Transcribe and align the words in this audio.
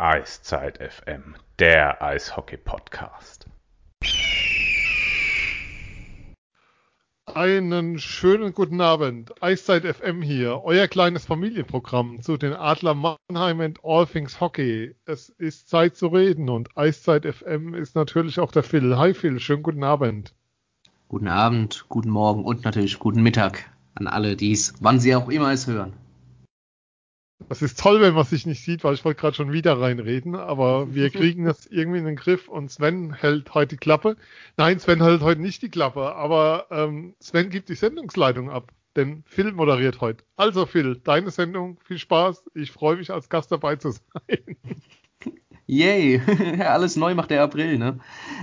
Eiszeit 0.00 0.78
FM, 0.78 1.34
der 1.58 2.00
Eishockey-Podcast. 2.00 3.46
Einen 7.26 7.98
schönen 7.98 8.54
guten 8.54 8.80
Abend. 8.80 9.42
Eiszeit 9.42 9.84
FM 9.84 10.22
hier, 10.22 10.62
euer 10.62 10.86
kleines 10.86 11.26
Familienprogramm 11.26 12.22
zu 12.22 12.36
den 12.36 12.52
Adler 12.52 12.94
Mannheim 12.94 13.60
and 13.60 13.80
All 13.82 14.06
Things 14.06 14.40
Hockey. 14.40 14.94
Es 15.04 15.30
ist 15.30 15.68
Zeit 15.68 15.96
zu 15.96 16.06
reden 16.06 16.48
und 16.48 16.76
Eiszeit 16.76 17.26
FM 17.26 17.74
ist 17.74 17.96
natürlich 17.96 18.38
auch 18.38 18.52
der 18.52 18.62
Phil. 18.62 18.96
Hi 18.96 19.14
Phil, 19.14 19.40
schönen 19.40 19.64
guten 19.64 19.82
Abend. 19.82 20.32
Guten 21.08 21.26
Abend, 21.26 21.86
guten 21.88 22.10
Morgen 22.10 22.44
und 22.44 22.64
natürlich 22.64 23.00
guten 23.00 23.24
Mittag 23.24 23.68
an 23.96 24.06
alle, 24.06 24.36
die 24.36 24.52
es, 24.52 24.74
wann 24.78 25.00
sie 25.00 25.16
auch 25.16 25.28
immer 25.28 25.50
es 25.50 25.66
hören. 25.66 25.94
Das 27.46 27.62
ist 27.62 27.78
toll, 27.78 28.00
wenn 28.00 28.14
man 28.14 28.24
sich 28.24 28.46
nicht 28.46 28.62
sieht, 28.62 28.84
weil 28.84 28.94
ich 28.94 29.04
wollte 29.04 29.20
gerade 29.20 29.36
schon 29.36 29.52
wieder 29.52 29.80
reinreden, 29.80 30.34
aber 30.34 30.92
wir 30.94 31.08
kriegen 31.10 31.44
das 31.44 31.66
irgendwie 31.66 31.98
in 31.98 32.04
den 32.04 32.16
Griff 32.16 32.48
und 32.48 32.70
Sven 32.70 33.14
hält 33.14 33.54
heute 33.54 33.76
die 33.76 33.78
Klappe. 33.78 34.16
Nein, 34.56 34.80
Sven 34.80 35.02
hält 35.02 35.22
heute 35.22 35.40
nicht 35.40 35.62
die 35.62 35.70
Klappe, 35.70 36.14
aber 36.16 36.66
ähm, 36.70 37.14
Sven 37.20 37.48
gibt 37.48 37.68
die 37.68 37.74
Sendungsleitung 37.74 38.50
ab, 38.50 38.72
denn 38.96 39.22
Phil 39.24 39.52
moderiert 39.52 40.00
heute. 40.00 40.24
Also 40.36 40.66
Phil, 40.66 40.96
deine 40.96 41.30
Sendung, 41.30 41.78
viel 41.84 41.98
Spaß. 41.98 42.44
Ich 42.54 42.72
freue 42.72 42.96
mich 42.96 43.12
als 43.12 43.28
Gast 43.28 43.52
dabei 43.52 43.76
zu 43.76 43.92
sein. 43.92 44.56
Yay, 45.66 46.20
alles 46.60 46.96
neu 46.96 47.14
macht 47.14 47.30
der 47.30 47.42
April, 47.42 47.78
ne? 47.78 48.00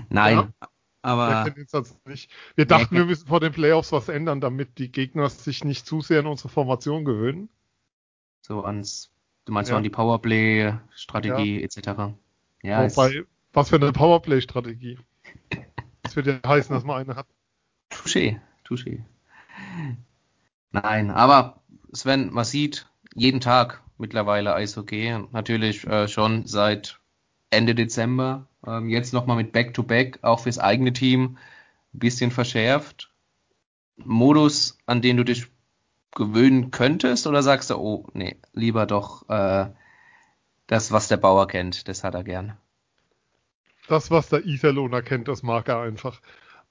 Nein, 0.09 0.37
ja. 0.37 0.67
Aber 1.01 1.45
wir 2.55 2.65
dachten, 2.65 2.95
wir 2.95 3.05
müssen 3.05 3.27
vor 3.27 3.39
den 3.39 3.51
Playoffs 3.51 3.91
was 3.91 4.09
ändern, 4.09 4.41
damit 4.41 4.79
die 4.79 4.91
Gegner 4.91 5.29
sich 5.29 5.63
nicht 5.63 5.85
zu 5.85 6.01
sehr 6.01 6.21
an 6.21 6.25
unsere 6.25 6.49
Formation 6.49 7.05
gewöhnen. 7.05 7.49
So 8.47 8.63
ans, 8.63 9.09
du 9.45 9.53
meinst 9.53 9.71
ja. 9.71 9.77
an 9.77 9.81
die 9.81 9.89
Powerplay-Strategie 9.89 11.57
ja. 11.57 11.65
etc. 11.65 12.13
Ja, 12.61 12.95
Wobei, 12.95 13.23
was 13.53 13.69
für 13.69 13.77
eine 13.77 13.91
Powerplay-Strategie? 13.91 14.99
Das 16.03 16.15
wird 16.15 16.27
ja 16.27 16.39
heißen, 16.45 16.71
dass 16.71 16.83
man 16.83 17.01
eine 17.01 17.15
hat. 17.15 17.25
Touché, 17.89 18.39
touché. 18.63 19.03
Nein, 20.71 21.09
aber 21.09 21.63
Sven, 21.91 22.31
man 22.31 22.45
sieht 22.45 22.87
jeden 23.15 23.39
Tag 23.41 23.81
mittlerweile 23.97 24.53
Eishockey. 24.53 25.17
Natürlich 25.31 25.87
äh, 25.87 26.07
schon 26.07 26.45
seit 26.45 26.99
Ende 27.49 27.73
Dezember. 27.73 28.45
Ähm, 28.63 28.89
jetzt 28.89 29.11
nochmal 29.11 29.37
mit 29.37 29.53
Back-to-Back, 29.53 30.17
-Back, 30.17 30.23
auch 30.23 30.41
fürs 30.41 30.59
eigene 30.59 30.93
Team, 30.93 31.39
ein 31.95 31.99
bisschen 31.99 32.29
verschärft. 32.29 33.11
Modus, 33.97 34.77
an 34.85 35.01
den 35.01 35.17
du 35.17 35.23
dich 35.23 35.47
gewöhnen 36.15 36.71
könntest 36.71 37.27
oder 37.27 37.43
sagst 37.43 37.69
du, 37.69 37.75
oh, 37.75 38.07
nee, 38.13 38.37
lieber 38.53 38.85
doch 38.85 39.29
äh, 39.29 39.67
das, 40.67 40.91
was 40.91 41.07
der 41.07 41.17
Bauer 41.17 41.47
kennt, 41.47 41.87
das 41.87 42.03
hat 42.03 42.15
er 42.15 42.23
gern? 42.23 42.57
Das, 43.87 44.09
was 44.09 44.29
der 44.29 44.45
Iserlohner 44.45 45.03
kennt, 45.03 45.27
das 45.27 45.43
mag 45.43 45.67
er 45.67 45.81
einfach. 45.81 46.21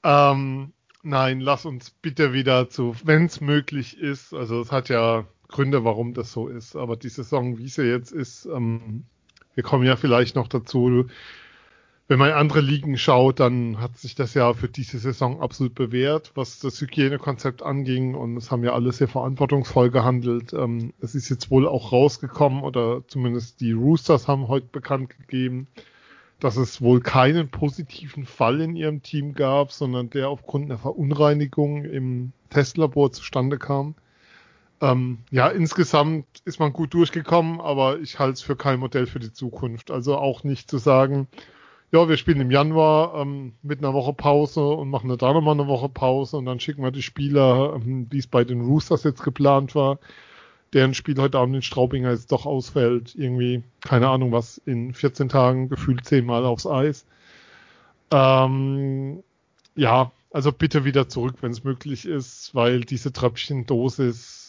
Ähm, 0.02 0.72
nein, 1.02 1.40
lass 1.40 1.64
uns 1.64 1.90
bitte 1.90 2.32
wieder 2.32 2.68
zu, 2.68 2.96
wenn 3.04 3.26
es 3.26 3.40
möglich 3.40 3.98
ist, 3.98 4.34
also 4.34 4.60
es 4.60 4.72
hat 4.72 4.88
ja 4.88 5.24
Gründe, 5.48 5.84
warum 5.84 6.14
das 6.14 6.32
so 6.32 6.48
ist, 6.48 6.74
aber 6.74 6.96
die 6.96 7.10
Saison, 7.10 7.58
wie 7.58 7.68
sie 7.68 7.84
jetzt 7.84 8.10
ist, 8.10 8.46
ähm, 8.46 9.04
wir 9.54 9.62
kommen 9.62 9.84
ja 9.84 9.94
vielleicht 9.94 10.34
noch 10.34 10.48
dazu, 10.48 11.06
wenn 12.06 12.18
man 12.18 12.28
in 12.28 12.34
andere 12.34 12.60
Ligen 12.60 12.98
schaut, 12.98 13.40
dann 13.40 13.80
hat 13.80 13.96
sich 13.96 14.14
das 14.14 14.34
ja 14.34 14.52
für 14.52 14.68
diese 14.68 14.98
Saison 14.98 15.40
absolut 15.40 15.74
bewährt, 15.74 16.32
was 16.34 16.58
das 16.58 16.78
Hygienekonzept 16.80 17.62
anging. 17.62 18.14
Und 18.14 18.36
es 18.36 18.50
haben 18.50 18.62
ja 18.62 18.74
alle 18.74 18.92
sehr 18.92 19.08
verantwortungsvoll 19.08 19.90
gehandelt. 19.90 20.52
Ähm, 20.52 20.92
es 21.00 21.14
ist 21.14 21.30
jetzt 21.30 21.50
wohl 21.50 21.66
auch 21.66 21.92
rausgekommen, 21.92 22.62
oder 22.62 23.02
zumindest 23.08 23.60
die 23.60 23.72
Roosters 23.72 24.28
haben 24.28 24.48
heute 24.48 24.66
bekannt 24.70 25.16
gegeben, 25.18 25.66
dass 26.40 26.56
es 26.58 26.82
wohl 26.82 27.00
keinen 27.00 27.48
positiven 27.48 28.26
Fall 28.26 28.60
in 28.60 28.76
ihrem 28.76 29.02
Team 29.02 29.32
gab, 29.32 29.72
sondern 29.72 30.10
der 30.10 30.28
aufgrund 30.28 30.66
einer 30.66 30.78
Verunreinigung 30.78 31.86
im 31.86 32.32
Testlabor 32.50 33.12
zustande 33.12 33.56
kam. 33.56 33.94
Ähm, 34.82 35.18
ja, 35.30 35.48
insgesamt 35.48 36.26
ist 36.44 36.60
man 36.60 36.74
gut 36.74 36.92
durchgekommen, 36.92 37.62
aber 37.62 38.00
ich 38.00 38.18
halte 38.18 38.34
es 38.34 38.42
für 38.42 38.56
kein 38.56 38.78
Modell 38.78 39.06
für 39.06 39.20
die 39.20 39.32
Zukunft. 39.32 39.90
Also 39.90 40.18
auch 40.18 40.44
nicht 40.44 40.68
zu 40.68 40.76
sagen, 40.76 41.28
ja, 41.94 42.08
wir 42.08 42.16
spielen 42.16 42.40
im 42.40 42.50
Januar 42.50 43.14
ähm, 43.14 43.52
mit 43.62 43.78
einer 43.78 43.94
Woche 43.94 44.12
Pause 44.12 44.66
und 44.66 44.90
machen 44.90 45.16
da 45.16 45.32
nochmal 45.32 45.54
eine 45.54 45.68
Woche 45.68 45.88
Pause 45.88 46.38
und 46.38 46.46
dann 46.46 46.58
schicken 46.58 46.82
wir 46.82 46.90
die 46.90 47.02
Spieler, 47.02 47.74
ähm, 47.76 48.08
wie 48.10 48.18
es 48.18 48.26
bei 48.26 48.42
den 48.42 48.62
Roosters 48.62 49.04
jetzt 49.04 49.22
geplant 49.22 49.76
war, 49.76 50.00
deren 50.72 50.92
Spiel 50.94 51.16
heute 51.20 51.38
Abend 51.38 51.54
in 51.54 51.62
Straubinger 51.62 52.10
jetzt 52.10 52.32
doch 52.32 52.46
ausfällt, 52.46 53.14
irgendwie, 53.14 53.62
keine 53.80 54.08
Ahnung 54.08 54.32
was, 54.32 54.58
in 54.58 54.92
14 54.92 55.28
Tagen 55.28 55.68
gefühlt 55.68 56.04
zehnmal 56.04 56.44
aufs 56.44 56.66
Eis. 56.66 57.06
Ähm, 58.10 59.22
ja, 59.76 60.10
also 60.32 60.50
bitte 60.50 60.84
wieder 60.84 61.08
zurück, 61.08 61.36
wenn 61.42 61.52
es 61.52 61.62
möglich 61.62 62.06
ist, 62.06 62.56
weil 62.56 62.80
diese 62.80 63.12
Tröpfchendosis, 63.12 64.43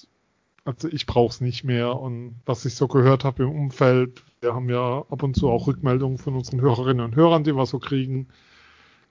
also 0.66 0.88
ich 0.90 1.06
brauche 1.06 1.30
es 1.30 1.42
nicht 1.42 1.64
mehr 1.64 1.98
und 1.98 2.36
was 2.46 2.66
ich 2.66 2.76
so 2.76 2.88
gehört 2.88 3.24
habe 3.24 3.44
im 3.44 3.52
Umfeld, 3.52 4.24
wir 4.42 4.54
haben 4.54 4.70
ja 4.70 5.06
ab 5.10 5.24
und 5.24 5.36
zu 5.36 5.50
auch 5.50 5.68
Rückmeldungen 5.68 6.18
von 6.18 6.36
unseren 6.36 6.60
Hörerinnen 6.60 7.06
und 7.06 7.16
Hörern, 7.16 7.44
die 7.44 7.56
wir 7.56 7.66
so 7.68 7.80
kriegen, 7.80 8.28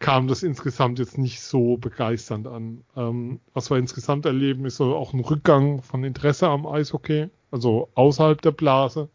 kam 0.00 0.26
das 0.26 0.42
insgesamt 0.42 0.98
jetzt 0.98 1.16
nicht 1.16 1.40
so 1.40 1.76
begeisternd 1.76 2.48
an. 2.48 2.84
Ähm, 2.96 3.40
was 3.54 3.70
wir 3.70 3.78
insgesamt 3.78 4.26
erleben, 4.26 4.66
ist 4.66 4.76
so 4.76 4.96
auch 4.96 5.12
ein 5.14 5.20
Rückgang 5.20 5.82
von 5.82 6.02
Interesse 6.04 6.48
am 6.48 6.66
Eishockey, 6.66 7.28
also 7.52 7.88
außerhalb 7.94 8.42
der 8.42 8.50
Blase. 8.50 9.08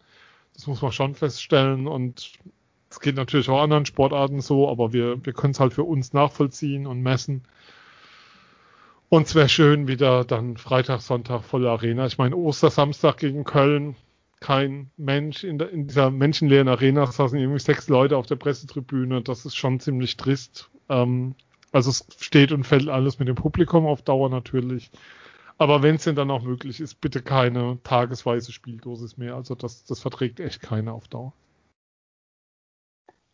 Das 0.54 0.66
muss 0.66 0.82
man 0.82 0.94
schon 0.94 1.16
feststellen 1.16 1.88
und 1.88 2.40
es 2.90 3.00
geht 3.02 3.16
natürlich 3.16 3.50
auch 3.50 3.62
anderen 3.62 3.86
Sportarten 3.86 4.42
so, 4.42 4.70
aber 4.70 4.94
wir, 4.94 5.24
wir 5.26 5.34
können 5.34 5.52
es 5.52 5.60
halt 5.60 5.74
für 5.74 5.84
uns 5.84 6.14
nachvollziehen 6.14 6.88
und 6.88 7.02
messen. 7.02 7.44
Und 9.10 9.26
es 9.26 9.34
wäre 9.34 9.50
schön, 9.50 9.88
wieder 9.88 10.24
dann 10.24 10.58
Freitag, 10.58 11.02
Sonntag 11.02 11.44
volle 11.44 11.72
Arena. 11.72 12.06
Ich 12.06 12.20
meine, 12.20 12.36
Ostersamstag 12.36 13.18
gegen 13.18 13.44
Köln, 13.44 13.96
kein 14.40 14.92
Mensch 14.98 15.44
in, 15.44 15.58
der, 15.58 15.72
in 15.72 15.88
dieser 15.88 16.12
menschenleeren 16.12 16.68
Arena 16.68 17.08
saßen 17.08 17.38
irgendwie 17.38 17.60
sechs 17.60 17.90
Leute 17.90 18.18
auf 18.18 18.28
der 18.28 18.36
Pressetribüne. 18.36 19.24
Das 19.24 19.46
ist 19.46 19.56
schon 19.56 19.80
ziemlich 19.80 20.16
trist. 20.16 20.70
Ähm, 20.90 21.34
also 21.72 21.90
es 21.90 22.06
steht 22.20 22.52
und 22.52 22.66
fällt 22.66 22.88
alles 22.88 23.18
mit 23.18 23.28
dem 23.28 23.36
Publikum 23.36 23.88
auf 23.88 24.04
Dauer 24.04 24.30
natürlich. 24.30 24.92
Aber 25.58 25.82
wenn 25.82 25.96
es 25.96 26.04
denn 26.04 26.16
dann 26.16 26.32
auch 26.32 26.44
möglich 26.44 26.80
ist, 26.80 27.02
bitte 27.02 27.22
keine 27.22 27.80
tagesweise 27.84 28.52
Spieldosis 28.52 29.18
mehr. 29.18 29.36
Also 29.36 29.56
das, 29.56 29.86
das 29.86 30.00
verträgt 30.00 30.40
echt 30.40 30.62
keiner 30.62 30.94
auf 30.94 31.08
Dauer. 31.08 31.34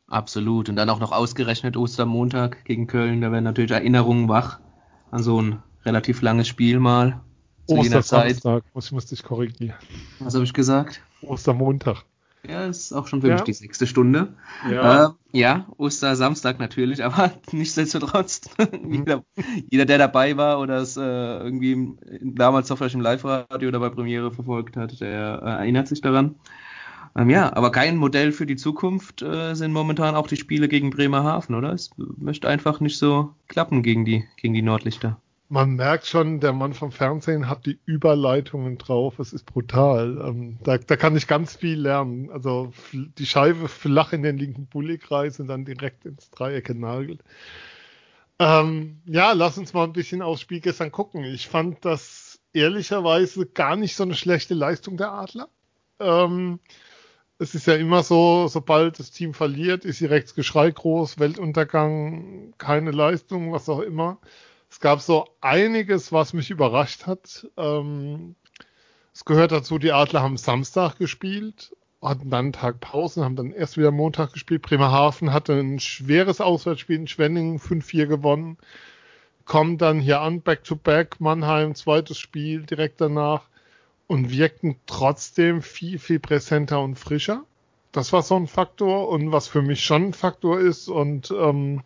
Absolut. 0.08 0.70
Und 0.70 0.78
dann 0.78 0.90
auch 0.90 1.00
noch 1.00 1.12
ausgerechnet 1.12 1.76
Ostermontag 1.76 2.64
gegen 2.64 2.88
Köln. 2.88 3.22
Da 3.22 3.32
werden 3.32 3.44
natürlich 3.44 3.72
Erinnerungen 3.72 4.30
wach 4.30 4.60
an 5.16 5.24
so 5.24 5.42
ein 5.42 5.64
relativ 5.86 6.22
langes 6.22 6.48
Spiel 6.48 6.80
mal 6.80 7.22
zu. 7.68 7.78
Ich 7.78 8.92
muss 8.92 9.06
dich 9.06 9.24
korrigieren. 9.24 9.76
Was 10.20 10.36
habe 10.36 10.44
ich 10.44 10.54
gesagt? 10.54 11.02
Ostermontag. 11.22 12.04
Ja, 12.48 12.66
ist 12.66 12.94
auch 12.94 13.08
schon 13.08 13.22
für 13.22 13.30
ja. 13.30 13.34
mich 13.34 13.44
die 13.44 13.54
sechste 13.54 13.88
Stunde. 13.88 14.36
Ja, 14.70 15.06
äh, 15.06 15.10
ja 15.32 15.66
Ostersamstag 15.78 16.60
natürlich, 16.60 17.04
aber 17.04 17.32
nichtsdestotrotz, 17.52 18.42
jeder, 18.88 19.24
jeder, 19.72 19.86
der 19.86 19.98
dabei 19.98 20.38
war 20.38 20.60
oder 20.60 20.78
es 20.78 20.96
äh, 20.98 21.02
irgendwie 21.02 21.96
damals 22.22 22.70
noch 22.70 22.78
vielleicht 22.78 22.94
im 22.94 23.02
Live-Radio 23.02 23.70
oder 23.70 23.80
bei 23.80 23.90
Premiere 23.90 24.32
verfolgt 24.32 24.78
hat, 24.78 25.00
der 25.00 25.42
äh, 25.42 25.50
erinnert 25.62 25.88
sich 25.88 26.02
daran. 26.02 26.36
Ähm, 27.18 27.30
ja, 27.30 27.56
aber 27.56 27.72
kein 27.72 27.98
Modell 27.98 28.32
für 28.32 28.46
die 28.46 28.58
Zukunft 28.58 29.22
äh, 29.22 29.54
sind 29.54 29.72
momentan 29.72 30.16
auch 30.16 30.28
die 30.28 30.38
Spiele 30.38 30.68
gegen 30.68 30.90
Bremerhaven, 30.90 31.56
oder? 31.56 31.72
Es 31.72 31.92
möchte 31.98 32.48
einfach 32.48 32.80
nicht 32.80 32.98
so 32.98 33.34
klappen 33.48 33.84
gegen 33.84 34.06
die, 34.06 34.26
gegen 34.38 34.54
die 34.54 34.62
Nordlichter 34.62 35.20
man 35.48 35.76
merkt 35.76 36.08
schon, 36.08 36.40
der 36.40 36.54
Mann 36.54 36.74
vom 36.74 36.92
Fernsehen 36.92 37.48
hat 37.48 37.66
die 37.66 37.80
Überleitungen 37.86 38.78
drauf. 38.78 39.20
Es 39.20 39.32
ist 39.32 39.46
brutal. 39.46 40.20
Ähm, 40.26 40.58
da, 40.64 40.78
da 40.78 40.96
kann 40.96 41.16
ich 41.16 41.28
ganz 41.28 41.56
viel 41.56 41.80
lernen. 41.80 42.32
Also 42.32 42.74
die 42.92 43.26
Scheibe 43.26 43.68
flach 43.68 44.14
in 44.14 44.24
den 44.24 44.38
linken 44.38 44.68
Bulligkreis 44.68 45.40
und 45.40 45.48
dann 45.48 45.66
direkt 45.66 46.06
ins 46.06 46.32
Dreieck 46.32 46.66
genagelt. 46.66 47.24
Ähm, 48.40 49.02
ja, 49.06 49.34
lass 49.34 49.58
uns 49.58 49.74
mal 49.74 49.84
ein 49.84 49.94
bisschen 49.94 50.22
aufs 50.22 50.42
Spiel 50.42 50.62
gestern 50.62 50.92
gucken. 50.92 51.24
Ich 51.24 51.48
fand 51.48 51.86
das 51.86 52.40
ehrlicherweise 52.54 53.46
gar 53.46 53.76
nicht 53.76 53.96
so 53.96 54.04
eine 54.04 54.16
schlechte 54.16 54.56
Leistung 54.56 54.98
der 54.98 55.12
Adler. 55.12 55.50
Ähm, 56.00 56.60
es 57.38 57.54
ist 57.54 57.68
ja 57.68 57.76
immer 57.76 58.04
so, 58.04 58.48
sobald 58.48 59.00
das 59.00 59.12
Team 59.12 59.34
verliert, 59.34 59.84
ist 59.86 60.00
direkt 60.00 60.36
Geschrei 60.36 60.72
groß, 60.72 61.20
Weltuntergang, 61.20 62.54
keine 62.58 62.92
Leistung, 62.92 63.52
was 63.52 63.68
auch 63.68 63.82
immer. 63.82 64.20
Es 64.70 64.80
gab 64.80 65.02
so 65.02 65.28
einiges, 65.42 66.12
was 66.12 66.34
mich 66.34 66.50
überrascht 66.50 67.06
hat. 67.06 67.48
Ähm, 67.58 68.36
es 69.14 69.26
gehört 69.26 69.52
dazu, 69.52 69.80
die 69.80 69.92
Adler 69.92 70.22
haben 70.22 70.38
Samstag 70.38 70.98
gespielt, 70.98 71.76
hatten 72.02 72.30
dann 72.30 72.46
einen 72.46 72.54
Tag 72.54 72.80
Pause, 72.80 73.24
haben 73.24 73.36
dann 73.36 73.52
erst 73.52 73.78
wieder 73.78 73.92
Montag 73.92 74.34
gespielt. 74.34 74.62
Bremerhaven 74.62 75.34
hatte 75.34 75.54
ein 75.54 75.80
schweres 75.80 76.40
Auswärtsspiel 76.40 76.98
in 76.98 77.08
Schwenningen 77.08 77.60
5-4 77.60 78.08
gewonnen. 78.08 78.58
Kommen 79.46 79.78
dann 79.78 80.00
hier 80.00 80.22
an, 80.22 80.42
back-to-back, 80.42 81.20
Mannheim, 81.20 81.76
zweites 81.76 82.18
Spiel 82.18 82.64
direkt 82.64 83.00
danach 83.02 83.48
und 84.08 84.30
wirkten 84.30 84.78
trotzdem 84.86 85.62
viel, 85.62 86.00
viel 86.00 86.20
präsenter 86.20 86.82
und 86.82 86.96
frischer. 86.96 87.44
das 87.92 88.12
war 88.14 88.24
so 88.24 88.36
ein 88.36 88.48
Faktor 88.48 89.10
und 89.10 89.32
was 89.32 89.48
für 89.48 89.62
mich 89.62 89.84
schon 89.84 90.08
ein 90.08 90.14
Faktor 90.14 90.60
ist 90.60 90.90
und 90.90 91.32
ähm, 91.32 91.82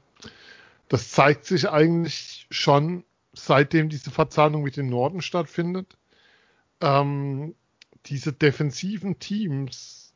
das 0.87 1.11
zeigt 1.11 1.45
sich 1.45 1.69
eigentlich 1.69 2.47
schon 2.49 3.03
seitdem 3.33 3.89
diese 3.89 4.11
Verzahnung 4.11 4.63
mit 4.63 4.75
dem 4.75 4.89
Norden 4.89 5.21
stattfindet. 5.21 5.97
Ähm, 6.81 7.55
diese 8.07 8.33
defensiven 8.33 9.19
Teams, 9.19 10.13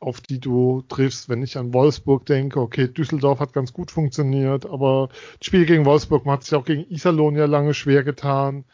auf 0.00 0.20
die 0.20 0.40
du 0.40 0.82
triffst, 0.88 1.28
wenn 1.28 1.42
ich 1.42 1.56
an 1.56 1.72
Wolfsburg 1.72 2.26
denke, 2.26 2.60
okay, 2.60 2.88
Düsseldorf 2.88 3.40
hat 3.40 3.52
ganz 3.52 3.72
gut 3.72 3.90
funktioniert, 3.90 4.66
aber 4.66 5.08
das 5.38 5.46
Spiel 5.46 5.66
gegen 5.66 5.84
Wolfsburg 5.84 6.24
man 6.24 6.34
hat 6.34 6.44
sich 6.44 6.54
auch 6.54 6.64
gegen 6.64 6.90
Iserlohn 6.90 7.36
ja 7.36 7.46
lange 7.46 7.74
schwer 7.74 8.04
getan. 8.04 8.64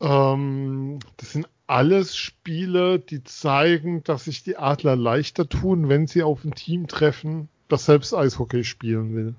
Ähm, 0.00 0.98
das 1.16 1.32
sind 1.32 1.48
alles 1.66 2.16
Spiele, 2.16 2.98
die 2.98 3.22
zeigen, 3.22 4.02
dass 4.02 4.24
sich 4.24 4.42
die 4.42 4.56
Adler 4.56 4.96
leichter 4.96 5.48
tun, 5.48 5.88
wenn 5.88 6.06
sie 6.06 6.22
auf 6.22 6.44
ein 6.44 6.54
Team 6.54 6.88
treffen, 6.88 7.48
das 7.68 7.86
selbst 7.86 8.14
Eishockey 8.14 8.64
spielen 8.64 9.14
will. 9.14 9.34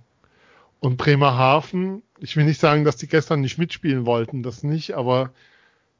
Und 0.80 0.98
Bremerhaven, 0.98 2.04
ich 2.20 2.38
will 2.38 2.46
nicht 2.46 2.60
sagen, 2.60 2.86
dass 2.86 2.96
die 2.96 3.08
gestern 3.08 3.42
nicht 3.42 3.58
mitspielen 3.58 4.06
wollten, 4.06 4.44
das 4.44 4.64
nicht, 4.64 4.94
aber 4.94 5.32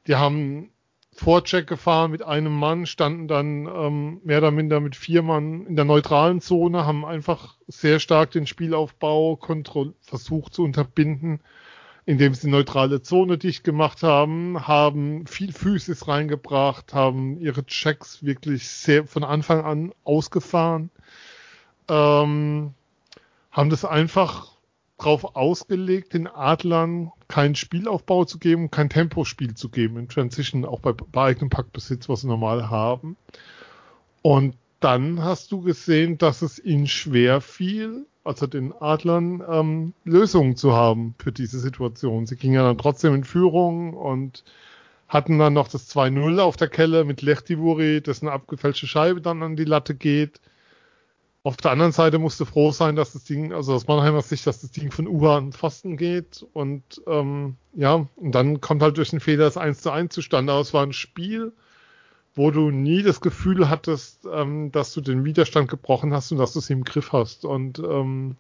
die 0.08 0.16
haben 0.16 0.70
Vorcheck 1.14 1.68
gefahren 1.68 2.12
mit 2.12 2.24
einem 2.24 2.58
Mann, 2.58 2.86
standen 2.86 3.28
dann 3.28 3.68
ähm, 3.68 4.22
mehr 4.24 4.38
oder 4.38 4.52
minder 4.52 4.80
mit 4.80 4.96
vier 4.96 5.22
Mann 5.22 5.68
in 5.68 5.76
der 5.76 5.86
neutralen 5.86 6.40
Zone, 6.40 6.86
haben 6.86 7.04
einfach 7.04 7.58
sehr 7.68 8.00
stark 8.00 8.32
den 8.32 8.48
Spielaufbau 8.48 9.38
versucht 10.00 10.54
zu 10.54 10.64
unterbinden 10.64 11.42
indem 12.06 12.34
sie 12.34 12.50
neutrale 12.50 13.02
Zone 13.02 13.38
dicht 13.38 13.64
gemacht 13.64 14.04
haben, 14.04 14.68
haben 14.68 15.28
viel 15.28 15.52
Physis 15.54 16.08
reingebracht, 16.08 16.94
haben 16.94 17.38
ihre 17.40 17.66
Checks 17.66 18.24
wirklich 18.24 18.68
sehr 18.70 19.06
von 19.06 19.24
Anfang 19.24 19.64
an 19.64 19.92
ausgefahren, 20.04 20.90
ähm, 21.88 22.74
haben 23.52 23.70
das 23.70 23.86
einfach 23.86 24.52
darauf 24.98 25.36
ausgelegt, 25.36 26.14
den 26.14 26.28
Adlern 26.28 27.12
keinen 27.28 27.56
Spielaufbau 27.56 28.26
zu 28.26 28.40
geben, 28.40 28.72
kein 28.72 28.90
Tempospiel 28.90 29.56
zu 29.56 29.70
geben 29.70 29.98
in 29.98 30.08
Transition, 30.08 30.66
auch 30.66 30.80
bei, 30.80 30.94
bei 30.94 31.24
eigenem 31.24 31.50
Packbesitz, 31.50 32.08
was 32.08 32.22
sie 32.22 32.28
normal 32.28 32.70
haben. 32.70 33.18
Und 34.22 34.56
dann 34.82 35.24
hast 35.24 35.52
du 35.52 35.62
gesehen, 35.62 36.18
dass 36.18 36.42
es 36.42 36.60
ihnen 36.60 36.88
schwer 36.88 37.40
fiel, 37.40 38.06
also 38.24 38.48
den 38.48 38.74
Adlern, 38.74 39.44
ähm, 39.48 39.94
Lösungen 40.04 40.56
zu 40.56 40.74
haben 40.74 41.16
für 41.18 41.32
diese 41.32 41.60
Situation. 41.60 42.26
Sie 42.26 42.36
gingen 42.36 42.62
dann 42.62 42.78
trotzdem 42.78 43.16
in 43.16 43.24
Führung 43.24 43.94
und 43.94 44.44
hatten 45.08 45.40
dann 45.40 45.54
noch 45.54 45.68
das 45.68 45.90
2-0 45.90 46.40
auf 46.40 46.58
der 46.58 46.68
Kelle 46.68 47.04
mit 47.04 47.22
Lechtivuri, 47.22 48.02
dessen 48.02 48.28
abgefälschte 48.28 48.88
Scheibe 48.88 49.22
dann 49.22 49.44
an 49.44 49.56
die 49.56 49.66
Latte 49.66 49.94
geht. 49.94 50.42
Auf 51.44 51.58
der 51.58 51.72
anderen 51.72 51.92
Seite 51.92 52.20
musste 52.20 52.46
froh 52.46 52.72
sein, 52.72 52.96
dass 52.96 53.14
das 53.14 53.24
Ding, 53.24 53.52
also 53.52 53.74
aus 53.74 53.88
Mannheimer 53.88 54.22
Sicht, 54.22 54.46
dass 54.46 54.62
das 54.62 54.72
Ding 54.72 54.92
von 54.92 55.08
Uha 55.08 55.38
an 55.38 55.54
Pfosten 55.54 55.98
geht. 55.98 56.46
Und 56.54 56.84
ähm, 57.08 57.58
ja, 57.74 58.08
und 58.16 58.32
dann 58.34 58.62
kommt 58.62 58.82
halt 58.84 58.98
durch 58.98 59.10
den 59.10 59.20
Fehler 59.20 59.46
das 59.46 59.58
1 59.58 59.82
zu 59.82 59.92
1 59.92 60.14
zustande. 60.14 60.54
Aber 60.54 60.62
es 60.62 60.74
war 60.74 60.84
ein 60.84 60.94
Spiel, 60.94 61.52
wo 62.36 62.52
du 62.52 62.72
nie 62.72 63.04
das 63.04 63.22
Gefühl 63.22 63.70
hattest, 63.70 64.28
ähm, 64.32 64.72
dass 64.72 64.94
du 64.94 65.02
den 65.02 65.26
Widerstand 65.26 65.70
gebrochen 65.70 66.14
hast 66.14 66.32
und 66.32 66.38
dass 66.38 66.54
du 66.54 66.60
es 66.60 66.70
im 66.70 66.84
Griff 66.84 67.12
hast. 67.12 67.44
Und, 67.46 67.80
ähm, 67.80 68.38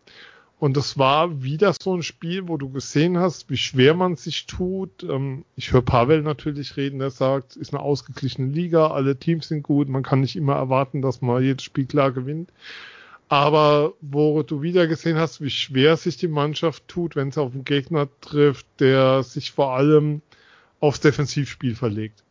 und 0.59 0.77
das 0.77 0.97
war 0.97 1.43
wieder 1.43 1.73
so 1.81 1.95
ein 1.95 2.03
Spiel, 2.03 2.47
wo 2.47 2.57
du 2.57 2.69
gesehen 2.69 3.17
hast, 3.17 3.49
wie 3.49 3.57
schwer 3.57 3.93
man 3.93 4.15
sich 4.15 4.45
tut. 4.45 5.03
Ähm, 5.03 5.43
ich 5.55 5.73
höre 5.73 5.81
Pavel 5.81 6.21
natürlich 6.21 6.77
reden, 6.77 6.99
der 6.99 7.09
sagt, 7.09 7.57
ist 7.57 7.73
eine 7.73 7.83
ausgeglichene 7.83 8.51
Liga, 8.51 8.87
alle 8.87 9.17
Teams 9.17 9.49
sind 9.49 9.63
gut, 9.63 9.89
man 9.89 10.03
kann 10.03 10.21
nicht 10.21 10.35
immer 10.35 10.55
erwarten, 10.55 11.01
dass 11.01 11.21
man 11.21 11.43
jedes 11.43 11.63
Spiel 11.63 11.85
klar 11.85 12.11
gewinnt. 12.11 12.51
Aber 13.27 13.93
wo 14.01 14.43
du 14.43 14.61
wieder 14.61 14.87
gesehen 14.87 15.17
hast, 15.17 15.41
wie 15.41 15.49
schwer 15.49 15.95
sich 15.95 16.17
die 16.17 16.27
Mannschaft 16.27 16.87
tut, 16.87 17.15
wenn 17.15 17.31
sie 17.31 17.41
auf 17.41 17.53
einen 17.53 17.63
Gegner 17.65 18.07
trifft, 18.19 18.65
der 18.79 19.23
sich 19.23 19.51
vor 19.51 19.73
allem 19.73 20.21
aufs 20.81 20.99
Defensivspiel 20.99 21.75
verlegt. 21.75 22.23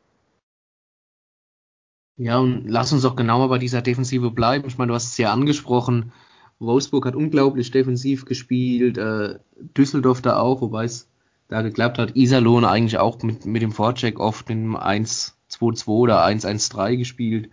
Ja, 2.23 2.39
und 2.39 2.69
lass 2.69 2.93
uns 2.93 3.01
doch 3.01 3.17
genauer 3.17 3.49
bei 3.49 3.57
dieser 3.57 3.81
Defensive 3.81 4.31
bleiben. 4.31 4.69
Ich 4.69 4.77
meine, 4.77 4.89
du 4.89 4.95
hast 4.95 5.07
es 5.07 5.17
ja 5.17 5.33
angesprochen. 5.33 6.13
Wolfsburg 6.59 7.07
hat 7.07 7.17
unglaublich 7.17 7.71
defensiv 7.71 8.27
gespielt, 8.27 8.99
äh, 8.99 9.39
Düsseldorf 9.75 10.21
da 10.21 10.39
auch, 10.39 10.61
wobei 10.61 10.85
es 10.85 11.09
da 11.49 11.63
geklappt 11.63 11.99
hat. 11.99 12.17
Iserlohn 12.17 12.67
eigentlich 12.67 12.99
auch 12.99 13.23
mit, 13.23 13.47
mit 13.47 13.63
dem 13.63 13.73
Vorcheck 13.73 14.21
oft 14.21 14.51
in 14.51 14.77
1-2-2 14.77 15.87
oder 15.87 16.23
1-1-3 16.23 16.99
gespielt. 16.99 17.49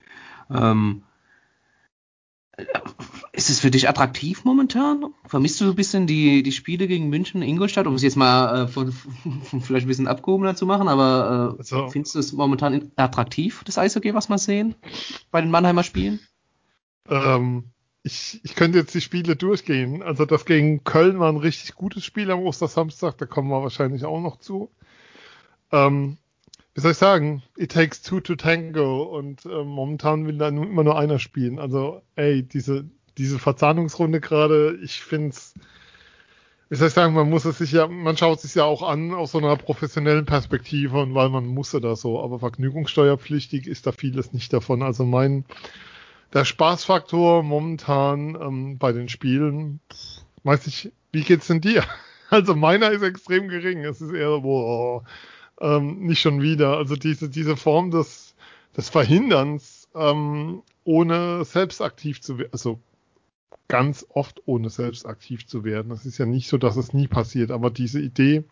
Ähm, 0.54 1.04
ist 3.38 3.52
es 3.52 3.60
für 3.60 3.70
dich 3.70 3.88
attraktiv 3.88 4.46
momentan? 4.46 5.14
Vermisst 5.28 5.62
du 5.62 5.66
so 5.66 5.72
ein 5.72 5.76
bisschen 5.76 6.08
die, 6.08 6.42
die 6.42 6.52
Spiele 6.52 6.88
gegen 6.88 7.10
München, 7.10 7.44
Ingolstadt, 7.44 7.86
um 7.86 7.94
es 7.94 8.02
jetzt 8.02 8.18
mal 8.18 8.64
äh, 8.64 8.68
von, 8.68 8.92
von, 8.92 9.62
vielleicht 9.62 9.86
ein 9.86 9.90
bisschen 9.90 10.08
abgehobener 10.08 10.56
zu 10.56 10.66
machen, 10.66 10.88
aber 10.88 11.54
äh, 11.54 11.60
also, 11.60 11.88
findest 11.90 12.16
du 12.16 12.20
es 12.20 12.34
momentan 12.34 12.92
attraktiv, 12.96 13.62
das 13.64 13.78
Eishockey, 13.78 14.16
was 14.16 14.28
wir 14.28 14.40
sehen 14.40 14.74
bei 15.30 15.40
den 15.40 15.52
Mannheimer 15.52 15.84
Spielen? 15.84 16.20
Ähm, 17.08 17.66
ich, 18.02 18.40
ich 18.44 18.56
könnte 18.56 18.80
jetzt 18.80 18.96
die 18.96 19.02
Spiele 19.02 19.36
durchgehen. 19.36 20.02
Also 20.02 20.26
das 20.26 20.46
gegen 20.46 20.84
Köln 20.84 21.20
war 21.20 21.32
ein 21.32 21.38
richtig 21.38 21.76
gutes 21.76 22.04
Spiel 22.04 22.32
am 22.32 22.40
Ostersamstag, 22.40 23.20
da 23.20 23.28
kommen 23.28 23.50
wir 23.50 23.62
wahrscheinlich 23.62 24.04
auch 24.04 24.20
noch 24.20 24.40
zu. 24.40 24.72
Ähm, 25.72 26.18
wie 26.74 26.82
soll 26.82 26.92
ich 26.92 26.98
sagen, 26.98 27.44
it 27.56 27.72
takes 27.72 28.02
two 28.02 28.20
to 28.20 28.36
tango 28.36 29.04
und 29.04 29.46
äh, 29.46 29.64
momentan 29.64 30.26
will 30.26 30.40
da 30.40 30.48
immer 30.48 30.84
nur 30.84 30.98
einer 30.98 31.20
spielen. 31.20 31.60
Also, 31.60 32.02
ey, 32.16 32.42
diese, 32.42 32.90
diese 33.18 33.40
Verzahnungsrunde 33.40 34.22
gerade, 34.22 34.78
ich 34.84 35.02
finde 35.02 35.30
es, 35.30 35.54
wie 36.70 36.76
soll 36.76 36.90
ich 36.90 36.94
sagen, 36.94 37.14
man 37.14 37.30
muss 37.30 37.46
es 37.46 37.58
sich 37.58 37.72
ja, 37.72 37.88
man 37.88 38.18
schaut 38.18 38.42
sich 38.42 38.56
ja 38.56 38.66
auch 38.66 38.84
an 38.84 39.14
aus 39.14 39.32
so 39.32 39.38
einer 39.38 39.56
professionellen 39.56 40.26
Perspektive 40.26 41.00
und 41.02 41.16
weil 41.16 41.30
man 41.30 41.46
muss 41.46 41.72
da 41.72 41.96
so, 41.96 42.22
aber 42.22 42.40
vergnügungssteuerpflichtig 42.40 43.68
ist 43.68 43.88
da 43.88 43.92
vieles 43.92 44.34
nicht 44.34 44.52
davon. 44.52 44.82
Also 44.82 45.06
mein, 45.06 45.46
der 46.34 46.46
Spaßfaktor 46.46 47.44
momentan 47.44 48.36
ähm, 48.36 48.78
bei 48.78 48.92
den 48.92 49.08
Spielen, 49.08 49.80
weiß 50.44 50.68
ich, 50.68 50.92
wie 51.12 51.24
geht's 51.24 51.48
denn 51.48 51.62
dir? 51.62 51.84
Also 52.30 52.56
meiner 52.56 52.92
ist 52.92 53.04
extrem 53.04 53.48
gering. 53.48 53.86
Es 53.86 54.02
ist 54.02 54.12
eher, 54.12 54.42
boah, 54.42 55.06
ähm, 55.62 56.00
nicht 56.02 56.20
schon 56.20 56.42
wieder. 56.42 56.76
Also 56.76 56.98
diese, 56.98 57.30
diese 57.30 57.56
Form 57.56 57.90
des, 57.90 58.36
des 58.76 58.90
Verhinderns, 58.90 59.88
ähm, 59.96 60.62
ohne 60.84 61.46
selbst 61.46 61.82
aktiv 61.82 62.22
zu 62.22 62.38
werden, 62.38 62.50
also 62.52 62.82
ganz 63.68 64.06
oft 64.10 64.42
ohne 64.46 64.70
selbst 64.70 65.06
aktiv 65.06 65.46
zu 65.46 65.64
werden. 65.64 65.90
Das 65.90 66.06
ist 66.06 66.18
ja 66.18 66.26
nicht 66.26 66.48
so, 66.48 66.58
dass 66.58 66.78
es 66.78 66.94
nie 66.94 67.08
passiert, 67.08 67.52
aber 67.52 67.70
diese 67.70 68.00
Idee, 68.00 68.44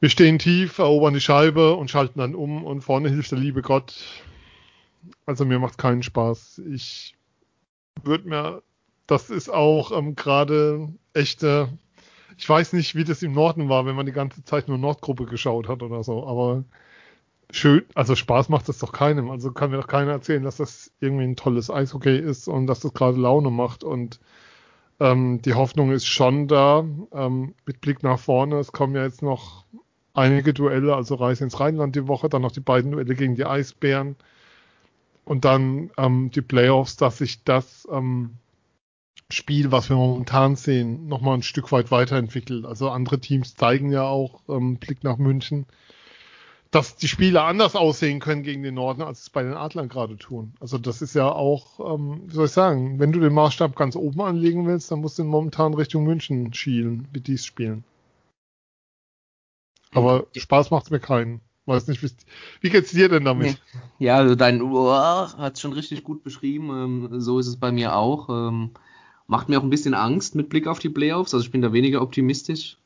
wir 0.00 0.08
stehen 0.08 0.40
tief, 0.40 0.78
erobern 0.78 1.14
die 1.14 1.20
Scheibe 1.20 1.74
und 1.74 1.90
schalten 1.90 2.18
dann 2.18 2.34
um 2.34 2.64
und 2.64 2.80
vorne 2.80 3.08
hilft 3.08 3.30
der 3.30 3.38
liebe 3.38 3.62
Gott. 3.62 4.04
Also 5.26 5.44
mir 5.44 5.60
macht 5.60 5.78
keinen 5.78 6.02
Spaß. 6.02 6.60
Ich 6.72 7.14
würde 8.02 8.28
mir, 8.28 8.62
das 9.06 9.30
ist 9.30 9.48
auch 9.48 9.96
ähm, 9.96 10.16
gerade 10.16 10.88
echte, 11.14 11.68
ich 12.36 12.48
weiß 12.48 12.72
nicht, 12.72 12.96
wie 12.96 13.04
das 13.04 13.22
im 13.22 13.32
Norden 13.32 13.68
war, 13.68 13.86
wenn 13.86 13.94
man 13.94 14.06
die 14.06 14.12
ganze 14.12 14.42
Zeit 14.42 14.66
nur 14.66 14.78
Nordgruppe 14.78 15.26
geschaut 15.26 15.68
hat 15.68 15.82
oder 15.84 16.02
so, 16.02 16.26
aber 16.26 16.64
schön, 17.52 17.84
also 17.94 18.16
Spaß 18.16 18.48
macht 18.48 18.68
es 18.68 18.78
doch 18.78 18.92
keinem. 18.92 19.30
Also 19.30 19.52
kann 19.52 19.70
mir 19.70 19.76
doch 19.76 19.86
keiner 19.86 20.12
erzählen, 20.12 20.42
dass 20.42 20.56
das 20.56 20.90
irgendwie 21.00 21.24
ein 21.24 21.36
tolles 21.36 21.70
Eishockey 21.70 22.18
ist 22.18 22.48
und 22.48 22.66
dass 22.66 22.80
das 22.80 22.92
gerade 22.94 23.18
Laune 23.18 23.50
macht. 23.50 23.84
Und 23.84 24.20
ähm, 25.00 25.40
die 25.42 25.54
Hoffnung 25.54 25.92
ist 25.92 26.06
schon 26.06 26.48
da, 26.48 26.84
ähm, 27.12 27.54
mit 27.66 27.80
Blick 27.80 28.02
nach 28.02 28.18
vorne. 28.18 28.58
Es 28.58 28.72
kommen 28.72 28.94
ja 28.96 29.04
jetzt 29.04 29.22
noch 29.22 29.64
einige 30.14 30.52
Duelle, 30.52 30.94
also 30.94 31.14
Reise 31.14 31.44
ins 31.44 31.60
Rheinland 31.60 31.96
die 31.96 32.08
Woche, 32.08 32.28
dann 32.28 32.42
noch 32.42 32.52
die 32.52 32.60
beiden 32.60 32.90
Duelle 32.90 33.14
gegen 33.14 33.34
die 33.34 33.46
Eisbären 33.46 34.16
und 35.24 35.44
dann 35.44 35.90
ähm, 35.96 36.30
die 36.30 36.42
Playoffs, 36.42 36.96
dass 36.96 37.18
sich 37.18 37.44
das 37.44 37.86
ähm, 37.90 38.36
Spiel, 39.30 39.72
was 39.72 39.88
wir 39.88 39.96
momentan 39.96 40.56
sehen, 40.56 41.06
nochmal 41.06 41.34
ein 41.34 41.42
Stück 41.42 41.72
weit 41.72 41.90
weiterentwickelt. 41.90 42.66
Also 42.66 42.90
andere 42.90 43.18
Teams 43.18 43.54
zeigen 43.54 43.90
ja 43.90 44.02
auch 44.02 44.42
ähm, 44.48 44.76
Blick 44.76 45.04
nach 45.04 45.16
München, 45.16 45.66
dass 46.72 46.96
die 46.96 47.06
Spiele 47.06 47.42
anders 47.42 47.76
aussehen 47.76 48.18
können 48.18 48.42
gegen 48.42 48.62
den 48.62 48.74
Norden, 48.74 49.02
als 49.02 49.20
es 49.20 49.30
bei 49.30 49.42
den 49.42 49.52
Adlern 49.52 49.90
gerade 49.90 50.16
tun. 50.16 50.54
Also 50.58 50.78
das 50.78 51.02
ist 51.02 51.14
ja 51.14 51.30
auch, 51.30 51.94
ähm, 51.94 52.22
wie 52.26 52.34
soll 52.34 52.46
ich 52.46 52.52
sagen, 52.52 52.98
wenn 52.98 53.12
du 53.12 53.20
den 53.20 53.34
Maßstab 53.34 53.76
ganz 53.76 53.94
oben 53.94 54.22
anlegen 54.22 54.66
willst, 54.66 54.90
dann 54.90 55.00
musst 55.00 55.18
du 55.18 55.24
momentan 55.24 55.74
Richtung 55.74 56.04
München 56.04 56.52
schielen, 56.54 57.06
wie 57.12 57.20
dies 57.20 57.44
spielen. 57.44 57.84
Aber 59.92 60.26
ja. 60.34 60.40
Spaß 60.40 60.70
macht's 60.70 60.90
mir 60.90 60.98
keinen. 60.98 61.42
Weiß 61.66 61.86
nicht, 61.88 62.02
wie 62.62 62.70
geht's 62.70 62.90
dir 62.90 63.10
denn 63.10 63.26
damit? 63.26 63.60
Ja, 63.98 64.16
also 64.16 64.34
dein 64.34 64.62
Uhr 64.62 65.32
hat 65.36 65.58
schon 65.58 65.74
richtig 65.74 66.02
gut 66.02 66.24
beschrieben. 66.24 66.70
Ähm, 66.70 67.20
so 67.20 67.38
ist 67.38 67.48
es 67.48 67.56
bei 67.56 67.70
mir 67.70 67.94
auch. 67.94 68.30
Ähm, 68.30 68.70
macht 69.26 69.50
mir 69.50 69.58
auch 69.58 69.62
ein 69.62 69.70
bisschen 69.70 69.94
Angst 69.94 70.34
mit 70.34 70.48
Blick 70.48 70.66
auf 70.66 70.78
die 70.78 70.88
Playoffs. 70.88 71.34
Also 71.34 71.44
ich 71.44 71.52
bin 71.52 71.60
da 71.60 71.74
weniger 71.74 72.00
optimistisch 72.00 72.78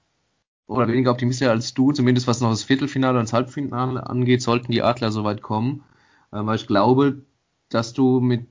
oder 0.67 0.89
weniger 0.89 1.13
optimistisch 1.13 1.49
als 1.49 1.75
du, 1.75 1.93
zumindest 1.93 2.27
was 2.27 2.41
noch 2.41 2.51
das 2.51 2.65
Viertelfinale 2.65 3.19
und 3.19 3.27
das 3.27 3.33
Halbfinale 3.33 4.09
angeht, 4.09 4.43
sollten 4.43 4.73
die 4.73 4.83
Adler 4.83 5.13
soweit 5.13 5.43
kommen. 5.43 5.85
Äh, 6.33 6.45
weil 6.45 6.57
ich 6.57 6.67
glaube, 6.67 7.23
dass 7.69 7.93
du 7.93 8.21
mit 8.21 8.47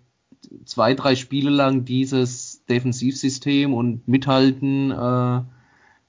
zwei, 0.65 0.93
drei 0.93 1.15
Spiele 1.15 1.49
lang 1.49 1.85
dieses 1.85 2.65
Defensivsystem 2.65 3.73
und 3.73 4.07
Mithalten 4.07 4.91
äh, 4.91 5.37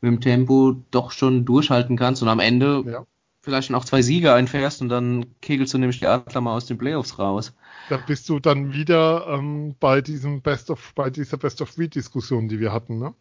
mit 0.00 0.12
dem 0.12 0.20
Tempo 0.20 0.76
doch 0.90 1.10
schon 1.10 1.44
durchhalten 1.44 1.96
kannst 1.96 2.22
und 2.22 2.28
am 2.28 2.40
Ende 2.40 2.84
ja. 2.86 3.06
vielleicht 3.40 3.72
auch 3.72 3.84
zwei 3.84 4.02
Siege 4.02 4.32
einfährst 4.32 4.82
und 4.82 4.88
dann 4.88 5.26
kegelst 5.40 5.74
du 5.74 5.78
nämlich 5.78 5.98
die 5.98 6.06
Adler 6.06 6.40
mal 6.40 6.54
aus 6.54 6.66
den 6.66 6.78
Playoffs 6.78 7.18
raus. 7.18 7.54
Da 7.88 7.96
bist 7.96 8.28
du 8.28 8.38
dann 8.38 8.72
wieder 8.72 9.26
ähm, 9.28 9.74
bei 9.80 10.00
diesem 10.00 10.42
Best 10.42 10.70
of, 10.70 10.92
bei 10.94 11.10
dieser 11.10 11.36
Best 11.36 11.62
of 11.62 11.74
Three 11.74 11.88
Diskussion, 11.88 12.48
die 12.48 12.60
wir 12.60 12.72
hatten, 12.72 12.98
ne? 12.98 13.14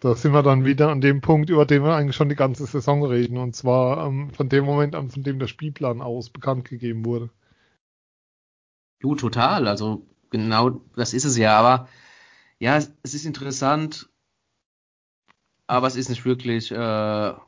Da 0.00 0.14
sind 0.14 0.32
wir 0.32 0.42
dann 0.42 0.64
wieder 0.64 0.88
an 0.88 1.02
dem 1.02 1.20
Punkt, 1.20 1.50
über 1.50 1.66
den 1.66 1.82
wir 1.82 1.94
eigentlich 1.94 2.16
schon 2.16 2.30
die 2.30 2.34
ganze 2.34 2.64
Saison 2.64 3.04
reden, 3.04 3.36
und 3.36 3.54
zwar 3.54 4.06
ähm, 4.06 4.30
von 4.30 4.48
dem 4.48 4.64
Moment 4.64 4.94
an, 4.94 5.10
von 5.10 5.22
dem 5.22 5.38
der 5.38 5.46
Spielplan 5.46 6.00
aus 6.00 6.30
bekannt 6.30 6.64
gegeben 6.64 7.04
wurde. 7.04 7.28
Du, 9.00 9.14
total. 9.14 9.68
Also 9.68 10.06
genau 10.30 10.70
das 10.96 11.12
ist 11.12 11.24
es 11.24 11.36
ja. 11.36 11.58
Aber 11.58 11.88
ja, 12.58 12.78
es 12.78 13.14
ist 13.14 13.26
interessant, 13.26 14.08
aber 15.66 15.86
es 15.86 15.96
ist 15.96 16.08
nicht 16.08 16.24
wirklich, 16.24 16.70
äh, 16.70 16.76
ja, 16.76 17.40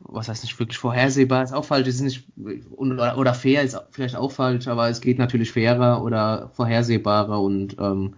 was 0.00 0.28
heißt 0.28 0.42
nicht 0.44 0.58
wirklich 0.58 0.78
vorhersehbar, 0.78 1.42
ist 1.42 1.52
auch 1.52 1.64
falsch, 1.64 1.88
ist 1.88 2.00
nicht, 2.00 2.28
oder, 2.70 3.16
oder 3.16 3.34
fair 3.34 3.62
ist 3.62 3.80
vielleicht 3.90 4.16
auch 4.16 4.30
falsch, 4.32 4.68
aber 4.68 4.88
es 4.88 5.00
geht 5.00 5.18
natürlich 5.18 5.52
fairer 5.52 6.02
oder 6.02 6.50
vorhersehbarer 6.50 7.40
und 7.40 7.76
ähm, 7.78 8.16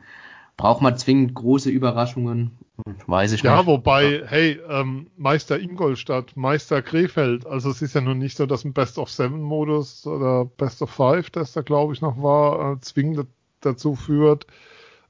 braucht 0.56 0.82
man 0.82 0.98
zwingend 0.98 1.34
große 1.34 1.70
Überraschungen? 1.70 2.58
Weiß 3.06 3.32
ich 3.32 3.42
ja, 3.42 3.56
nicht. 3.56 3.60
Ja, 3.60 3.66
wobei, 3.66 4.22
hey, 4.26 4.60
ähm, 4.68 5.08
Meister 5.16 5.58
Ingolstadt, 5.58 6.36
Meister 6.36 6.82
Krefeld, 6.82 7.46
also 7.46 7.70
es 7.70 7.82
ist 7.82 7.94
ja 7.94 8.00
nun 8.00 8.18
nicht 8.18 8.36
so, 8.36 8.46
dass 8.46 8.64
ein 8.64 8.72
Best 8.72 8.98
of 8.98 9.10
Seven 9.10 9.42
Modus 9.42 10.06
oder 10.06 10.44
Best 10.44 10.82
of 10.82 10.90
Five, 10.90 11.30
das 11.30 11.52
da 11.52 11.62
glaube 11.62 11.92
ich 11.94 12.00
noch 12.00 12.22
war, 12.22 12.72
äh, 12.72 12.80
zwingend 12.80 13.26
dazu 13.60 13.96
führt, 13.96 14.46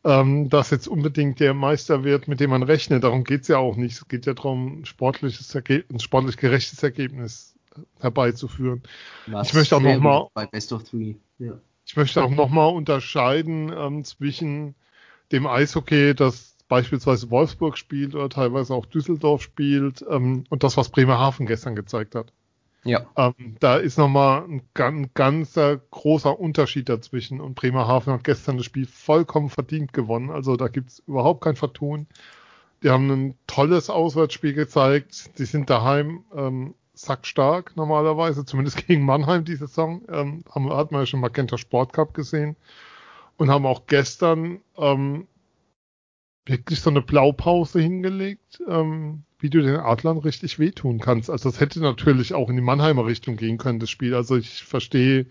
ähm, 0.04 0.48
dass 0.48 0.70
jetzt 0.70 0.88
unbedingt 0.88 1.40
der 1.40 1.54
Meister 1.54 2.04
wird, 2.04 2.28
mit 2.28 2.40
dem 2.40 2.50
man 2.50 2.62
rechnet. 2.62 3.04
Darum 3.04 3.24
geht's 3.24 3.48
ja 3.48 3.58
auch 3.58 3.76
nicht. 3.76 3.94
Es 3.94 4.08
geht 4.08 4.26
ja 4.26 4.34
darum, 4.34 4.84
sportliches 4.84 5.54
ein 5.54 6.00
sportlich 6.00 6.36
gerechtes 6.36 6.82
Ergebnis 6.82 7.54
herbeizuführen. 8.00 8.82
Was 9.26 9.48
ich 9.48 9.54
möchte 9.54 9.76
auch 9.76 9.80
nochmal 9.80 10.28
bei 10.34 10.46
Best 10.46 10.72
of 10.72 10.84
Three. 10.84 11.14
Ja. 11.38 11.58
Ich 11.84 11.96
möchte 11.96 12.22
auch 12.22 12.30
nochmal 12.30 12.72
unterscheiden 12.74 13.72
ähm, 13.76 14.04
zwischen 14.04 14.74
dem 15.32 15.46
Eishockey, 15.46 16.14
das 16.14 16.57
beispielsweise 16.68 17.30
Wolfsburg 17.30 17.76
spielt 17.78 18.14
oder 18.14 18.28
teilweise 18.28 18.74
auch 18.74 18.86
Düsseldorf 18.86 19.42
spielt 19.42 20.04
ähm, 20.08 20.44
und 20.50 20.62
das, 20.62 20.76
was 20.76 20.90
Bremerhaven 20.90 21.46
gestern 21.46 21.74
gezeigt 21.74 22.14
hat. 22.14 22.32
Ja. 22.84 23.06
Ähm, 23.16 23.56
da 23.60 23.76
ist 23.76 23.98
nochmal 23.98 24.44
ein, 24.44 24.62
ein 24.74 25.10
ganzer 25.14 25.76
großer 25.76 26.38
Unterschied 26.38 26.88
dazwischen 26.88 27.40
und 27.40 27.54
Bremerhaven 27.54 28.12
hat 28.12 28.24
gestern 28.24 28.56
das 28.56 28.66
Spiel 28.66 28.86
vollkommen 28.86 29.50
verdient 29.50 29.92
gewonnen. 29.92 30.30
Also 30.30 30.56
da 30.56 30.68
gibt's 30.68 31.02
überhaupt 31.06 31.42
kein 31.42 31.56
Vertun. 31.56 32.06
Die 32.82 32.90
haben 32.90 33.10
ein 33.10 33.34
tolles 33.46 33.90
Auswärtsspiel 33.90 34.54
gezeigt. 34.54 35.38
Die 35.38 35.44
sind 35.44 35.68
daheim 35.68 36.24
ähm, 36.34 36.74
sackstark 36.94 37.76
normalerweise, 37.76 38.44
zumindest 38.44 38.76
gegen 38.86 39.04
Mannheim 39.04 39.44
die 39.44 39.56
Saison. 39.56 40.02
Ähm, 40.08 40.44
haben, 40.50 40.72
hat 40.72 40.92
man 40.92 41.02
ja 41.02 41.06
schon 41.06 41.20
Magenta 41.20 41.58
Sport 41.58 41.92
Cup 41.92 42.14
gesehen 42.14 42.56
und 43.36 43.50
haben 43.50 43.66
auch 43.66 43.86
gestern 43.86 44.60
ähm, 44.76 45.26
wirklich 46.48 46.80
so 46.80 46.90
eine 46.90 47.02
Blaupause 47.02 47.80
hingelegt, 47.80 48.62
ähm, 48.68 49.22
wie 49.38 49.50
du 49.50 49.62
den 49.62 49.76
Adlern 49.76 50.18
richtig 50.18 50.58
wehtun 50.58 50.98
kannst. 50.98 51.30
Also 51.30 51.50
das 51.50 51.60
hätte 51.60 51.80
natürlich 51.80 52.34
auch 52.34 52.48
in 52.48 52.56
die 52.56 52.62
Mannheimer 52.62 53.06
Richtung 53.06 53.36
gehen 53.36 53.58
können, 53.58 53.78
das 53.78 53.90
Spiel. 53.90 54.14
Also 54.14 54.36
ich 54.36 54.64
verstehe, 54.64 55.26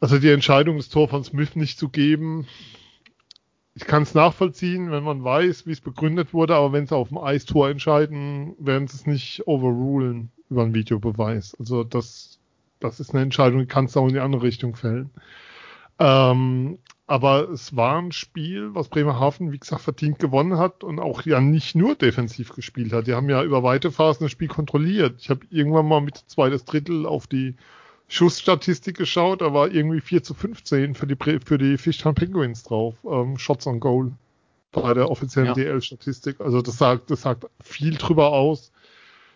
also 0.00 0.18
die 0.18 0.30
Entscheidung, 0.30 0.76
das 0.76 0.88
Tor 0.88 1.08
von 1.08 1.24
Smith 1.24 1.56
nicht 1.56 1.78
zu 1.78 1.88
geben, 1.88 2.46
ich 3.76 3.84
kann 3.84 4.04
es 4.04 4.14
nachvollziehen, 4.14 4.90
wenn 4.90 5.04
man 5.04 5.22
weiß, 5.22 5.66
wie 5.66 5.72
es 5.72 5.82
begründet 5.82 6.32
wurde, 6.32 6.54
aber 6.54 6.72
wenn 6.72 6.86
sie 6.86 6.96
auf 6.96 7.08
dem 7.08 7.18
Eistor 7.18 7.68
entscheiden, 7.68 8.54
werden 8.58 8.88
sie 8.88 8.96
es 8.96 9.06
nicht 9.06 9.46
overrulen 9.46 10.30
über 10.48 10.62
einen 10.62 10.74
Videobeweis. 10.74 11.54
Also 11.58 11.84
das, 11.84 12.38
das 12.80 13.00
ist 13.00 13.12
eine 13.12 13.22
Entscheidung, 13.22 13.60
die 13.60 13.66
kannst 13.66 13.94
du 13.94 14.00
auch 14.00 14.06
in 14.06 14.14
die 14.14 14.20
andere 14.20 14.44
Richtung 14.44 14.76
fällen. 14.76 15.10
Ähm, 15.98 16.78
aber 17.06 17.50
es 17.50 17.76
war 17.76 17.98
ein 17.98 18.12
Spiel, 18.12 18.74
was 18.74 18.88
Bremerhaven, 18.88 19.52
wie 19.52 19.58
gesagt, 19.58 19.82
verdient 19.82 20.18
gewonnen 20.18 20.58
hat 20.58 20.82
und 20.82 20.98
auch 20.98 21.22
ja 21.22 21.40
nicht 21.40 21.76
nur 21.76 21.94
defensiv 21.94 22.52
gespielt 22.52 22.92
hat. 22.92 23.06
Die 23.06 23.14
haben 23.14 23.30
ja 23.30 23.44
über 23.44 23.62
weite 23.62 23.92
Phasen 23.92 24.24
das 24.24 24.32
Spiel 24.32 24.48
kontrolliert. 24.48 25.16
Ich 25.20 25.30
habe 25.30 25.46
irgendwann 25.50 25.86
mal 25.86 26.00
mit 26.00 26.16
zweites 26.16 26.64
Drittel 26.64 27.06
auf 27.06 27.26
die 27.26 27.54
Schussstatistik 28.08 28.96
geschaut, 28.96 29.40
da 29.40 29.52
war 29.52 29.70
irgendwie 29.70 30.00
4 30.00 30.22
zu 30.22 30.34
15 30.34 30.94
für 30.94 31.06
die, 31.06 31.16
für 31.44 31.58
die 31.58 31.76
Fishtown 31.76 32.14
Penguins 32.14 32.62
drauf. 32.62 32.94
Ähm, 33.04 33.36
Shots 33.36 33.66
on 33.66 33.80
Goal 33.80 34.12
bei 34.72 34.94
der 34.94 35.10
offiziellen 35.10 35.48
ja. 35.48 35.54
DL-Statistik. 35.54 36.40
Also 36.40 36.62
das 36.62 36.78
sagt, 36.78 37.10
das 37.10 37.22
sagt 37.22 37.46
viel 37.60 37.96
drüber 37.96 38.32
aus, 38.32 38.72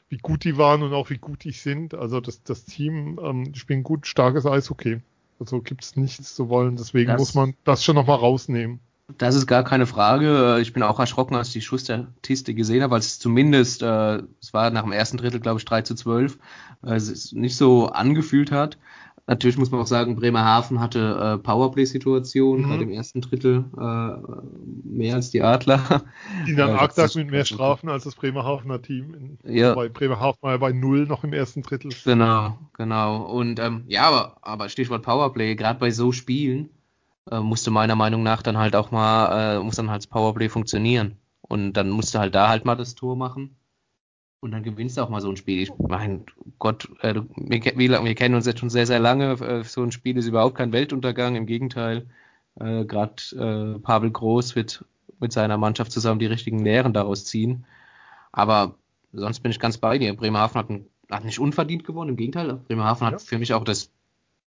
wie 0.09 0.19
gut 0.19 0.45
die 0.45 0.57
waren 0.57 0.83
und 0.83 0.93
auch 0.93 1.11
wie 1.11 1.19
gut 1.19 1.45
die 1.45 1.53
sind. 1.53 1.95
Also 1.95 2.21
das, 2.21 2.43
das 2.43 2.65
Team, 2.65 3.19
ähm, 3.23 3.53
die 3.53 3.59
spielen 3.59 3.83
gut, 3.83 4.07
starkes 4.07 4.47
Eishockey. 4.47 5.01
Also 5.41 5.61
gibt 5.63 5.83
es 5.83 5.97
nichts 5.97 6.35
zu 6.35 6.49
wollen. 6.49 6.77
Deswegen 6.77 7.09
das, 7.09 7.19
muss 7.19 7.35
man 7.35 7.55
das 7.65 7.83
schon 7.83 7.97
nochmal 7.97 8.19
rausnehmen. 8.19 8.81
Das 9.19 9.35
ist 9.35 9.47
gar 9.47 9.65
keine 9.65 9.87
Frage. 9.87 10.59
Ich 10.61 10.73
bin 10.73 10.83
auch 10.83 11.01
erschrocken, 11.01 11.35
als 11.35 11.49
ich 11.49 11.55
die 11.55 11.61
Schussstatistik 11.63 12.57
gesehen 12.57 12.83
habe, 12.83 12.93
weil 12.93 13.01
es 13.01 13.19
zumindest, 13.19 13.83
äh, 13.83 14.23
es 14.41 14.53
war 14.53 14.71
nach 14.71 14.83
dem 14.83 14.93
ersten 14.93 15.17
Drittel, 15.17 15.41
glaube 15.41 15.59
ich, 15.59 15.65
3 15.65 15.83
zu 15.83 15.95
12, 15.95 16.39
äh, 16.85 16.95
es 16.95 17.33
nicht 17.33 17.57
so 17.57 17.89
angefühlt 17.89 18.53
hat. 18.53 18.79
Natürlich 19.27 19.59
muss 19.59 19.71
man 19.71 19.81
auch 19.81 19.87
sagen, 19.87 20.17
Bremerhaven 20.17 20.81
hatte 20.81 21.39
äh, 21.39 21.39
Powerplay-Situationen, 21.39 22.65
mhm. 22.65 22.69
gerade 22.69 22.83
im 22.83 22.91
ersten 22.91 23.21
Drittel 23.21 23.65
äh, 23.77 24.89
mehr 24.89 25.15
als 25.15 25.31
die 25.31 25.43
Adler. 25.43 26.03
Die 26.47 26.57
dann 26.57 26.71
arg 26.71 26.97
äh, 26.97 27.09
mit 27.17 27.31
mehr 27.31 27.45
Strafen 27.45 27.89
als 27.89 28.05
das 28.05 28.17
Bremerhavener 28.17 28.83
Team. 28.83 29.39
In, 29.45 29.55
ja. 29.55 29.75
Bei 29.75 29.89
Bremerhaven 29.89 30.39
war 30.41 30.53
ja 30.53 30.59
bei 30.59 30.73
null 30.73 31.07
noch 31.07 31.23
im 31.25 31.33
ersten 31.33 31.63
Drittel. 31.63 31.93
Genau, 32.05 32.59
genau. 32.77 33.23
Und 33.25 33.61
ähm, 33.61 33.85
ja, 33.87 34.09
aber, 34.09 34.37
aber 34.43 34.69
Stichwort 34.69 35.03
Powerplay, 35.03 35.55
gerade 35.55 35.79
bei 35.79 35.91
so 35.91 36.13
Spielen 36.13 36.71
äh, 37.31 37.41
musste 37.41 37.71
meiner 37.71 37.97
Meinung 37.97 38.23
nach 38.23 38.43
dann 38.43 38.59
halt 38.59 38.75
auch 38.75 38.91
mal, 38.91 39.59
äh, 39.59 39.63
muss 39.63 39.77
dann 39.77 39.91
halt 39.91 40.03
das 40.03 40.07
Powerplay 40.09 40.49
funktionieren. 40.49 41.17
Und 41.43 41.73
dann 41.75 41.91
musste 41.91 42.21
halt 42.21 42.35
da 42.35 42.49
halt 42.49 42.65
mal 42.65 42.77
das 42.77 42.95
Tor 42.95 43.17
machen. 43.17 43.57
Und 44.41 44.53
dann 44.53 44.63
gewinnst 44.63 44.97
du 44.97 45.03
auch 45.03 45.11
mal 45.11 45.21
so 45.21 45.29
ein 45.29 45.37
Spiel. 45.37 45.61
Ich 45.61 45.71
mein 45.77 46.25
Gott, 46.59 46.89
äh, 47.03 47.15
wir, 47.37 47.61
wir, 48.05 48.15
kennen 48.15 48.35
uns 48.35 48.47
jetzt 48.47 48.61
schon 48.61 48.71
sehr, 48.71 48.87
sehr 48.87 48.99
lange. 48.99 49.33
Äh, 49.33 49.65
so 49.65 49.83
ein 49.83 49.93
Spiel 49.93 50.17
ist 50.17 50.27
überhaupt 50.27 50.57
kein 50.57 50.73
Weltuntergang. 50.73 51.37
Im 51.37 51.45
Gegenteil, 51.45 52.07
äh, 52.59 52.85
gerade 52.85 53.23
äh, 53.33 53.79
Pavel 53.81 54.11
Groß 54.11 54.57
wird 54.57 54.85
mit 55.21 55.33
seiner 55.33 55.59
Mannschaft 55.59 55.93
zusammen 55.93 56.21
die 56.21 56.27
richtigen 56.27 56.65
Lehren 56.65 56.95
daraus 56.95 57.27
ziehen. 57.27 57.67
Aber 58.33 58.77
sonst 59.13 59.41
bin 59.41 59.51
ich 59.51 59.61
ganz 59.61 59.77
bei 59.77 59.99
dir. 59.99 60.17
Bremerhaven 60.17 60.59
hat, 60.59 60.71
ein, 60.71 60.87
hat 61.11 61.25
nicht 61.27 61.39
unverdient 61.39 61.85
gewonnen. 61.85 62.11
Im 62.11 62.17
Gegenteil, 62.17 62.55
Bremerhaven 62.67 63.07
ja. 63.07 63.13
hat 63.13 63.23
für 63.23 63.39
mich 63.39 63.53
auch 63.53 63.65
das 63.65 63.91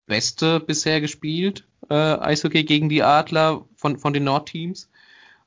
Beste 0.08 0.60
bisher 0.60 1.00
gespielt. 1.00 1.68
Äh, 1.90 1.94
Eishockey 1.94 2.64
gegen 2.64 2.90
die 2.90 3.04
Adler 3.04 3.66
von, 3.76 4.00
von 4.00 4.14
den 4.14 4.24
Nordteams. 4.24 4.90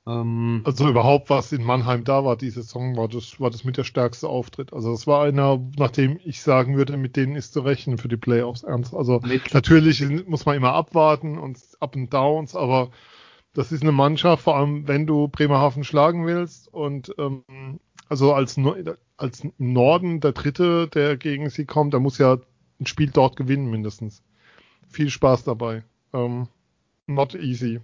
Ähm, 0.08 0.62
also 0.64 0.88
überhaupt, 0.88 1.28
was 1.28 1.52
in 1.52 1.62
Mannheim 1.62 2.02
da 2.02 2.24
war, 2.24 2.36
diese 2.36 2.62
Saison, 2.62 2.96
war 2.96 3.08
das, 3.08 3.38
war 3.40 3.50
das 3.50 3.64
mit 3.64 3.76
der 3.76 3.84
stärkste 3.84 4.28
Auftritt. 4.28 4.72
Also 4.72 4.90
das 4.92 5.06
war 5.06 5.22
einer, 5.24 5.60
nachdem 5.76 6.18
ich 6.24 6.40
sagen 6.40 6.76
würde, 6.76 6.96
mit 6.96 7.16
denen 7.16 7.36
ist 7.36 7.52
zu 7.52 7.60
rechnen 7.60 7.98
für 7.98 8.08
die 8.08 8.16
Playoffs 8.16 8.62
ernst. 8.62 8.94
Also 8.94 9.20
natürlich 9.52 10.02
muss 10.26 10.46
man 10.46 10.56
immer 10.56 10.72
abwarten 10.72 11.38
und 11.38 11.58
Up 11.80 11.94
and 11.94 12.12
Downs, 12.12 12.56
aber 12.56 12.90
das 13.52 13.70
ist 13.70 13.82
eine 13.82 13.92
Mannschaft, 13.92 14.44
vor 14.44 14.56
allem 14.56 14.88
wenn 14.88 15.06
du 15.06 15.28
Bremerhaven 15.28 15.84
schlagen 15.84 16.26
willst 16.26 16.72
und 16.72 17.14
ähm, 17.18 17.44
also 18.08 18.32
als, 18.32 18.58
als 19.18 19.46
Norden 19.58 20.20
der 20.20 20.32
Dritte, 20.32 20.88
der 20.88 21.18
gegen 21.18 21.50
sie 21.50 21.66
kommt, 21.66 21.92
der 21.92 22.00
muss 22.00 22.16
ja 22.16 22.38
ein 22.80 22.86
Spiel 22.86 23.10
dort 23.10 23.36
gewinnen 23.36 23.70
mindestens. 23.70 24.22
Viel 24.88 25.10
Spaß 25.10 25.44
dabei. 25.44 25.84
Ähm, 26.14 26.48
not 27.06 27.34
easy. 27.34 27.80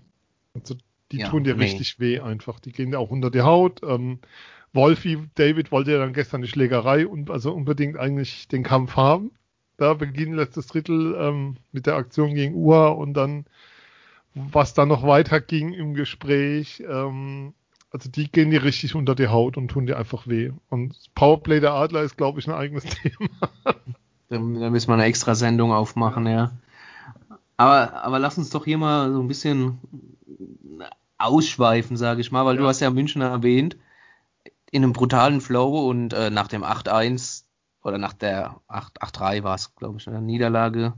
Also 0.54 0.76
die 1.14 1.20
ja, 1.20 1.28
tun 1.28 1.44
dir 1.44 1.54
nee. 1.54 1.64
richtig 1.64 2.00
weh 2.00 2.20
einfach. 2.20 2.60
Die 2.60 2.72
gehen 2.72 2.90
dir 2.90 2.98
auch 2.98 3.10
unter 3.10 3.30
die 3.30 3.42
Haut. 3.42 3.82
Ähm, 3.82 4.18
Wolfi, 4.72 5.18
David 5.36 5.70
wollte 5.70 5.92
ja 5.92 5.98
dann 5.98 6.12
gestern 6.12 6.42
die 6.42 6.48
Schlägerei 6.48 7.06
und 7.06 7.30
also 7.30 7.52
unbedingt 7.52 7.96
eigentlich 7.96 8.48
den 8.48 8.64
Kampf 8.64 8.96
haben. 8.96 9.30
Da 9.76 9.94
beginnt 9.94 10.34
letztes 10.34 10.66
Drittel 10.66 11.16
ähm, 11.18 11.56
mit 11.72 11.86
der 11.86 11.96
Aktion 11.96 12.34
gegen 12.34 12.54
UHA 12.54 12.88
und 12.88 13.14
dann, 13.14 13.44
was 14.34 14.74
dann 14.74 14.88
noch 14.88 15.06
weiter 15.06 15.40
ging 15.40 15.72
im 15.72 15.94
Gespräch, 15.94 16.82
ähm, 16.88 17.54
also 17.90 18.10
die 18.10 18.30
gehen 18.30 18.50
dir 18.50 18.64
richtig 18.64 18.96
unter 18.96 19.14
die 19.14 19.28
Haut 19.28 19.56
und 19.56 19.68
tun 19.68 19.86
dir 19.86 19.96
einfach 19.96 20.26
weh. 20.26 20.50
Und 20.68 20.96
Powerplay 21.14 21.60
der 21.60 21.74
Adler 21.74 22.02
ist, 22.02 22.16
glaube 22.16 22.40
ich, 22.40 22.48
ein 22.48 22.54
eigenes 22.54 22.84
Thema. 23.02 23.28
da, 24.28 24.38
müssen 24.38 24.88
wir 24.88 24.94
eine 24.94 25.04
extra 25.04 25.36
Sendung 25.36 25.72
aufmachen, 25.72 26.26
ja. 26.26 26.32
ja. 26.32 26.52
Aber, 27.56 28.02
aber 28.02 28.18
lass 28.18 28.36
uns 28.36 28.50
doch 28.50 28.64
hier 28.64 28.78
mal 28.78 29.12
so 29.12 29.20
ein 29.20 29.28
bisschen 29.28 29.78
ausschweifen, 31.18 31.96
sage 31.96 32.20
ich 32.20 32.32
mal, 32.32 32.44
weil 32.44 32.56
ja. 32.56 32.62
du 32.62 32.68
hast 32.68 32.80
ja 32.80 32.90
München 32.90 33.22
erwähnt, 33.22 33.76
in 34.70 34.82
einem 34.82 34.92
brutalen 34.92 35.40
Flow 35.40 35.88
und 35.88 36.12
äh, 36.12 36.30
nach 36.30 36.48
dem 36.48 36.64
8-1 36.64 37.44
oder 37.82 37.98
nach 37.98 38.12
der 38.12 38.60
8-3 38.68 39.42
war 39.42 39.54
es, 39.54 39.74
glaube 39.76 39.98
ich, 39.98 40.08
eine 40.08 40.20
Niederlage 40.20 40.94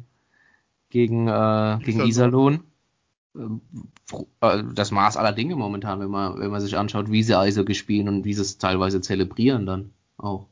gegen, 0.89 1.29
äh, 1.29 1.79
gegen 1.83 2.07
Iserlohn. 2.07 2.65
Ähm, 3.37 3.61
äh, 4.41 4.63
das 4.73 4.93
Maß 4.93 5.17
aller 5.17 5.33
Dinge 5.33 5.57
momentan, 5.57 6.01
wenn 6.01 6.11
man, 6.11 6.39
wenn 6.39 6.51
man 6.51 6.61
sich 6.61 6.77
anschaut, 6.79 7.11
wie 7.11 7.23
sie 7.23 7.39
Eishockey 7.39 7.75
spielen 7.75 8.09
und 8.09 8.25
wie 8.25 8.35
sie 8.35 8.43
es 8.43 8.59
teilweise 8.59 9.01
zelebrieren 9.01 9.67
dann 9.67 9.93
auch. 10.17 10.49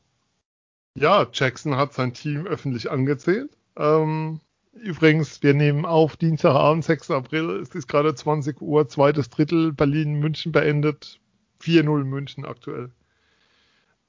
Ja, 0.97 1.25
Jackson 1.31 1.75
hat 1.75 1.93
sein 1.93 2.13
Team 2.13 2.45
öffentlich 2.45 2.91
angezählt. 2.91 3.57
Ähm, 3.75 4.39
übrigens, 4.75 5.41
wir 5.43 5.53
nehmen 5.53 5.85
auf 5.85 6.17
Dienstagabend, 6.17 6.83
6. 6.83 7.11
April. 7.11 7.49
Es 7.61 7.69
ist 7.69 7.87
gerade 7.87 8.13
20 8.13 8.61
Uhr, 8.61 8.87
zweites 8.87 9.29
Drittel, 9.29 9.73
Berlin, 9.73 10.19
München 10.19 10.51
beendet. 10.51 11.19
4-0 11.61 12.03
München 12.03 12.45
aktuell. 12.45 12.91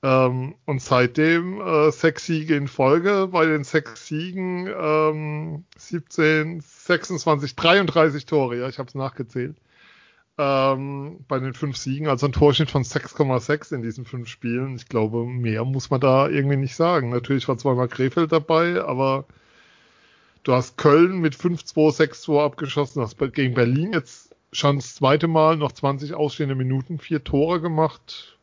Ähm, 0.02 0.54
und 0.66 0.82
seitdem 0.82 1.61
äh, 1.61 1.90
sechs 1.90 2.26
Siege 2.26 2.54
in 2.54 2.68
Folge. 2.68 3.28
Bei 3.32 3.46
den 3.46 3.64
sechs 3.64 4.06
Siegen 4.06 4.68
ähm, 4.68 5.64
17, 5.76 6.61
26, 6.61 7.56
33 7.56 8.26
Tore. 8.26 8.58
Ja, 8.58 8.68
ich 8.68 8.78
habe 8.78 8.88
es 8.88 8.94
nachgezählt. 8.94 9.56
Ähm, 10.38 11.25
bei 11.28 11.38
den 11.38 11.54
fünf 11.54 11.78
Siegen, 11.78 12.08
also 12.08 12.26
ein 12.26 12.32
Torschnitt 12.32 12.70
von 12.70 12.82
6,6 12.82 13.75
in 13.75 13.82
diesen 13.82 14.04
fünf 14.04 14.28
Spielen. 14.28 14.76
Ich 14.76 14.87
glaube, 14.87 15.25
mehr 15.25 15.64
muss 15.64 15.88
man 15.88 16.00
da 16.00 16.28
irgendwie 16.28 16.58
nicht 16.58 16.76
sagen. 16.76 17.08
Natürlich 17.08 17.49
war 17.49 17.56
zweimal 17.56 17.88
Krefeld 17.88 18.32
dabei, 18.32 18.82
aber 18.85 19.25
du 20.47 20.53
hast 20.53 20.76
Köln 20.76 21.19
mit 21.19 21.35
5-2, 21.35 21.97
6-2 21.97 22.45
abgeschossen, 22.45 23.03
hast 23.03 23.19
gegen 23.35 23.55
Berlin 23.55 23.93
jetzt 23.93 24.35
schon 24.53 24.76
das 24.76 24.95
zweite 24.95 25.29
Mal 25.29 25.57
noch 25.57 25.73
20 25.73 26.15
ausstehende 26.15 26.55
Minuten, 26.55 26.99
vier 26.99 27.25
Tore 27.25 27.61
gemacht 27.61 28.37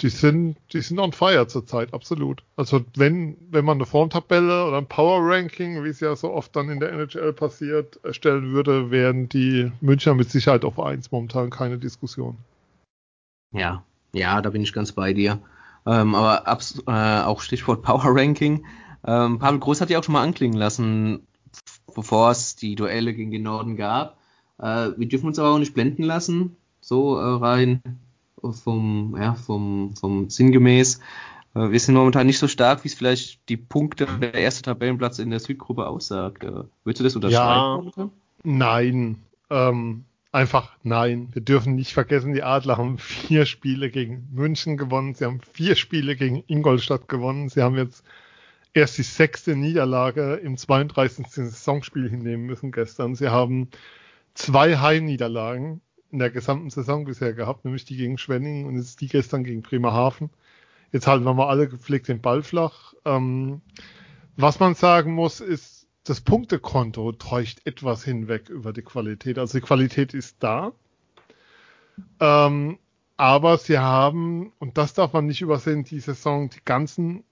die 0.00 0.08
sind, 0.08 0.56
die 0.72 0.80
sind 0.80 0.98
on 0.98 1.12
fire 1.12 1.46
zurzeit, 1.46 1.92
absolut. 1.92 2.42
Also 2.56 2.84
wenn, 2.96 3.36
wenn 3.50 3.64
man 3.64 3.78
eine 3.78 3.86
Formtabelle 3.86 4.66
oder 4.66 4.78
ein 4.78 4.86
Power 4.86 5.20
Ranking, 5.22 5.84
wie 5.84 5.88
es 5.88 6.00
ja 6.00 6.14
so 6.16 6.32
oft 6.32 6.54
dann 6.56 6.70
in 6.70 6.80
der 6.80 6.92
NHL 6.92 7.32
passiert, 7.32 8.00
erstellen 8.02 8.52
würde, 8.52 8.90
wären 8.90 9.28
die 9.28 9.70
Münchner 9.80 10.14
mit 10.14 10.30
Sicherheit 10.30 10.64
auf 10.64 10.80
eins 10.80 11.10
momentan 11.10 11.50
keine 11.50 11.78
Diskussion. 11.78 12.38
Ja, 13.52 13.82
ja, 14.12 14.40
da 14.40 14.50
bin 14.50 14.62
ich 14.62 14.72
ganz 14.72 14.92
bei 14.92 15.12
dir. 15.12 15.38
Ähm, 15.86 16.14
aber 16.14 16.46
abs 16.46 16.82
äh, 16.86 17.22
auch 17.22 17.40
Stichwort 17.40 17.82
Power 17.82 18.04
Ranking. 18.04 18.64
Ähm, 19.08 19.38
Pavel 19.38 19.58
Groß 19.58 19.80
hat 19.80 19.88
ja 19.88 19.98
auch 19.98 20.04
schon 20.04 20.12
mal 20.12 20.22
anklingen 20.22 20.58
lassen, 20.58 21.26
bevor 21.94 22.30
es 22.30 22.56
die 22.56 22.74
Duelle 22.74 23.14
gegen 23.14 23.30
den 23.30 23.42
Norden 23.42 23.74
gab. 23.76 24.18
Äh, 24.58 24.90
wir 24.98 25.08
dürfen 25.08 25.28
uns 25.28 25.38
aber 25.38 25.50
auch 25.52 25.58
nicht 25.58 25.72
blenden 25.72 26.02
lassen, 26.02 26.56
so 26.82 27.16
äh, 27.16 27.24
rein 27.24 27.80
vom, 28.42 29.16
ja, 29.18 29.32
vom, 29.34 29.94
vom 29.96 30.28
sinngemäß. 30.28 31.00
Äh, 31.54 31.70
wir 31.70 31.80
sind 31.80 31.94
momentan 31.94 32.26
nicht 32.26 32.38
so 32.38 32.48
stark, 32.48 32.84
wie 32.84 32.88
es 32.88 32.94
vielleicht 32.94 33.48
die 33.48 33.56
Punkte 33.56 34.06
der 34.20 34.34
erste 34.34 34.60
Tabellenplatz 34.60 35.18
in 35.20 35.30
der 35.30 35.40
Südgruppe 35.40 35.86
aussagt. 35.86 36.44
Äh, 36.44 36.64
würdest 36.84 37.00
du 37.00 37.04
das 37.04 37.16
unterschreiben? 37.16 37.92
Ja, 37.96 38.10
nein. 38.44 39.22
Ähm, 39.48 40.04
einfach 40.32 40.72
nein. 40.82 41.30
Wir 41.32 41.40
dürfen 41.40 41.76
nicht 41.76 41.94
vergessen, 41.94 42.34
die 42.34 42.42
Adler 42.42 42.76
haben 42.76 42.98
vier 42.98 43.46
Spiele 43.46 43.88
gegen 43.88 44.28
München 44.34 44.76
gewonnen. 44.76 45.14
Sie 45.14 45.24
haben 45.24 45.40
vier 45.54 45.76
Spiele 45.76 46.14
gegen 46.14 46.44
Ingolstadt 46.46 47.08
gewonnen. 47.08 47.48
Sie 47.48 47.62
haben 47.62 47.76
jetzt 47.76 48.04
erst 48.74 48.98
die 48.98 49.02
sechste 49.02 49.56
Niederlage 49.56 50.34
im 50.34 50.56
32. 50.56 51.26
Saisonspiel 51.26 52.08
hinnehmen 52.08 52.46
müssen 52.46 52.72
gestern. 52.72 53.14
Sie 53.14 53.28
haben 53.28 53.68
zwei 54.34 54.76
Heimniederlagen 54.76 55.80
in 56.10 56.18
der 56.18 56.30
gesamten 56.30 56.70
Saison 56.70 57.04
bisher 57.04 57.32
gehabt, 57.34 57.64
nämlich 57.64 57.84
die 57.84 57.96
gegen 57.96 58.18
Schwenningen 58.18 58.66
und 58.66 58.76
jetzt 58.76 59.00
die 59.00 59.08
gestern 59.08 59.44
gegen 59.44 59.62
Bremerhaven. 59.62 60.30
Jetzt 60.92 61.06
halten 61.06 61.24
wir 61.24 61.34
mal 61.34 61.48
alle 61.48 61.68
gepflegt 61.68 62.08
den 62.08 62.20
Ball 62.20 62.42
flach. 62.42 62.94
Ähm, 63.04 63.60
was 64.36 64.58
man 64.58 64.74
sagen 64.74 65.12
muss, 65.12 65.40
ist, 65.40 65.86
das 66.04 66.20
Punktekonto 66.22 67.12
täuscht 67.12 67.60
etwas 67.66 68.02
hinweg 68.02 68.48
über 68.48 68.72
die 68.72 68.82
Qualität. 68.82 69.38
Also 69.38 69.58
die 69.58 69.64
Qualität 69.64 70.14
ist 70.14 70.36
da. 70.40 70.72
Ähm, 72.20 72.78
aber 73.16 73.58
sie 73.58 73.78
haben, 73.78 74.52
und 74.58 74.78
das 74.78 74.94
darf 74.94 75.12
man 75.12 75.26
nicht 75.26 75.42
übersehen, 75.42 75.84
die 75.84 76.00
Saison, 76.00 76.48
die 76.48 76.64
ganzen, 76.64 77.24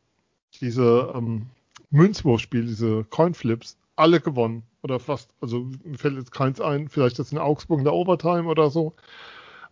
diese 0.61 1.12
ähm, 1.14 1.47
Münzwurfspiele, 1.90 2.66
diese 2.66 3.05
Coinflips, 3.05 3.77
alle 3.97 4.21
gewonnen. 4.21 4.62
Oder 4.83 5.01
fast, 5.01 5.31
also 5.40 5.66
mir 5.85 5.99
fällt 5.99 6.16
jetzt 6.16 6.33
keins 6.33 6.61
ein, 6.61 6.88
vielleicht 6.88 7.19
das 7.19 7.33
in 7.33 7.38
Augsburg 7.38 7.79
in 7.79 7.85
der 7.85 7.95
Overtime 7.95 8.45
oder 8.45 8.71
so. 8.71 8.95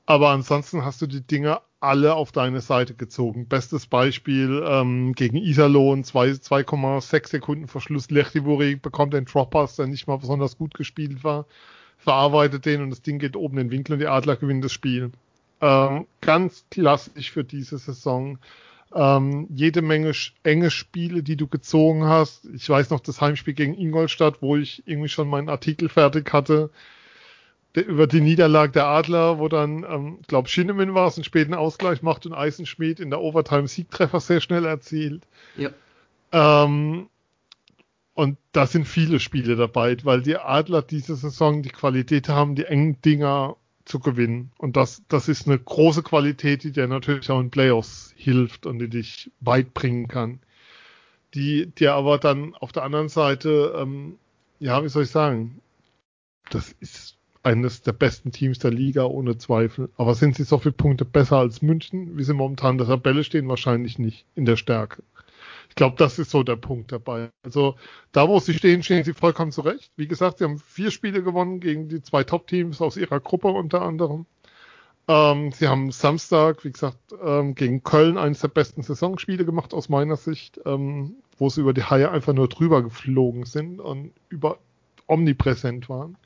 Aber 0.07 0.31
ansonsten 0.31 0.85
hast 0.85 1.01
du 1.01 1.07
die 1.07 1.21
Dinge 1.21 1.61
alle 1.81 2.15
auf 2.15 2.33
deine 2.33 2.61
Seite 2.61 2.95
gezogen. 2.95 3.47
Bestes 3.47 3.87
Beispiel 3.87 4.65
ähm, 4.67 5.13
gegen 5.13 5.37
Iserlohn, 5.37 6.03
2,6 6.03 7.29
Sekunden 7.29 7.69
Verschluss. 7.69 8.11
Lechtivori 8.11 8.77
bekommt 8.77 9.15
den 9.15 9.27
Droppers, 9.27 9.77
der 9.77 9.87
nicht 9.87 10.07
mal 10.07 10.17
besonders 10.17 10.57
gut 10.57 10.75
gespielt 10.75 11.25
war, 11.25 11.47
verarbeitet 11.99 12.65
den 12.65 12.83
und 12.83 12.91
das 12.91 13.03
Ding 13.03 13.19
geht 13.19 13.37
oben 13.37 13.59
in 13.59 13.69
den 13.69 13.71
Winkel 13.71 13.95
und 13.95 13.99
die 13.99 14.07
Adler 14.07 14.37
gewinnen 14.37 14.63
das 14.63 14.73
Spiel. 14.73 15.13
Ähm, 15.61 16.07
ganz 16.21 16.65
klassisch 16.71 17.31
für 17.31 17.45
diese 17.45 17.79
Saison 17.79 18.39
ähm, 18.95 19.49
jede 19.51 19.83
Menge 19.83 20.13
enge 20.43 20.71
Spiele, 20.71 21.23
die 21.23 21.37
du 21.37 21.49
gezogen 21.49 22.05
hast. 22.05 22.47
Ich 22.55 22.69
weiß 22.69 22.91
noch 22.91 23.01
das 23.01 23.21
Heimspiel 23.21 23.55
gegen 23.55 23.75
Ingolstadt, 23.75 24.41
wo 24.41 24.57
ich 24.57 24.87
irgendwie 24.87 25.09
schon 25.09 25.29
meinen 25.29 25.49
Artikel 25.49 25.89
fertig 25.89 26.33
hatte 26.33 26.71
über 27.83 28.07
die 28.07 28.21
Niederlage 28.21 28.73
der 28.73 28.87
Adler, 28.87 29.39
wo 29.39 29.49
dann, 29.49 29.85
ähm, 29.89 30.19
glaube 30.29 30.49
Schinnemann 30.49 30.95
war 30.95 31.09
es, 31.09 31.17
einen 31.17 31.25
späten 31.25 31.55
Ausgleich 31.55 32.03
macht 32.03 32.25
und 32.25 32.33
Eisenschmied 32.33 33.01
in 33.01 33.11
der 33.11 33.21
Overtime 33.21 33.67
Siegtreffer 33.67 34.21
sehr 34.21 34.41
schnell 34.41 34.65
erzielt. 34.65 35.27
Ja. 35.57 35.71
Ähm, 36.33 37.09
und 38.15 38.39
da 38.53 38.67
sind 38.67 38.87
viele 38.87 39.19
Spiele 39.19 39.57
dabei, 39.57 39.97
weil 40.05 40.23
die 40.23 40.37
Adler 40.37 40.83
diese 40.83 41.17
Saison 41.17 41.63
die 41.63 41.71
Qualität 41.71 42.29
haben, 42.29 42.55
die 42.55 42.65
engen 42.65 43.01
Dinger 43.03 43.57
zu 43.85 44.01
gewinnen. 44.01 44.51
Und 44.59 44.77
das, 44.77 45.03
das 45.09 45.29
ist 45.29 45.47
eine 45.47 45.59
große 45.59 46.03
Qualität, 46.03 46.65
die 46.65 46.73
dir 46.73 46.87
natürlich 46.87 47.31
auch 47.31 47.41
in 47.41 47.51
Playoffs 47.51 48.15
hilft 48.17 48.67
und 48.67 48.79
die 48.79 48.89
dich 48.89 49.31
weit 49.41 49.75
bringen 49.75 50.09
kann. 50.09 50.41
Die 51.35 51.67
dir 51.67 51.95
aber 51.95 52.19
dann 52.19 52.55
auf 52.55 52.73
der 52.73 52.85
anderen 52.85 53.09
Seite, 53.09 53.75
ähm, 53.77 54.19
ja, 54.61 54.83
wie 54.85 54.89
soll 54.89 55.03
ich 55.03 55.11
sagen, 55.11 55.61
das 56.51 56.75
ist 56.81 57.17
eines 57.43 57.83
der 57.83 57.93
besten 57.93 58.33
Teams 58.33 58.59
der 58.59 58.71
Liga, 58.71 59.05
ohne 59.05 59.37
Zweifel. 59.37 59.91
Aber 59.97 60.15
sind 60.15 60.37
sie 60.37 60.45
so 60.45 60.59
viele 60.59 60.73
Punkte 60.73 61.05
besser 61.05 61.39
als 61.39 61.61
München, 61.61 62.17
wie 62.17 62.25
sie 62.25 62.33
momentan 62.33 62.73
in 62.73 62.79
der 62.79 62.87
Tabelle 62.87 63.23
stehen? 63.23 63.49
Wahrscheinlich 63.49 63.99
nicht 63.99 64.25
in 64.35 64.47
der 64.47 64.57
Stärke. 64.57 65.03
Ich 65.75 65.77
glaube, 65.77 65.97
das 65.99 66.21
ist 66.21 66.31
so 66.31 66.45
der 66.45 66.55
Punkt 66.55 66.93
dabei. 66.93 67.31
Also 67.43 67.75
da, 68.13 68.29
wo 68.29 68.39
sie 68.39 68.55
stehen, 68.55 68.85
stehen 68.85 69.03
sie 69.03 69.13
vollkommen 69.13 69.51
zurecht. 69.51 69.91
Wie 69.97 70.07
gesagt, 70.07 70.39
sie 70.39 70.45
haben 70.45 70.61
vier 70.61 70.93
Spiele 70.93 71.21
gewonnen 71.21 71.59
gegen 71.59 71.89
die 71.89 72.01
zwei 72.01 72.23
Top-Teams 72.23 72.81
aus 72.81 72.97
ihrer 72.97 73.19
Gruppe 73.19 73.49
unter 73.49 73.83
anderem. 73.83 74.25
Ähm, 75.09 75.51
sie 75.51 75.67
haben 75.67 75.91
Samstag, 75.91 76.65
wie 76.65 76.71
gesagt, 76.71 76.99
ähm, 77.21 77.57
gegen 77.57 77.83
Köln 77.83 78.19
eines 78.19 78.39
der 78.39 78.49
besten 78.49 78.83
Saisonspiele 78.85 79.45
gemacht 79.45 79.75
aus 79.75 79.89
meiner 79.89 80.15
Sicht, 80.15 80.61
ähm, 80.65 81.17
wo 81.39 81.49
sie 81.51 81.63
über 81.63 81.75
die 81.75 81.83
Haie 81.83 82.09
einfach 82.09 82.35
nur 82.35 82.47
drüber 82.49 82.81
geflogen 82.81 83.45
sind 83.45 83.81
und 83.81 84.13
über 84.29 84.59
omnipräsent 85.09 85.89
waren. 85.89 86.17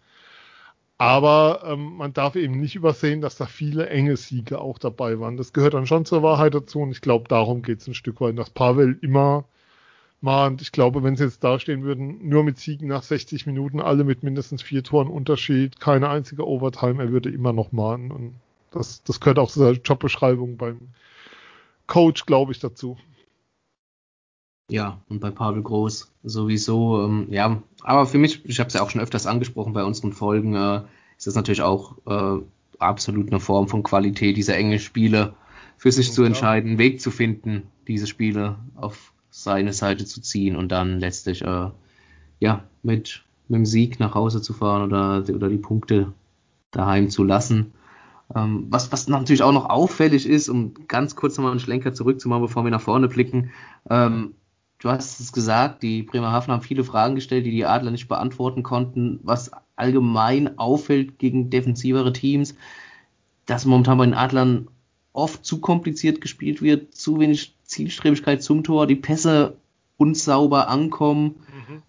Aber 0.98 1.62
ähm, 1.64 1.96
man 1.96 2.12
darf 2.12 2.34
eben 2.34 2.58
nicht 2.60 2.74
übersehen, 2.74 3.20
dass 3.20 3.36
da 3.36 3.46
viele 3.46 3.88
enge 3.88 4.16
Siege 4.16 4.60
auch 4.60 4.78
dabei 4.78 5.20
waren. 5.20 5.36
Das 5.36 5.52
gehört 5.52 5.74
dann 5.74 5.86
schon 5.86 6.04
zur 6.04 6.24
Wahrheit 6.24 6.54
dazu 6.54 6.80
und 6.80 6.90
ich 6.90 7.00
glaube, 7.00 7.28
darum 7.28 7.62
geht 7.62 7.80
es 7.80 7.86
ein 7.86 7.94
Stück 7.94 8.20
weit, 8.20 8.36
dass 8.36 8.50
Pavel 8.50 8.98
immer 9.00 9.44
mal, 10.20 10.48
und 10.48 10.62
ich 10.62 10.72
glaube, 10.72 11.02
wenn 11.04 11.16
sie 11.16 11.24
jetzt 11.24 11.44
dastehen 11.44 11.84
würden, 11.84 12.28
nur 12.28 12.42
mit 12.42 12.58
Siegen 12.58 12.88
nach 12.88 13.04
60 13.04 13.46
Minuten, 13.46 13.80
alle 13.80 14.04
mit 14.04 14.24
mindestens 14.24 14.62
vier 14.62 14.82
Toren 14.82 15.08
Unterschied, 15.08 15.78
keine 15.80 16.08
einzige 16.08 16.46
Overtime, 16.46 17.02
er 17.02 17.12
würde 17.12 17.30
immer 17.30 17.52
noch 17.52 17.70
mahnen. 17.70 18.10
Und 18.10 18.34
das, 18.72 19.02
das 19.04 19.20
gehört 19.20 19.38
auch 19.38 19.50
zu 19.50 19.60
der 19.60 19.74
Jobbeschreibung 19.74 20.56
beim 20.56 20.88
Coach, 21.86 22.26
glaube 22.26 22.52
ich, 22.52 22.58
dazu. 22.58 22.98
Ja, 24.70 25.00
und 25.08 25.20
bei 25.20 25.30
Pavel 25.30 25.62
Groß 25.62 26.12
sowieso, 26.24 27.02
ähm, 27.02 27.28
ja, 27.30 27.62
aber 27.82 28.06
für 28.06 28.18
mich, 28.18 28.44
ich 28.44 28.60
habe 28.60 28.68
es 28.68 28.74
ja 28.74 28.82
auch 28.82 28.90
schon 28.90 29.00
öfters 29.00 29.26
angesprochen 29.26 29.72
bei 29.72 29.82
unseren 29.82 30.12
Folgen, 30.12 30.54
äh, 30.54 30.82
ist 31.16 31.26
das 31.26 31.34
natürlich 31.34 31.62
auch 31.62 31.96
äh, 32.06 32.42
absolut 32.78 33.28
eine 33.28 33.40
Form 33.40 33.68
von 33.68 33.82
Qualität, 33.82 34.36
diese 34.36 34.54
enge 34.54 34.78
Spiele 34.78 35.34
für 35.78 35.90
sich 35.90 36.08
ja, 36.08 36.12
zu 36.12 36.22
entscheiden, 36.24 36.70
einen 36.70 36.78
Weg 36.78 37.00
zu 37.00 37.10
finden, 37.10 37.62
diese 37.86 38.06
Spiele 38.06 38.56
auf 38.74 39.14
seine 39.30 39.72
Seite 39.72 40.04
zu 40.04 40.20
ziehen 40.20 40.54
und 40.54 40.70
dann 40.70 41.00
letztlich 41.00 41.42
äh, 41.42 41.70
ja 42.40 42.64
mit, 42.82 43.24
mit 43.48 43.56
dem 43.56 43.66
Sieg 43.66 43.98
nach 44.00 44.14
Hause 44.14 44.42
zu 44.42 44.52
fahren 44.52 44.82
oder, 44.82 45.24
oder 45.34 45.48
die 45.48 45.56
Punkte 45.56 46.12
daheim 46.72 47.08
zu 47.08 47.24
lassen. 47.24 47.72
Ähm, 48.34 48.66
was, 48.68 48.92
was 48.92 49.08
natürlich 49.08 49.42
auch 49.42 49.52
noch 49.52 49.70
auffällig 49.70 50.28
ist, 50.28 50.50
um 50.50 50.74
ganz 50.88 51.16
kurz 51.16 51.38
nochmal 51.38 51.52
einen 51.52 51.60
Schlenker 51.60 51.94
zurückzumachen, 51.94 52.42
bevor 52.42 52.64
wir 52.64 52.70
nach 52.70 52.82
vorne 52.82 53.08
blicken, 53.08 53.50
ähm, 53.88 54.34
du 54.78 54.88
hast 54.88 55.20
es 55.20 55.32
gesagt, 55.32 55.82
die 55.82 56.02
Bremerhaven 56.02 56.52
haben 56.52 56.62
viele 56.62 56.84
Fragen 56.84 57.14
gestellt, 57.14 57.46
die 57.46 57.50
die 57.50 57.66
Adler 57.66 57.90
nicht 57.90 58.08
beantworten 58.08 58.62
konnten, 58.62 59.20
was 59.22 59.50
allgemein 59.76 60.58
auffällt 60.58 61.18
gegen 61.18 61.50
defensivere 61.50 62.12
Teams, 62.12 62.54
dass 63.46 63.64
momentan 63.64 63.98
bei 63.98 64.04
den 64.04 64.14
Adlern 64.14 64.68
oft 65.12 65.44
zu 65.44 65.60
kompliziert 65.60 66.20
gespielt 66.20 66.62
wird, 66.62 66.94
zu 66.94 67.18
wenig 67.18 67.56
Zielstrebigkeit 67.64 68.42
zum 68.42 68.62
Tor, 68.62 68.86
die 68.86 68.96
Pässe 68.96 69.56
unsauber 69.96 70.68
ankommen. 70.68 71.36
Mhm. 71.68 71.82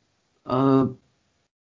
äh, 0.52 0.90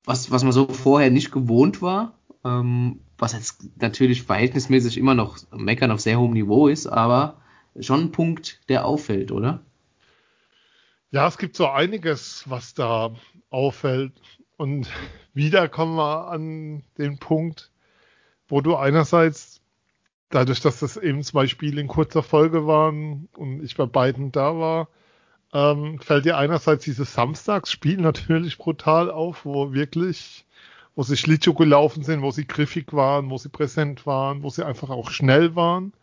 was, 0.06 0.32
was 0.32 0.44
man 0.44 0.54
so 0.54 0.65
vorher 0.68 1.12
nicht 1.12 1.32
gewohnt 1.32 1.84
war, 1.84 2.13
ähm, 2.44 3.02
was 3.18 3.34
jetzt 3.34 3.70
natürlich 3.80 4.24
verhältnismäßig 4.24 4.98
immer 4.98 5.13
noch 5.13 5.38
meckern 5.52 5.92
auf 5.92 6.00
sehr 6.00 6.20
hohem 6.20 6.34
Niveau 6.34 6.68
ist, 6.68 6.88
aber 6.88 7.36
schon 7.80 8.06
ein 8.06 8.12
Punkt, 8.12 8.62
der 8.70 8.86
auffällt, 8.86 9.32
oder? 9.32 9.62
Ja, 11.12 11.28
es 11.28 11.39
gibt 11.39 11.56
so 11.56 11.67
einiges, 11.67 12.43
was 12.48 12.76
da 12.76 13.15
auffällt. 13.50 14.13
Und 14.58 14.88
wieder 15.34 15.67
kommen 15.67 15.95
wir 15.95 16.28
an 16.30 16.84
den 16.98 17.17
Punkt, 17.17 17.72
wo 18.48 18.62
du 18.62 18.76
einerseits, 18.76 19.62
dadurch, 20.30 20.62
dass 20.62 20.80
das 20.80 20.98
eben 20.98 21.24
zwei 21.24 21.48
Spiele 21.48 21.82
in 21.82 21.88
kurzer 21.88 22.22
Folge 22.22 22.67
waren 22.67 23.28
und 23.36 23.63
ich 23.63 23.76
bei 23.76 23.88
beiden 23.88 24.32
da 24.32 24.58
war, 24.60 24.88
ähm, 25.52 26.00
fällt 26.00 26.26
dir 26.26 26.38
einerseits 26.38 26.86
dieses 26.86 27.13
Samstagsspiel 27.13 27.98
natürlich 28.02 28.60
brutal 28.60 29.10
auf, 29.10 29.45
wo 29.45 29.74
wirklich, 29.74 30.45
wo 30.95 31.02
sie 31.02 31.17
Schlittschuh 31.17 31.56
gelaufen 31.56 32.04
sind, 32.04 32.22
wo 32.22 32.30
sie 32.30 32.45
griffig 32.45 32.93
waren, 32.93 33.32
wo 33.32 33.38
sie 33.38 33.50
präsent 33.50 34.06
waren, 34.06 34.43
wo 34.43 34.50
sie 34.50 34.65
einfach 34.65 34.91
auch 34.91 35.10
schnell 35.10 35.56
waren. 35.56 35.93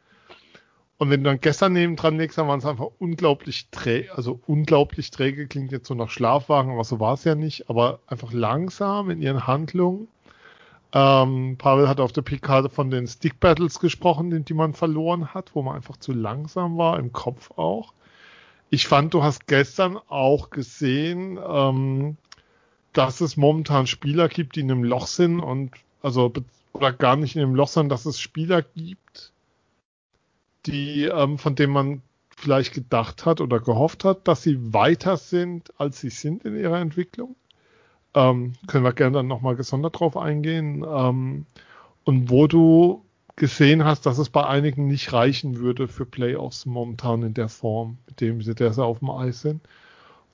Und 0.99 1.11
wenn 1.11 1.23
du 1.23 1.31
dann 1.31 1.41
gestern 1.41 1.75
neben 1.75 1.97
dran 1.97 2.17
legst, 2.17 2.39
dann 2.39 2.49
waren 2.49 2.59
es 2.59 2.65
einfach 2.65 2.89
unglaublich 2.99 3.69
träge, 3.71 4.15
also 4.17 4.41
unglaublich 4.47 5.11
träge, 5.11 5.47
klingt 5.47 5.73
jetzt 5.73 5.89
so 5.89 5.95
nach 5.95 6.09
Schlafwagen, 6.09 6.73
aber 6.73 6.85
so 6.85 7.01
war 7.01 7.15
es 7.15 7.25
ja 7.25 7.35
nicht, 7.35 7.69
aber 7.69 8.01
einfach 8.07 8.33
langsam 8.33 9.11
in 9.11 9.21
ihren 9.21 9.47
Handlungen. 9.47 10.09
Ähm, 10.93 11.57
Pavel 11.59 11.89
hat 11.89 12.01
auf 12.01 12.13
der 12.13 12.23
Pikade 12.23 12.71
von 12.71 12.91
den 12.91 13.07
Stick 13.07 13.39
Battles 13.41 13.79
gesprochen, 13.79 14.45
die 14.45 14.55
man 14.55 14.73
verloren 14.73 15.35
hat, 15.35 15.55
wo 15.55 15.61
man 15.61 15.77
einfach 15.77 15.99
zu 15.99 16.13
langsam 16.13 16.79
war, 16.79 16.99
im 16.99 17.13
Kopf 17.13 17.51
auch. 17.59 17.93
Ich 18.71 18.89
fand, 18.89 19.13
du 19.13 19.23
hast 19.23 19.47
gestern 19.47 19.99
auch 20.09 20.49
gesehen, 20.49 21.39
ähm, 21.47 22.17
dass 22.95 23.21
es 23.21 23.37
momentan 23.37 23.87
Spieler 23.87 24.29
gibt, 24.29 24.57
die 24.57 24.61
in 24.61 24.71
einem 24.71 24.85
Loch 24.85 25.07
sind 25.07 25.41
und 25.41 25.73
also 26.03 26.33
oder 26.73 26.93
gar 26.93 27.17
nicht 27.17 27.37
in 27.37 27.43
einem 27.43 27.55
Loch, 27.55 27.69
sondern 27.69 27.91
dass 27.91 28.07
es 28.07 28.19
Spieler 28.19 28.63
gibt, 28.63 29.33
die, 30.67 31.05
ähm, 31.05 31.39
von 31.39 31.55
denen 31.55 31.73
man 31.73 32.03
vielleicht 32.37 32.75
gedacht 32.75 33.25
hat 33.25 33.41
oder 33.41 33.61
gehofft 33.61 34.05
hat, 34.05 34.29
dass 34.29 34.43
sie 34.43 34.73
weiter 34.73 35.17
sind, 35.17 35.73
als 35.79 36.01
sie 36.01 36.11
sind 36.11 36.45
in 36.45 36.57
ihrer 36.57 36.81
Entwicklung. 36.81 37.35
Ähm, 38.15 38.55
können 38.67 38.85
wir 38.85 38.93
gerne 38.93 39.19
dann 39.19 39.27
nochmal 39.27 39.57
gesondert 39.57 39.99
drauf 39.99 40.17
eingehen. 40.17 40.85
Ähm, 40.89 41.47
und 42.05 42.31
wo 42.31 42.47
du 42.47 43.05
gesehen 43.37 43.85
hast, 43.85 44.07
dass 44.07 44.19
es 44.19 44.31
bei 44.31 44.47
einigen 44.47 44.87
nicht 44.87 45.13
reichen 45.13 45.59
würde 45.59 45.89
für 45.89 46.07
Playoffs 46.07 46.67
momentan 46.67 47.23
in 47.23 47.35
der 47.35 47.49
Form, 47.49 47.99
mit 48.07 48.21
dem 48.21 48.43
sie 48.43 48.55
der 48.55 48.77
auf 48.79 49.01
dem 49.01 49.11
Eis 49.11 49.43
sind. 49.43 49.61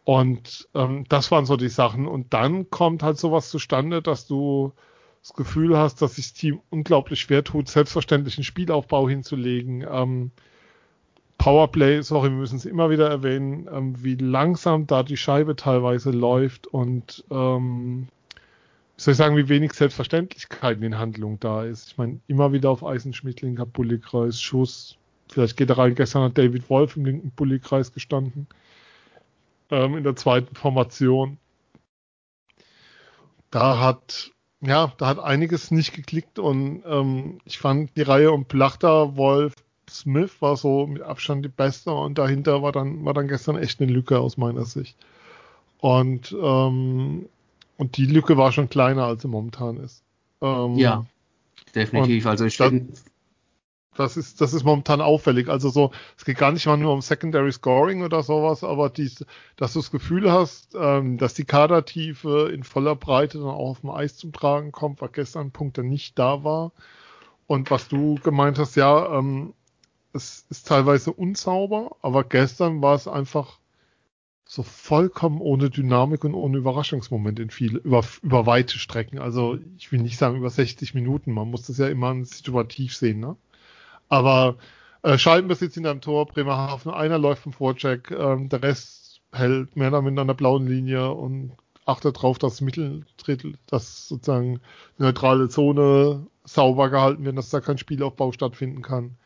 Und 0.05 0.69
ähm, 0.75 1.05
das 1.09 1.31
waren 1.31 1.47
so 1.47 1.57
die 1.57 1.69
Sachen. 1.69 2.07
Und 2.07 2.33
dann 2.35 2.71
kommt 2.71 3.03
halt 3.03 3.19
sowas 3.19 3.51
zustande, 3.51 4.03
dass 4.03 4.27
du 4.27 4.73
das 5.23 5.33
Gefühl 5.35 5.79
hast, 5.79 6.03
dass 6.03 6.17
sich 6.17 6.27
das 6.27 6.35
Team 6.35 6.61
unglaublich 6.71 7.21
schwer 7.21 7.45
tut, 7.45 7.69
selbstverständlich 7.69 8.37
einen 8.37 8.45
Spielaufbau 8.45 9.09
hinzulegen. 9.09 9.87
Ähm, 9.89 10.33
Powerplay, 11.39 12.03
sorry, 12.03 12.31
wir 12.31 12.37
müssen 12.37 12.57
es 12.57 12.65
immer 12.65 12.91
wieder 12.91 13.09
erwähnen, 13.09 13.69
ähm, 13.73 14.03
wie 14.03 14.17
langsam 14.17 14.87
da 14.87 15.03
die 15.03 15.17
Scheibe 15.17 15.57
teilweise 15.57 16.11
läuft 16.11 16.67
und 16.67 17.25
ähm, 17.31 18.09
soll 18.97 19.13
ich 19.13 19.19
sagen, 19.19 19.37
wie 19.37 19.49
wenig 19.49 19.73
Selbstverständlichkeit 19.73 20.77
in 20.77 20.83
den 20.83 20.99
Handlungen 20.99 21.41
da 21.41 21.65
ist. 21.65 21.89
Ich 21.89 21.99
meine, 21.99 22.21
immer 22.27 22.53
wieder 22.53 22.71
auf 22.71 22.85
Eisenschmiedling, 22.85 23.57
Bullykreis, 23.73 24.41
Schuss. 24.41 24.99
Vielleicht 25.29 25.57
geht 25.57 25.71
er 25.71 25.79
rein. 25.79 25.95
Gestern 25.95 26.23
hat 26.23 26.39
David 26.39 26.69
Wolf 26.69 26.97
im 26.97 27.07
linken 27.07 27.31
Bullykreis 27.31 27.93
gestanden. 27.93 28.47
Ähm, 29.71 29.97
in 29.97 30.05
der 30.05 30.15
zweiten 30.15 30.55
Formation. 30.55 31.39
Da 33.51 33.81
hat 33.81 34.31
ja, 34.63 34.93
da 34.97 35.07
hat 35.07 35.19
einiges 35.19 35.71
nicht 35.71 35.93
geklickt 35.93 36.39
und 36.39 36.83
ähm, 36.87 37.39
ich 37.45 37.59
fand 37.59 37.97
die 37.97 38.03
Reihe 38.03 38.31
um 38.31 38.45
Plachter, 38.45 39.17
Wolf, 39.17 39.55
Smith 39.91 40.31
war 40.41 40.57
so 40.57 40.87
mit 40.87 41.03
Abstand 41.03 41.45
die 41.45 41.49
beste 41.49 41.93
und 41.93 42.17
dahinter 42.17 42.63
war 42.63 42.73
dann, 42.73 43.05
war 43.05 43.13
dann 43.13 43.29
gestern 43.29 43.57
echt 43.57 43.81
eine 43.81 43.93
Lücke 43.93 44.19
aus 44.21 44.37
meiner 44.37 44.65
Sicht. 44.65 44.97
Und, 45.79 46.35
ähm, 46.41 47.29
und 47.77 47.97
die 47.97 48.07
Lücke 48.07 48.37
war 48.37 48.53
schon 48.53 48.69
kleiner, 48.69 49.05
als 49.05 49.23
sie 49.23 49.29
momentan 49.29 49.79
ist. 49.79 50.05
Ähm, 50.41 50.77
ja, 50.77 51.05
definitiv. 51.75 52.27
Also 52.27 52.45
ich 52.45 52.57
finde, 52.57 52.95
das 53.95 54.17
ist, 54.17 54.41
das 54.41 54.55
ist 54.55 54.65
momentan 54.65 55.01
auffällig. 55.01 55.49
Also 55.49 55.69
so, 55.69 55.91
es 56.17 56.25
geht 56.25 56.39
gar 56.39 56.53
nicht 56.53 56.67
mal 56.67 56.77
nur 56.77 56.93
um 56.93 57.03
Secondary 57.03 57.53
Scoring 57.53 58.03
oder 58.03 58.23
sowas, 58.23 58.65
aber 58.65 58.89
dies, 58.89 59.25
dass 59.57 59.75
du 59.75 59.81
das 59.81 59.91
Gefühl 59.91 60.33
hast, 60.33 60.75
ähm, 60.75 61.19
dass 61.19 61.35
die 61.35 61.45
Kadertiefe 61.45 62.51
in 62.53 62.65
voller 62.65 62.97
Breite 62.97 63.39
dann 63.39 63.49
auch 63.49 63.71
auf 63.71 63.81
dem 63.81 63.91
Eis 63.91 64.17
zum 64.17 64.33
Tragen 64.33 64.73
kommt, 64.73 65.01
war 65.01 65.09
gestern 65.09 65.49
ein 65.49 65.51
Punkt, 65.53 65.77
der 65.77 65.85
nicht 65.85 66.19
da 66.19 66.43
war. 66.43 66.73
Und 67.47 67.71
was 67.71 67.89
du 67.89 68.19
gemeint 68.23 68.59
hast, 68.59 68.77
ja, 68.77 69.19
ähm, 69.19 69.53
es 70.15 70.47
ist 70.49 70.69
teilweise 70.69 71.13
unsauber, 71.13 71.97
aber 72.03 72.25
gestern 72.25 72.83
war 72.83 72.95
es 72.95 73.09
einfach 73.09 73.59
so 74.45 74.63
vollkommen 74.63 75.41
ohne 75.41 75.71
Dynamik 75.71 76.25
und 76.25 76.35
ohne 76.35 76.59
Überraschungsmoment 76.59 77.41
in 77.41 77.51
viele, 77.51 77.79
über, 77.79 78.05
über 78.23 78.45
weite 78.47 78.79
Strecken. 78.79 79.19
Also 79.19 79.59
ich 79.79 79.93
will 79.93 80.01
nicht 80.01 80.19
sagen 80.19 80.37
über 80.37 80.51
60 80.51 80.95
Minuten, 80.95 81.33
man 81.33 81.51
muss 81.51 81.67
das 81.67 81.79
ja 81.79 81.89
immer 81.89 82.23
situativ 82.25 82.95
sehen, 82.95 83.21
ne? 83.21 83.37
Aber 84.13 84.57
äh, 85.01 85.17
Scheibenbesitz 85.17 85.79
in 85.79 85.87
einem 85.87 86.03
Tor, 86.03 86.27
Bremerhaven, 86.27 86.93
einer 86.93 87.17
läuft 87.17 87.45
vom 87.45 87.55
Vorcheck, 87.55 88.11
ähm, 88.11 88.51
der 88.51 88.63
Rest 88.63 89.23
hält 89.33 89.75
mehr 89.75 89.89
oder 89.89 90.03
minder 90.03 90.21
an 90.21 90.29
der 90.29 90.35
blauen 90.35 90.67
Linie 90.67 91.11
und 91.13 91.53
achtet 91.87 92.19
darauf, 92.19 92.39
dass 92.39 92.61
Mitteldrittel, 92.61 93.55
dass 93.65 94.09
sozusagen 94.09 94.61
neutrale 94.99 95.49
Zone 95.49 96.27
sauber 96.45 96.91
gehalten 96.91 97.25
wird, 97.25 97.39
dass 97.39 97.49
da 97.49 97.63
kein 97.63 97.79
Spielaufbau 97.79 98.33
stattfinden 98.33 98.83
kann. 98.83 99.17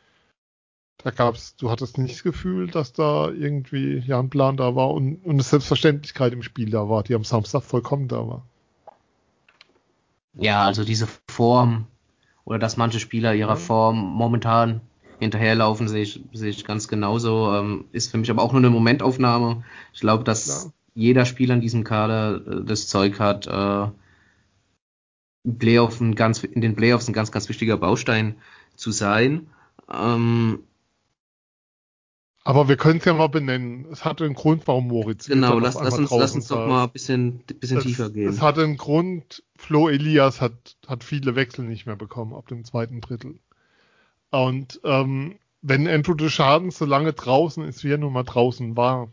Da 0.99 1.11
gab's, 1.11 1.57
du 1.57 1.69
hattest 1.69 1.99
nicht 1.99 2.15
das 2.15 2.23
Gefühl, 2.23 2.69
dass 2.69 2.93
da 2.93 3.31
irgendwie 3.31 4.05
ja 4.07 4.21
ein 4.21 4.31
Plan 4.31 4.57
da 4.57 4.77
war 4.77 4.93
und, 4.93 5.17
und 5.25 5.33
eine 5.33 5.43
Selbstverständlichkeit 5.43 6.33
im 6.33 6.45
Spiel 6.45 6.71
da 6.71 6.89
war, 6.89 7.03
die 7.03 7.17
am 7.17 7.25
Samstag 7.25 7.65
vollkommen 7.65 8.07
da 8.07 8.19
war. 8.19 8.47
Ja, 10.35 10.63
also 10.63 10.85
diese 10.85 11.09
Form, 11.29 11.89
oder 12.47 12.59
dass 12.59 12.79
manche 12.79 13.01
Spieler 13.01 13.35
ihrer 13.35 13.57
Form 13.57 13.99
momentan 13.99 14.81
hinterherlaufen, 15.19 15.89
sehe 15.89 16.03
ich, 16.03 16.23
sehe 16.33 16.51
ich 16.51 16.65
ganz 16.65 16.89
genauso. 16.89 17.53
Ähm, 17.53 17.85
ist 17.93 18.11
für 18.11 18.19
mich 18.19 18.31
aber 18.31 18.43
auch 18.43 18.53
nur 18.53 18.61
eine 18.61 18.71
Momentaufnahme. 18.71 19.65
Ich 19.93 20.01
glaube, 20.01 20.25
dass 20.25 20.45
Klar. 20.45 20.73
jeder 20.95 21.25
Spieler 21.27 21.55
in 21.55 21.61
diesem 21.61 21.85
Kader 21.85 22.41
äh, 22.47 22.65
das 22.65 22.87
Zeug 22.87 23.19
hat, 23.19 23.47
äh, 23.49 23.89
Playoff 25.59 26.01
ein 26.01 26.15
ganz, 26.15 26.43
in 26.45 26.61
den 26.61 26.77
Playoffs 26.77 27.09
ein 27.09 27.13
ganz, 27.13 27.33
ganz 27.33 27.49
wichtiger 27.49 27.77
Baustein 27.77 28.37
zu 28.77 28.93
sein. 28.93 29.49
Ähm, 29.93 30.61
aber 32.47 32.69
wir 32.69 32.77
können 32.77 33.01
es 33.01 33.05
ja 33.05 33.13
mal 33.13 33.27
benennen. 33.27 33.87
Es 33.91 34.05
hatte 34.05 34.25
einen 34.25 34.35
Grund, 34.35 34.69
warum 34.69 34.87
Moritz. 34.87 35.27
Genau, 35.27 35.59
lass, 35.59 35.75
lass, 35.75 35.99
uns, 35.99 36.13
lass 36.13 36.33
uns 36.37 36.47
doch 36.47 36.65
mal 36.69 36.85
ein 36.85 36.91
bisschen, 36.91 37.39
bisschen 37.41 37.79
es, 37.79 37.85
tiefer 37.85 38.09
gehen. 38.09 38.29
Es 38.29 38.41
hatte 38.41 38.63
einen 38.63 38.77
Grund, 38.77 39.43
Flo 39.57 39.89
Elias 39.89 40.41
hat, 40.41 40.77
hat 40.87 41.03
viele 41.03 41.35
Wechsel 41.35 41.65
nicht 41.65 41.87
mehr 41.87 41.97
bekommen 41.97 42.35
ab 42.35 42.47
dem 42.47 42.65
zweiten 42.65 43.01
Drittel. 43.01 43.41
Und 44.31 44.81
ähm, 44.85 45.41
wenn 45.61 45.89
Andrew 45.89 46.29
Schaden 46.29 46.71
so 46.71 46.85
lange 46.85 47.13
draußen 47.15 47.65
ist, 47.65 47.83
wie 47.83 47.91
er 47.91 47.99
nun 47.99 48.13
mal 48.13 48.23
draußen 48.23 48.77
war, 48.77 49.11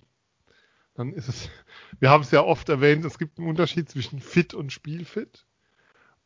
dann 0.94 1.12
ist 1.12 1.28
es, 1.28 1.50
wir 2.00 2.12
haben 2.12 2.22
es 2.22 2.30
ja 2.30 2.44
oft 2.44 2.70
erwähnt, 2.70 3.04
es 3.04 3.18
gibt 3.18 3.40
einen 3.40 3.50
Unterschied 3.50 3.90
zwischen 3.90 4.20
fit 4.20 4.54
und 4.54 4.72
spielfit. 4.72 5.48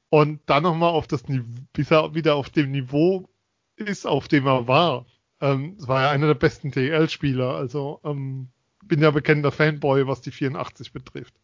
Und 0.09 0.41
dann 0.45 0.63
nochmal 0.63 0.91
auf 0.91 1.07
das 1.07 1.29
Niveau, 1.29 1.47
bis 1.71 1.89
er 1.89 2.15
wieder 2.15 2.35
auf 2.35 2.49
dem 2.49 2.71
Niveau 2.71 3.29
ist, 3.77 4.05
auf 4.05 4.27
dem 4.27 4.45
er 4.45 4.67
war. 4.67 5.05
Ähm, 5.39 5.75
war 5.79 6.01
ja 6.01 6.09
einer 6.09 6.27
der 6.27 6.33
besten 6.33 6.71
DL-Spieler, 6.71 7.55
also 7.55 7.99
ähm, 8.03 8.49
bin 8.83 9.01
ja 9.01 9.11
bekennender 9.11 9.51
Fanboy, 9.51 10.07
was 10.07 10.21
die 10.21 10.31
84 10.31 10.93
betrifft. 10.93 11.35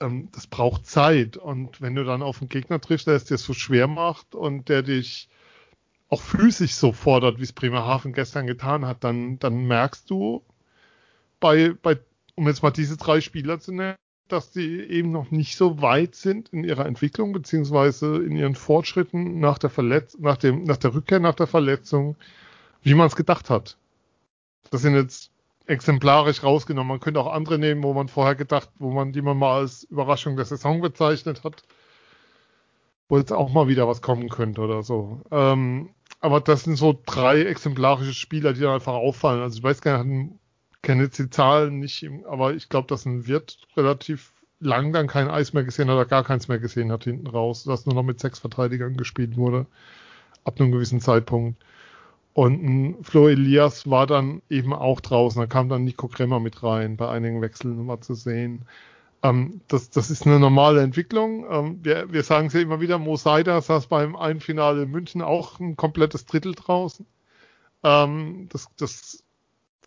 Ähm, 0.00 0.28
das 0.32 0.46
braucht 0.46 0.86
Zeit 0.86 1.36
und 1.36 1.80
wenn 1.80 1.94
du 1.94 2.04
dann 2.04 2.22
auf 2.22 2.40
einen 2.40 2.48
Gegner 2.48 2.80
triffst, 2.80 3.06
der 3.06 3.14
es 3.14 3.24
dir 3.24 3.38
so 3.38 3.52
schwer 3.54 3.86
macht 3.86 4.34
und 4.34 4.68
der 4.68 4.82
dich 4.82 5.28
auch 6.08 6.20
physisch 6.20 6.74
so 6.74 6.92
fordert, 6.92 7.38
wie 7.38 7.44
es 7.44 7.52
Bremerhaven 7.52 8.12
gestern 8.12 8.46
getan 8.46 8.84
hat, 8.84 9.04
dann, 9.04 9.38
dann 9.38 9.66
merkst 9.66 10.10
du 10.10 10.42
bei, 11.38 11.72
bei, 11.82 11.98
um 12.34 12.48
jetzt 12.48 12.62
mal 12.62 12.72
diese 12.72 12.96
drei 12.96 13.20
Spieler 13.20 13.60
zu 13.60 13.72
nennen, 13.72 13.96
dass 14.26 14.50
die 14.50 14.80
eben 14.80 15.12
noch 15.12 15.30
nicht 15.30 15.56
so 15.56 15.80
weit 15.82 16.14
sind 16.14 16.48
in 16.50 16.64
ihrer 16.64 16.86
Entwicklung 16.86 17.32
beziehungsweise 17.32 18.16
in 18.16 18.36
ihren 18.36 18.54
Fortschritten 18.54 19.40
nach 19.40 19.58
der 19.58 19.70
Verletz 19.70 20.16
nach 20.18 20.36
dem 20.36 20.64
nach 20.64 20.76
der 20.76 20.94
Rückkehr 20.94 21.20
nach 21.20 21.34
der 21.34 21.46
Verletzung 21.46 22.16
wie 22.82 22.94
man 22.94 23.06
es 23.06 23.16
gedacht 23.16 23.50
hat. 23.50 23.76
Das 24.70 24.82
sind 24.82 24.94
jetzt 24.94 25.30
exemplarisch 25.66 26.42
rausgenommen. 26.42 26.88
Man 26.88 27.00
könnte 27.00 27.20
auch 27.20 27.32
andere 27.32 27.58
nehmen, 27.58 27.82
wo 27.82 27.92
man 27.94 28.08
vorher 28.08 28.34
gedacht, 28.34 28.68
wo 28.78 28.90
man 28.90 29.12
die 29.12 29.22
man 29.22 29.38
mal 29.38 29.60
als 29.60 29.84
Überraschung 29.84 30.36
der 30.36 30.44
Saison 30.44 30.80
bezeichnet 30.80 31.44
hat, 31.44 31.62
wo 33.08 33.18
jetzt 33.18 33.32
auch 33.32 33.50
mal 33.50 33.68
wieder 33.68 33.86
was 33.86 34.02
kommen 34.02 34.28
könnte 34.28 34.60
oder 34.60 34.82
so. 34.82 35.20
Ähm, 35.30 35.90
aber 36.20 36.40
das 36.40 36.64
sind 36.64 36.76
so 36.76 37.00
drei 37.06 37.42
exemplarische 37.42 38.14
Spieler, 38.14 38.52
die 38.52 38.60
dann 38.60 38.74
einfach 38.74 38.94
auffallen. 38.94 39.42
Also 39.42 39.58
ich 39.58 39.62
weiß 39.62 39.80
gar 39.80 40.04
nicht, 40.04 40.32
kenne 40.82 41.04
jetzt 41.04 41.18
die 41.18 41.30
Zahlen 41.30 41.78
nicht, 41.78 42.08
aber 42.28 42.54
ich 42.54 42.68
glaube, 42.68 42.88
dass 42.88 43.06
ein 43.06 43.26
Wirt 43.26 43.58
relativ 43.76 44.32
lang 44.60 44.92
dann 44.92 45.06
kein 45.06 45.28
Eis 45.28 45.52
mehr 45.52 45.64
gesehen 45.64 45.88
hat 45.88 45.94
oder 45.94 46.04
gar 46.04 46.24
keins 46.24 46.48
mehr 46.48 46.58
gesehen 46.58 46.92
hat 46.92 47.04
hinten 47.04 47.26
raus, 47.26 47.64
dass 47.64 47.86
nur 47.86 47.94
noch 47.94 48.02
mit 48.02 48.20
sechs 48.20 48.38
Verteidigern 48.38 48.96
gespielt 48.96 49.36
wurde, 49.36 49.66
ab 50.44 50.60
einem 50.60 50.72
gewissen 50.72 51.00
Zeitpunkt. 51.00 51.62
Und 52.40 52.62
ein 52.62 53.04
Flo 53.04 53.28
Elias 53.28 53.90
war 53.90 54.06
dann 54.06 54.40
eben 54.48 54.72
auch 54.72 55.02
draußen. 55.02 55.38
Da 55.38 55.46
kam 55.46 55.68
dann 55.68 55.84
Nico 55.84 56.08
Kremmer 56.08 56.40
mit 56.40 56.62
rein, 56.62 56.96
bei 56.96 57.06
einigen 57.06 57.42
Wechseln 57.42 57.84
mal 57.84 58.00
zu 58.00 58.14
sehen. 58.14 58.64
Ähm, 59.22 59.60
das, 59.68 59.90
das 59.90 60.10
ist 60.10 60.24
eine 60.26 60.40
normale 60.40 60.80
Entwicklung. 60.80 61.44
Ähm, 61.50 61.80
wir, 61.82 62.10
wir 62.14 62.22
sagen 62.22 62.46
es 62.46 62.54
ja 62.54 62.60
immer 62.60 62.80
wieder, 62.80 62.96
Mo 62.96 63.16
Seider 63.16 63.60
saß 63.60 63.88
beim 63.88 64.16
Einfinale 64.16 64.84
in 64.84 64.90
München 64.90 65.20
auch 65.20 65.60
ein 65.60 65.76
komplettes 65.76 66.24
Drittel 66.24 66.54
draußen. 66.54 67.04
Ähm, 67.84 68.48
das, 68.50 68.68
das 68.78 69.22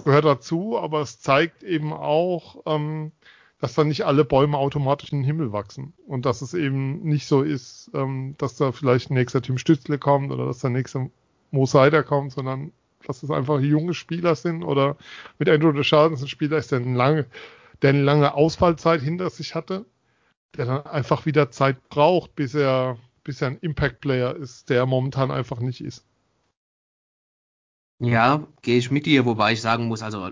gehört 0.04 0.26
dazu, 0.26 0.78
aber 0.78 1.02
es 1.02 1.20
zeigt 1.20 1.63
eben 1.63 1.92
auch, 1.92 2.62
ähm, 2.68 3.13
dass 3.62 3.74
da 3.74 3.84
nicht 3.84 4.06
alle 4.06 4.26
Bäume 4.26 4.60
automatisch 4.60 5.12
in 5.12 5.22
den 5.22 5.26
Himmel 5.26 5.54
wachsen. 5.54 5.94
Und 6.06 6.28
dass 6.28 6.44
es 6.44 6.54
eben 6.54 7.02
nicht 7.02 7.26
so 7.26 7.42
ist, 7.42 7.89
ähm, 7.96 8.36
dass 8.38 8.58
da 8.58 8.72
vielleicht 8.72 9.10
ein 9.10 9.16
nächster 9.16 9.42
Tim 9.42 9.58
Stützle 9.58 9.98
kommt 9.98 10.32
oder 10.32 10.46
dass 10.46 10.60
der 10.60 10.70
nächste 10.70 11.10
Mo 11.54 11.66
Seider 11.66 12.04
kommt, 12.04 12.34
sondern 12.34 12.72
dass 13.06 13.22
es 13.22 13.30
einfach 13.30 13.60
junge 13.60 13.94
Spieler 13.94 14.36
sind 14.36 14.63
oder 14.63 14.98
mit 15.38 15.50
Andrew 15.50 15.72
Deschardens 15.72 16.22
ein 16.22 16.28
Spieler 16.28 16.58
ist, 16.58 16.72
der 16.72 16.80
eine 16.80 16.98
lange, 16.98 17.26
der 17.82 17.92
eine 17.92 18.02
lange 18.02 18.34
Ausfallzeit 18.34 19.02
hinter 19.02 19.30
sich 19.30 19.56
hatte, 19.56 19.86
der 20.58 20.66
dann 20.66 20.86
einfach 20.86 21.26
wieder 21.26 21.52
Zeit 21.52 21.89
braucht, 21.89 22.36
bis 22.36 22.56
er, 22.56 22.98
bis 23.24 23.42
er 23.42 23.50
ein 23.50 23.58
Impact-Player 23.60 24.36
ist, 24.36 24.70
der 24.70 24.86
momentan 24.86 25.32
einfach 25.32 25.60
nicht 25.60 25.82
ist. 25.82 26.06
Ja, 28.00 28.48
gehe 28.62 28.78
ich 28.78 28.89
mit 28.89 29.06
dir, 29.06 29.26
wobei 29.26 29.54
ich 29.54 29.62
sagen 29.62 29.88
muss, 29.88 30.02
also, 30.02 30.32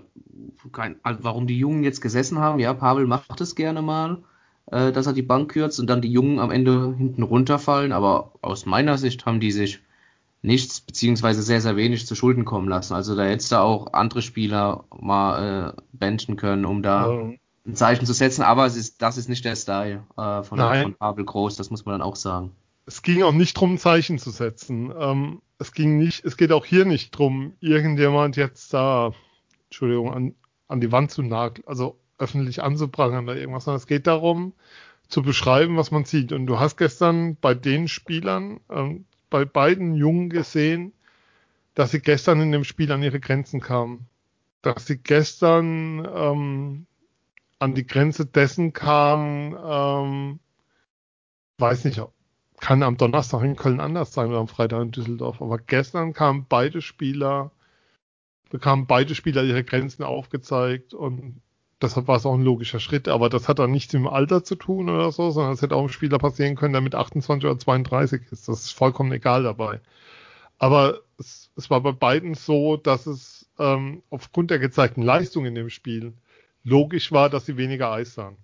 kein, 0.72 0.96
also 1.02 1.22
warum 1.22 1.46
die 1.46 1.58
Jungen 1.58 1.84
jetzt 1.84 2.00
gesessen 2.00 2.38
haben, 2.38 2.58
ja, 2.58 2.74
Pavel 2.74 3.06
macht 3.06 3.40
es 3.40 3.54
gerne 3.54 3.80
mal, 3.80 4.24
äh, 4.66 4.92
dass 4.92 5.06
er 5.06 5.12
die 5.12 5.22
Bank 5.22 5.52
kürzt 5.52 5.78
und 5.78 5.86
dann 5.88 6.02
die 6.02 6.12
Jungen 6.12 6.38
am 6.38 6.50
Ende 6.50 6.94
hinten 6.96 7.22
runterfallen, 7.22 7.92
aber 7.92 8.32
aus 8.42 8.66
meiner 8.66 8.98
Sicht 8.98 9.24
haben 9.24 9.40
die 9.40 9.52
sich 9.52 9.81
nichts 10.42 10.80
beziehungsweise 10.80 11.42
sehr, 11.42 11.60
sehr 11.60 11.76
wenig 11.76 12.06
zu 12.06 12.14
Schulden 12.14 12.44
kommen 12.44 12.68
lassen. 12.68 12.94
Also 12.94 13.14
da 13.16 13.24
hättest 13.24 13.52
du 13.52 13.60
auch 13.60 13.92
andere 13.92 14.22
Spieler 14.22 14.84
mal 14.90 15.74
äh, 15.76 15.82
benchen 15.92 16.36
können, 16.36 16.64
um 16.64 16.82
da 16.82 17.06
um. 17.06 17.38
ein 17.64 17.76
Zeichen 17.76 18.04
zu 18.04 18.12
setzen, 18.12 18.42
aber 18.42 18.66
es 18.66 18.76
ist, 18.76 19.00
das 19.00 19.16
ist 19.16 19.28
nicht 19.28 19.44
der 19.44 19.56
Style 19.56 20.04
äh, 20.16 20.42
von, 20.42 20.58
von 20.58 20.94
Pavel 20.94 21.24
Groß, 21.24 21.56
das 21.56 21.70
muss 21.70 21.84
man 21.84 21.94
dann 21.94 22.02
auch 22.02 22.16
sagen. 22.16 22.50
Es 22.84 23.02
ging 23.02 23.22
auch 23.22 23.32
nicht 23.32 23.56
darum, 23.56 23.78
Zeichen 23.78 24.18
zu 24.18 24.30
setzen. 24.30 24.92
Ähm, 24.98 25.40
es 25.58 25.72
ging 25.72 25.98
nicht, 25.98 26.24
es 26.24 26.36
geht 26.36 26.50
auch 26.50 26.64
hier 26.64 26.84
nicht 26.84 27.14
darum, 27.14 27.52
irgendjemand 27.60 28.36
jetzt 28.36 28.74
da, 28.74 29.12
Entschuldigung, 29.66 30.12
an, 30.12 30.34
an 30.66 30.80
die 30.80 30.90
Wand 30.90 31.12
zu 31.12 31.22
nageln, 31.22 31.64
also 31.68 32.00
öffentlich 32.18 32.62
anzuprangern 32.62 33.24
oder 33.24 33.36
irgendwas, 33.36 33.64
sondern 33.64 33.78
es 33.78 33.86
geht 33.86 34.08
darum, 34.08 34.54
zu 35.06 35.22
beschreiben, 35.22 35.76
was 35.76 35.92
man 35.92 36.04
sieht. 36.04 36.32
Und 36.32 36.46
du 36.46 36.58
hast 36.58 36.76
gestern 36.76 37.36
bei 37.36 37.54
den 37.54 37.86
Spielern, 37.86 38.60
ähm, 38.70 39.04
bei 39.32 39.46
beiden 39.46 39.94
Jungen 39.94 40.28
gesehen, 40.28 40.92
dass 41.74 41.90
sie 41.90 42.00
gestern 42.00 42.40
in 42.42 42.52
dem 42.52 42.64
Spiel 42.64 42.92
an 42.92 43.02
ihre 43.02 43.18
Grenzen 43.18 43.60
kamen. 43.60 44.06
Dass 44.60 44.86
sie 44.86 44.98
gestern 44.98 46.06
ähm, 46.14 46.86
an 47.58 47.74
die 47.74 47.86
Grenze 47.86 48.26
dessen 48.26 48.74
kamen, 48.74 49.56
ähm, 49.64 50.38
weiß 51.58 51.86
nicht, 51.86 52.00
kann 52.60 52.82
am 52.82 52.98
Donnerstag 52.98 53.42
in 53.42 53.56
Köln 53.56 53.80
anders 53.80 54.12
sein 54.12 54.28
oder 54.28 54.38
am 54.38 54.48
Freitag 54.48 54.82
in 54.82 54.90
Düsseldorf. 54.92 55.40
Aber 55.40 55.58
gestern 55.58 56.12
kamen 56.12 56.46
beide 56.48 56.82
Spieler, 56.82 57.50
bekamen 58.50 58.86
beide 58.86 59.14
Spieler 59.14 59.42
ihre 59.42 59.64
Grenzen 59.64 60.04
aufgezeigt 60.04 60.92
und 60.92 61.40
deshalb 61.82 62.08
war 62.08 62.16
es 62.16 62.26
auch 62.26 62.34
ein 62.34 62.42
logischer 62.42 62.80
Schritt. 62.80 63.08
Aber 63.08 63.28
das 63.28 63.48
hat 63.48 63.58
dann 63.58 63.70
nichts 63.70 63.92
mit 63.92 64.02
dem 64.02 64.08
Alter 64.08 64.44
zu 64.44 64.54
tun 64.56 64.88
oder 64.88 65.12
so, 65.12 65.30
sondern 65.30 65.54
es 65.54 65.62
hätte 65.62 65.74
auch 65.76 65.80
einem 65.80 65.88
Spieler 65.88 66.18
passieren 66.18 66.56
können, 66.56 66.72
der 66.72 66.82
mit 66.82 66.94
28 66.94 67.48
oder 67.48 67.58
32 67.58 68.22
ist. 68.30 68.48
Das 68.48 68.64
ist 68.64 68.72
vollkommen 68.72 69.12
egal 69.12 69.42
dabei. 69.42 69.80
Aber 70.58 71.00
es, 71.18 71.50
es 71.56 71.70
war 71.70 71.80
bei 71.80 71.92
beiden 71.92 72.34
so, 72.34 72.76
dass 72.76 73.06
es 73.06 73.50
ähm, 73.58 74.02
aufgrund 74.10 74.50
der 74.50 74.58
gezeigten 74.58 75.02
Leistung 75.02 75.44
in 75.46 75.54
dem 75.54 75.70
Spiel 75.70 76.14
logisch 76.64 77.12
war, 77.12 77.28
dass 77.30 77.46
sie 77.46 77.56
weniger 77.56 77.90
Eis 77.90 78.14
sahen. 78.14 78.36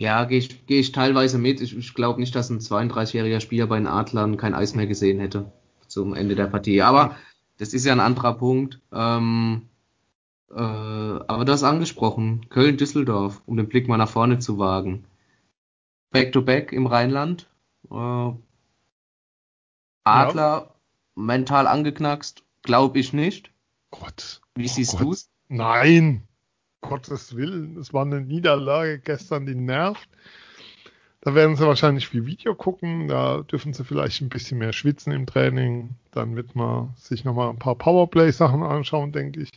Ja, 0.00 0.24
gehe 0.24 0.38
ich, 0.38 0.66
geh 0.66 0.78
ich 0.78 0.92
teilweise 0.92 1.38
mit. 1.38 1.60
Ich, 1.60 1.76
ich 1.76 1.94
glaube 1.94 2.20
nicht, 2.20 2.34
dass 2.36 2.50
ein 2.50 2.60
32-jähriger 2.60 3.40
Spieler 3.40 3.66
bei 3.66 3.76
den 3.76 3.88
Adlern 3.88 4.36
kein 4.36 4.54
Eis 4.54 4.74
mehr 4.76 4.86
gesehen 4.86 5.18
hätte 5.18 5.50
zum 5.88 6.14
Ende 6.14 6.36
der 6.36 6.46
Partie. 6.46 6.82
Aber 6.82 7.16
das 7.58 7.74
ist 7.74 7.84
ja 7.84 7.92
ein 7.92 8.00
anderer 8.00 8.34
Punkt. 8.34 8.80
Ähm, 8.92 9.68
äh, 10.50 10.54
aber 10.54 11.44
du 11.44 11.52
hast 11.52 11.62
angesprochen, 11.62 12.48
Köln-Düsseldorf, 12.48 13.42
um 13.46 13.56
den 13.56 13.68
Blick 13.68 13.86
mal 13.88 13.98
nach 13.98 14.08
vorne 14.08 14.38
zu 14.38 14.58
wagen. 14.58 15.04
Back-to-back 16.10 16.70
-back 16.70 16.72
im 16.72 16.86
Rheinland. 16.86 17.48
Äh, 17.90 18.32
Adler 20.04 20.34
ja. 20.34 20.74
mental 21.14 21.66
angeknackst, 21.66 22.44
glaube 22.62 22.98
ich 22.98 23.12
nicht. 23.12 23.52
Gott. 23.90 24.40
Wie 24.54 24.64
oh 24.64 24.68
siehst 24.68 24.98
du 25.00 25.12
es? 25.12 25.30
Nein. 25.48 26.22
Gottes 26.80 27.36
Willen. 27.36 27.76
Es 27.76 27.92
war 27.92 28.06
eine 28.06 28.20
Niederlage 28.20 29.00
gestern, 29.00 29.46
die 29.46 29.54
nervt. 29.54 30.08
Da 31.20 31.34
werden 31.34 31.56
sie 31.56 31.66
wahrscheinlich 31.66 32.08
viel 32.08 32.26
Video 32.26 32.54
gucken. 32.54 33.08
Da 33.08 33.42
dürfen 33.42 33.72
sie 33.72 33.84
vielleicht 33.84 34.20
ein 34.20 34.28
bisschen 34.28 34.58
mehr 34.58 34.72
schwitzen 34.72 35.12
im 35.12 35.26
Training. 35.26 35.90
Dann 36.12 36.36
wird 36.36 36.54
man 36.54 36.94
sich 36.96 37.24
nochmal 37.24 37.50
ein 37.50 37.58
paar 37.58 37.74
Powerplay-Sachen 37.74 38.62
anschauen, 38.62 39.12
denke 39.12 39.40
ich. 39.40 39.50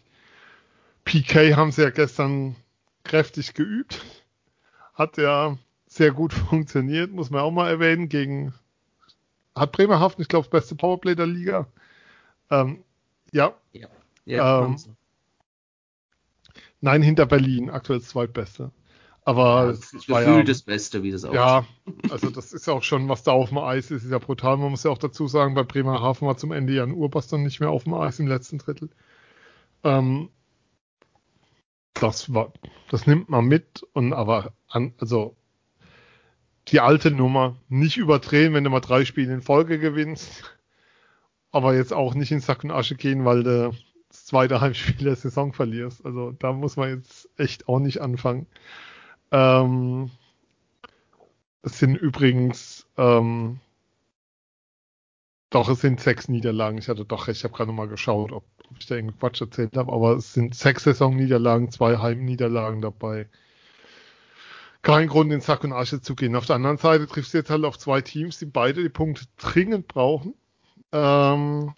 PK 1.06 1.56
haben 1.56 1.72
sie 1.72 1.84
ja 1.84 1.90
gestern 1.90 2.56
kräftig 3.04 3.54
geübt. 3.54 4.04
Hat 4.94 5.18
ja 5.18 5.58
sehr 5.88 6.12
gut 6.12 6.34
funktioniert, 6.50 7.12
muss 7.12 7.30
man 7.30 7.42
auch 7.42 7.52
mal 7.52 7.70
erwähnen. 7.70 8.10
Gegen 8.10 8.54
hat 9.56 9.72
Bremerhaven, 9.72 10.22
ich 10.22 10.28
glaube, 10.28 10.46
das 10.46 10.62
beste 10.62 10.76
Powerplay 10.76 11.16
der 11.16 11.28
Liga. 11.28 11.68
Ähm, 12.50 12.84
ja. 13.32 13.54
ja. 13.74 13.88
ja 14.26 14.66
ähm, 14.66 14.78
nein, 16.80 17.02
hinter 17.02 17.26
Berlin, 17.26 17.70
aktuell 17.70 18.00
das 18.00 18.10
zweitbeste. 18.10 18.72
Aber 19.24 19.66
ja, 19.66 19.70
es 19.72 20.10
war 20.10 20.24
ja, 20.24 20.42
das 20.42 20.64
Beste, 20.64 21.04
wie 21.04 21.12
das 21.12 21.24
aussieht. 21.24 21.36
Ja, 21.36 21.66
also 22.10 22.30
das 22.32 22.54
ist 22.54 22.66
ja 22.66 22.74
auch 22.74 22.84
schon, 22.84 23.08
was 23.08 23.24
da 23.24 23.32
auf 23.32 23.50
dem 23.50 23.60
Eis 23.60 23.92
ist, 23.92 24.04
ist 24.04 24.12
ja 24.12 24.18
brutal. 24.18 24.58
Man 24.58 24.72
muss 24.72 24.84
ja 24.84 24.92
auch 24.92 24.98
dazu 24.98 25.28
sagen, 25.28 25.54
bei 25.54 25.64
Bremerhaven 25.64 26.28
war 26.28 26.38
zum 26.38 26.52
Ende 26.52 26.74
Jan 26.74 26.92
Urbass 26.92 27.28
dann 27.28 27.44
nicht 27.44 27.60
mehr 27.60 27.70
auf 27.70 27.84
dem 27.84 27.94
Eis 27.94 28.20
im 28.20 28.28
letzten 28.28 28.58
Drittel. 28.58 28.90
Ähm, 29.84 30.30
das 31.94 32.34
war, 32.34 32.52
das 32.90 33.06
nimmt 33.06 33.30
man 33.30 33.46
mit 33.46 33.84
und 33.94 34.14
aber 34.14 34.54
an, 34.68 34.94
also 34.98 35.36
die 36.68 36.80
alte 36.80 37.12
Nummer 37.12 37.58
nicht 37.70 37.98
überdrehen, 37.98 38.54
wenn 38.54 38.64
du 38.64 38.70
mal 38.70 38.80
drei 38.80 39.06
Spiele 39.06 39.34
in 39.34 39.42
Folge 39.42 39.78
gewinnst, 39.78 40.56
aber 41.52 41.76
jetzt 41.76 41.94
auch 41.94 42.16
nicht 42.16 42.32
in 42.32 42.40
Sack 42.40 42.64
und 42.64 42.72
Asche 42.72 42.96
gehen, 42.96 43.26
weil 43.26 43.44
du 43.44 43.72
das 44.10 44.26
zweite 44.26 44.62
Heimspiel 44.62 45.06
der 45.06 45.16
Saison 45.16 45.54
verlierst. 45.54 46.06
Also 46.06 46.32
da 46.32 46.54
muss 46.54 46.76
man 46.76 46.90
jetzt 46.90 47.30
echt 47.38 47.68
auch 47.68 47.80
nicht 47.80 48.02
anfangen. 48.02 48.48
Ähm, 49.32 50.12
es 51.64 51.80
sind 51.80 51.96
übrigens, 51.96 52.88
ähm, 52.98 53.60
doch, 55.50 55.70
es 55.70 55.82
sind 55.82 56.00
sechs 56.00 56.28
Niederlagen. 56.28 56.78
Ich 56.78 56.88
hatte 56.88 57.06
doch 57.06 57.28
recht, 57.28 57.40
ich 57.40 57.44
habe 57.44 57.54
gerade 57.54 57.70
nochmal 57.70 57.88
geschaut, 57.88 58.32
ob, 58.32 58.46
ob, 58.70 58.80
ich 58.80 58.88
da 58.88 58.96
irgendwie 58.96 59.18
Quatsch 59.18 59.42
erzählt 59.42 59.78
habe, 59.78 59.92
aber 59.92 60.16
es 60.16 60.34
sind 60.34 60.56
sechs 60.56 60.84
Saisonniederlagen, 60.84 61.72
zwei 61.72 61.98
Heimniederlagen 61.98 62.82
dabei. 62.82 63.28
Kein 64.82 65.08
Grund, 65.08 65.32
in 65.32 65.42
Sack 65.42 65.64
und 65.64 65.74
Asche 65.74 66.02
zu 66.02 66.16
gehen. 66.16 66.36
Auf 66.36 66.48
der 66.48 66.56
anderen 66.56 66.78
Seite 66.78 67.06
triffst 67.06 67.34
du 67.34 67.38
jetzt 67.38 67.52
halt 67.52 67.66
auf 67.66 67.78
zwei 67.78 68.02
Teams, 68.02 68.40
die 68.40 68.46
beide 68.46 68.82
die 68.82 68.90
Punkte 68.90 69.26
dringend 69.38 69.88
brauchen. 69.88 70.34
Ähm, 70.92 71.74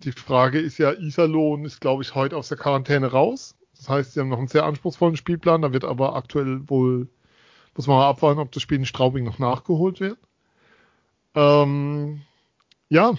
die 0.00 0.12
Frage 0.12 0.60
ist 0.60 0.78
ja, 0.78 0.92
Iserlohn 0.92 1.64
ist, 1.64 1.80
glaube 1.80 2.02
ich, 2.02 2.14
heute 2.14 2.36
aus 2.36 2.48
der 2.48 2.58
Quarantäne 2.58 3.08
raus. 3.08 3.55
Das 3.76 3.88
heißt, 3.88 4.12
sie 4.12 4.20
haben 4.20 4.28
noch 4.28 4.38
einen 4.38 4.48
sehr 4.48 4.64
anspruchsvollen 4.64 5.16
Spielplan. 5.16 5.62
Da 5.62 5.72
wird 5.72 5.84
aber 5.84 6.16
aktuell 6.16 6.68
wohl, 6.68 7.08
muss 7.76 7.86
man 7.86 7.98
mal 7.98 8.08
abwarten, 8.08 8.40
ob 8.40 8.52
das 8.52 8.62
Spiel 8.62 8.78
in 8.78 8.86
Straubing 8.86 9.24
noch 9.24 9.38
nachgeholt 9.38 10.00
wird. 10.00 10.18
Ähm, 11.34 12.22
ja, 12.88 13.14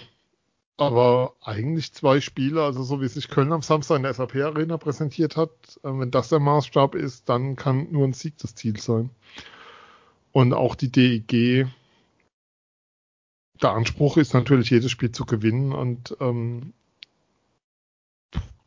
aber 0.76 1.34
eigentlich 1.42 1.92
zwei 1.92 2.20
Spiele, 2.20 2.62
also 2.62 2.82
so 2.82 3.00
wie 3.00 3.08
sich 3.08 3.28
Köln 3.28 3.52
am 3.52 3.62
Samstag 3.62 3.96
in 3.96 4.04
der 4.04 4.14
SAP 4.14 4.36
Arena 4.36 4.76
präsentiert 4.76 5.36
hat, 5.36 5.50
äh, 5.82 5.88
wenn 5.88 6.10
das 6.10 6.28
der 6.28 6.38
Maßstab 6.38 6.94
ist, 6.94 7.28
dann 7.28 7.56
kann 7.56 7.88
nur 7.90 8.06
ein 8.06 8.12
Sieg 8.12 8.38
das 8.38 8.54
Ziel 8.54 8.78
sein. 8.78 9.10
Und 10.32 10.52
auch 10.52 10.74
die 10.74 10.90
DEG, 10.90 11.66
der 13.60 13.70
Anspruch 13.72 14.16
ist 14.16 14.34
natürlich, 14.34 14.70
jedes 14.70 14.90
Spiel 14.90 15.10
zu 15.10 15.26
gewinnen 15.26 15.72
und 15.72 16.16
ähm, 16.20 16.72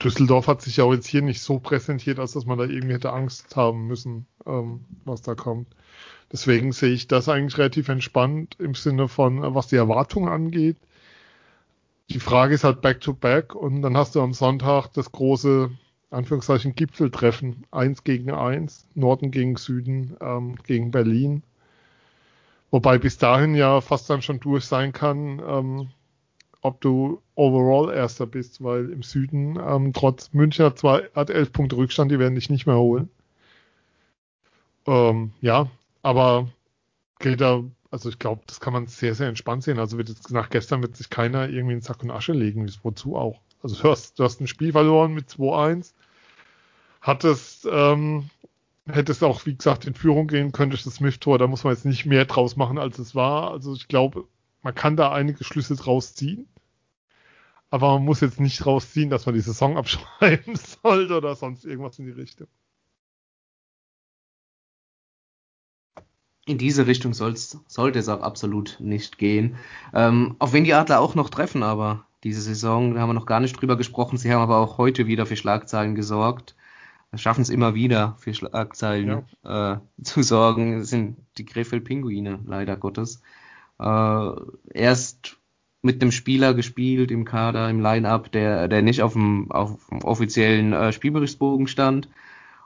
Düsseldorf 0.04 0.48
hat 0.48 0.62
sich 0.62 0.78
ja 0.78 0.84
auch 0.84 0.94
jetzt 0.94 1.08
hier 1.08 1.22
nicht 1.22 1.42
so 1.42 1.60
präsentiert, 1.60 2.20
als 2.20 2.34
dass 2.34 2.46
man 2.46 2.58
da 2.58 2.66
irgendwie 2.66 2.94
hätte 2.94 3.14
Angst 3.14 3.56
haben 3.56 3.88
müssen, 3.88 4.26
ähm, 4.46 4.86
was 5.06 5.22
da 5.22 5.36
kommt. 5.36 5.68
Deswegen 6.32 6.72
sehe 6.72 6.94
ich 6.94 7.08
das 7.08 7.30
eigentlich 7.30 7.58
relativ 7.58 7.90
entspannt 7.90 8.56
im 8.60 8.74
Sinne 8.74 9.08
von, 9.08 9.42
was 9.54 9.68
die 9.68 9.76
Erwartungen 9.76 10.30
angeht. 10.30 10.78
Die 12.10 12.20
Frage 12.20 12.56
ist 12.56 12.64
halt 12.64 12.82
Back-to-Back 12.82 13.54
-back 13.54 13.58
und 13.58 13.82
dann 13.82 13.96
hast 13.96 14.16
du 14.16 14.22
am 14.22 14.34
Sonntag 14.34 14.90
das 14.94 15.12
große 15.12 15.72
Anführungszeichen 16.10 16.76
Gipfeltreffen. 16.76 17.66
Eins 17.72 18.04
gegen 18.04 18.32
eins, 18.32 18.88
Norden 18.96 19.32
gegen 19.32 19.56
Süden, 19.56 20.18
ähm, 20.20 20.56
gegen 20.64 20.92
Berlin. 20.92 21.44
Wobei 22.70 22.98
bis 22.98 23.18
dahin 23.18 23.56
ja 23.56 23.82
fast 23.82 24.10
dann 24.10 24.22
schon 24.22 24.40
durch 24.40 24.66
sein 24.66 24.94
kann, 24.94 25.42
ähm, 25.46 25.90
ob 26.62 26.80
du 26.82 27.21
overall 27.36 27.93
Erster 27.93 28.28
bist, 28.28 28.63
weil 28.63 28.89
im 28.91 29.04
Süden, 29.04 29.60
ähm, 29.60 29.93
trotz 29.93 30.32
München 30.34 30.65
hat 30.65 30.78
zwar 30.78 31.02
hat 31.15 31.30
elf 31.30 31.52
Punkte 31.52 31.76
Rückstand, 31.76 32.12
die 32.12 32.19
werden 32.19 32.36
dich 32.36 32.50
nicht 32.50 32.67
mehr 32.67 32.78
holen. 32.78 33.10
Ähm, 34.86 35.32
ja, 35.41 35.69
aber 36.02 36.50
geht 37.19 37.41
da, 37.41 37.63
also 37.91 38.10
ich 38.10 38.19
glaube, 38.19 38.41
das 38.47 38.60
kann 38.60 38.74
man 38.74 38.88
sehr, 38.88 39.15
sehr 39.15 39.28
entspannt 39.28 39.63
sehen. 39.63 39.80
Also 39.80 39.97
wird 39.97 40.10
jetzt, 40.10 40.32
nach 40.32 40.50
gestern 40.50 40.82
wird 40.82 40.95
sich 40.95 41.10
keiner 41.10 41.50
irgendwie 41.50 41.74
in 41.74 41.82
Sack 41.82 42.04
und 42.04 42.12
Asche 42.12 42.34
legen, 42.34 42.71
wozu 42.84 43.15
auch. 43.15 43.39
Also 43.63 43.82
du 43.82 43.89
hast, 43.89 44.19
du 44.19 44.24
hast 44.24 44.41
ein 44.41 44.47
Spiel 44.47 44.71
verloren 44.71 45.13
mit 45.13 45.30
2-1, 45.30 45.93
hattest, 47.02 47.67
ähm, 47.71 48.30
hättest 48.88 49.24
auch, 49.24 49.45
wie 49.45 49.56
gesagt, 49.56 49.86
in 49.86 49.93
Führung 49.93 50.28
gehen, 50.28 50.52
könntest 50.52 50.86
das 50.86 50.95
Smith-Tor, 50.95 51.38
da 51.38 51.47
muss 51.47 51.63
man 51.63 51.74
jetzt 51.74 51.86
nicht 51.86 52.06
mehr 52.06 52.26
draus 52.26 52.56
machen, 52.56 52.78
als 52.80 52.97
es 53.00 53.13
war. 53.13 53.52
Also 53.52 53.76
ich 53.76 53.88
glaube, 53.88 54.26
man 54.63 54.76
kann 54.76 54.95
da 54.95 55.12
einige 55.12 55.43
Schlüsse 55.43 55.76
draus 55.76 56.15
ziehen. 56.15 56.47
Aber 57.72 57.94
man 57.94 58.04
muss 58.04 58.20
jetzt 58.20 58.40
nicht 58.40 58.66
rausziehen, 58.66 59.10
dass 59.10 59.26
man 59.26 59.34
die 59.34 59.42
Saison 59.42 59.78
abschreiben 59.78 60.56
sollte 60.84 61.18
oder 61.18 61.36
sonst 61.36 61.66
irgendwas 61.66 61.98
in 62.00 62.06
die 62.06 62.12
Richtung. 62.12 62.48
In 66.46 66.58
diese 66.58 66.86
Richtung 66.86 67.14
soll's, 67.14 67.60
sollte 67.68 68.00
es 68.00 68.10
auch 68.10 68.22
absolut 68.22 68.78
nicht 68.82 69.18
gehen. 69.18 69.56
Ähm, 69.94 70.36
auf 70.40 70.52
wen 70.52 70.66
die 70.66 70.74
Adler 70.74 71.00
auch 71.00 71.16
noch 71.16 71.30
treffen, 71.30 71.64
aber 71.64 72.06
diese 72.26 72.42
Saison, 72.42 72.94
da 72.94 73.02
haben 73.02 73.10
wir 73.10 73.14
noch 73.14 73.26
gar 73.26 73.40
nicht 73.40 73.54
drüber 73.54 73.78
gesprochen. 73.78 74.18
Sie 74.18 74.32
haben 74.34 74.42
aber 74.42 74.58
auch 74.58 74.78
heute 74.78 75.08
wieder 75.08 75.26
für 75.26 75.38
Schlagzeilen 75.38 75.96
gesorgt. 75.96 76.56
Schaffen 77.14 77.42
es 77.42 77.50
immer 77.50 77.74
wieder 77.74 78.16
für 78.20 78.34
Schlagzeilen 78.34 79.24
ja. 79.44 79.74
äh, 79.74 80.04
zu 80.04 80.24
sorgen. 80.24 80.80
Das 80.80 80.90
sind 80.90 81.18
die 81.38 81.46
Krefeld-Pinguine, 81.46 82.42
leider 82.46 82.76
Gottes. 82.76 83.22
Äh, 83.80 84.32
erst 84.74 85.38
mit 85.82 86.02
einem 86.02 86.12
Spieler 86.12 86.54
gespielt 86.54 87.12
im 87.12 87.26
Kader, 87.26 87.70
im 87.70 87.80
Line-Up, 87.80 88.32
der, 88.32 88.67
der 88.67 88.82
nicht 88.82 89.02
auf 89.02 89.13
dem, 89.13 89.52
auf 89.52 89.78
dem 89.89 90.04
offiziellen 90.04 90.74
äh, 90.74 90.94
Spielberichtsbogen 90.94 91.67
stand. 91.67 92.10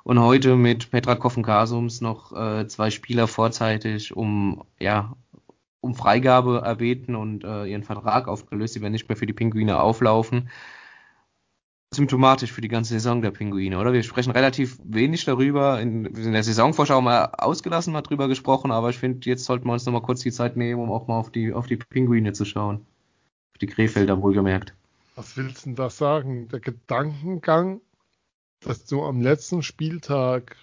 Und 0.04 0.20
heute 0.20 0.56
mit 0.56 0.92
Petra 0.92 1.16
Koffen-Kasums 1.16 2.02
noch 2.02 2.32
äh, 2.34 2.68
zwei 2.68 2.92
Spieler 2.92 3.28
vorzeitig 3.28 4.16
um, 4.16 4.64
ja, 4.80 5.16
um 5.82 5.96
Freigabe 5.96 6.62
erbeten 6.64 7.16
und 7.16 7.44
äh, 7.44 7.66
ihren 7.66 7.84
Vertrag 7.84 8.28
aufgelöst. 8.28 8.76
Sie 8.76 8.82
werden 8.82 8.92
nicht 8.92 9.10
mehr 9.10 9.16
für 9.16 9.26
die 9.26 9.34
Pinguine 9.34 9.80
auflaufen. 9.80 10.50
Symptomatisch 11.92 12.52
für 12.52 12.62
die 12.62 12.68
ganze 12.68 12.94
Saison 12.94 13.22
der 13.22 13.32
Pinguine, 13.32 13.80
oder? 13.80 13.94
Wir 13.94 14.04
sprechen 14.04 14.32
relativ 14.32 14.78
wenig 14.84 15.24
darüber. 15.24 15.80
In, 15.80 16.06
in 16.06 16.34
der 16.34 16.44
Saisonvorschau 16.44 17.02
mal 17.02 17.32
ausgelassen 17.38 17.94
mal 17.94 18.02
drüber 18.02 18.28
gesprochen, 18.28 18.72
aber 18.72 18.90
ich 18.90 18.98
finde, 18.98 19.28
jetzt 19.28 19.46
sollten 19.46 19.66
wir 19.68 19.74
uns 19.74 19.86
nochmal 19.86 20.02
kurz 20.02 20.20
die 20.20 20.32
Zeit 20.32 20.58
nehmen, 20.58 20.82
um 20.82 20.92
auch 20.92 21.08
mal 21.08 21.18
auf 21.18 21.32
die, 21.32 21.54
auf 21.54 21.68
die 21.68 21.78
Pinguine 21.78 22.34
zu 22.34 22.44
schauen 22.44 22.86
die 23.62 23.68
Krefelder 23.68 24.22
wohlgemerkt. 24.22 24.74
Was 25.16 25.38
willst 25.38 25.62
du 25.62 25.70
denn 25.70 25.76
da 25.76 25.90
sagen? 25.90 26.50
Der 26.50 26.60
Gedankengang, 26.60 27.82
dass 28.60 28.86
du 28.86 29.04
am 29.04 29.22
letzten 29.22 29.64
Spieltag, 29.64 30.58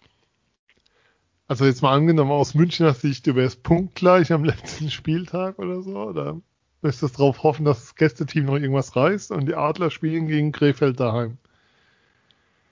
also 1.49 1.65
jetzt 1.65 1.83
mal 1.83 1.95
angenommen 1.95 2.33
aus 2.33 2.55
Münchner 2.55 2.95
Sicht, 2.95 3.27
du 3.27 3.35
wärst 3.35 3.63
punktgleich 3.63 4.33
am 4.33 4.45
letzten 4.45 4.91
Spieltag 4.91 5.59
oder 5.59 5.83
so, 5.83 5.97
oder 5.97 6.41
müsstest 6.83 7.19
darauf 7.19 7.43
hoffen, 7.43 7.65
dass 7.65 7.81
das 7.81 7.95
Gästeteam 7.95 8.47
noch 8.47 8.57
irgendwas 8.57 8.95
reißt 8.95 9.31
und 9.31 9.47
die 9.47 9.55
Adler 9.55 9.91
spielen 9.91 10.27
gegen 10.27 10.53
Krefeld 10.53 11.01
daheim. 11.01 11.39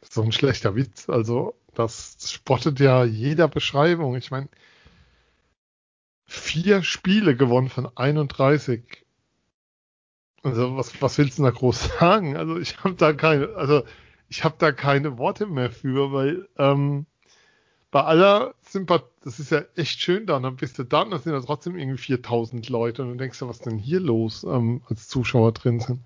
Das 0.00 0.10
ist 0.10 0.14
so 0.14 0.22
ein 0.22 0.32
schlechter 0.32 0.74
Witz. 0.74 1.08
Also, 1.08 1.54
das 1.74 2.16
spottet 2.32 2.80
ja 2.80 3.04
jeder 3.04 3.48
Beschreibung. 3.48 4.16
Ich 4.16 4.30
meine, 4.30 4.48
vier 6.26 6.82
Spiele 6.82 7.36
gewonnen 7.36 7.68
von 7.68 7.88
31 7.96 8.82
also 10.42 10.76
was, 10.76 11.00
was 11.02 11.18
willst 11.18 11.38
du 11.38 11.42
da 11.42 11.50
groß 11.50 11.90
sagen? 12.00 12.36
Also 12.36 12.58
ich 12.58 12.82
habe 12.82 12.94
da 12.94 13.12
keine, 13.12 13.48
also 13.56 13.82
ich 14.28 14.44
habe 14.44 14.56
da 14.58 14.72
keine 14.72 15.18
Worte 15.18 15.46
mehr 15.46 15.70
für, 15.70 16.12
weil 16.12 16.48
ähm, 16.58 17.06
bei 17.90 18.02
aller 18.04 18.54
Sympathie, 18.62 19.04
das 19.24 19.40
ist 19.40 19.50
ja 19.50 19.62
echt 19.74 20.00
schön 20.00 20.26
da, 20.26 20.38
dann 20.38 20.56
bist 20.56 20.78
du 20.78 20.84
da 20.84 21.02
und 21.02 21.10
dann 21.10 21.20
sind 21.20 21.32
da 21.32 21.40
trotzdem 21.40 21.76
irgendwie 21.76 21.98
4000 21.98 22.68
Leute 22.68 23.02
und 23.02 23.08
dann 23.08 23.18
denkst 23.18 23.38
du, 23.40 23.48
was 23.48 23.58
denn 23.58 23.78
hier 23.78 24.00
los, 24.00 24.44
ähm, 24.44 24.82
als 24.88 25.08
Zuschauer 25.08 25.52
drin 25.52 25.80
sind. 25.80 26.00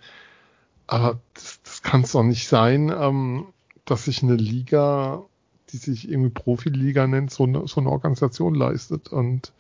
Aber 0.87 1.21
das, 1.35 1.61
das 1.63 1.83
kann 1.83 2.03
es 2.03 2.13
doch 2.13 2.23
nicht 2.23 2.49
sein, 2.49 2.93
ähm, 2.97 3.47
dass 3.85 4.07
sich 4.07 4.23
eine 4.23 4.37
Liga, 4.37 5.25
die 5.71 5.77
sich 5.77 6.09
irgendwie 6.09 6.31
Profiliga 6.31 7.07
nennt, 7.07 7.31
so 7.31 7.45
eine, 7.45 7.69
so 7.69 7.81
eine 7.81 7.91
Organisation 7.91 8.55
leistet 8.55 9.09
und 9.09 9.53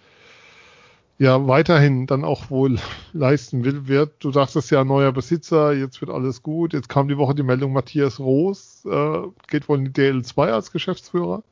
ja 1.18 1.46
weiterhin 1.46 2.06
dann 2.06 2.24
auch 2.24 2.50
wohl 2.50 2.78
leisten 3.12 3.64
will, 3.64 3.88
wird. 3.88 4.24
Du 4.24 4.30
dachtest 4.30 4.70
ja, 4.70 4.84
neuer 4.84 5.12
Besitzer, 5.12 5.72
jetzt 5.72 6.00
wird 6.00 6.10
alles 6.10 6.42
gut. 6.42 6.72
Jetzt 6.72 6.88
kam 6.88 7.08
die 7.08 7.18
Woche 7.18 7.34
die 7.34 7.42
Meldung, 7.42 7.72
Matthias 7.72 8.18
Roos 8.20 8.84
äh, 8.86 9.22
geht 9.48 9.68
wohl 9.68 9.78
in 9.78 9.92
die 9.92 10.02
DL2 10.02 10.50
als 10.50 10.72
Geschäftsführer. 10.72 11.42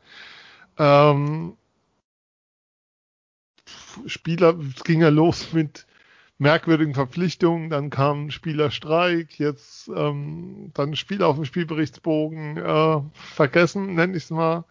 Ähm, 0.79 1.57
Spieler, 4.07 4.57
es 4.77 4.85
ging 4.85 5.01
ja 5.01 5.09
los 5.09 5.53
mit 5.53 5.87
merkwürdigen 6.39 6.95
Verpflichtungen, 6.95 7.71
dann 7.71 7.91
kam 7.91 8.31
Spielerstreik, 8.31 9.39
jetzt 9.39 9.89
ähm, 9.95 10.73
dann 10.75 10.97
Spieler 10.97 11.29
auf 11.29 11.37
dem 11.37 11.45
Spielberichtsbogen 11.45 12.57
äh, 12.57 13.01
vergessen, 13.13 13.95
nenne 13.95 14.17
ich 14.17 14.25
es 14.25 14.31
mal 14.31 14.65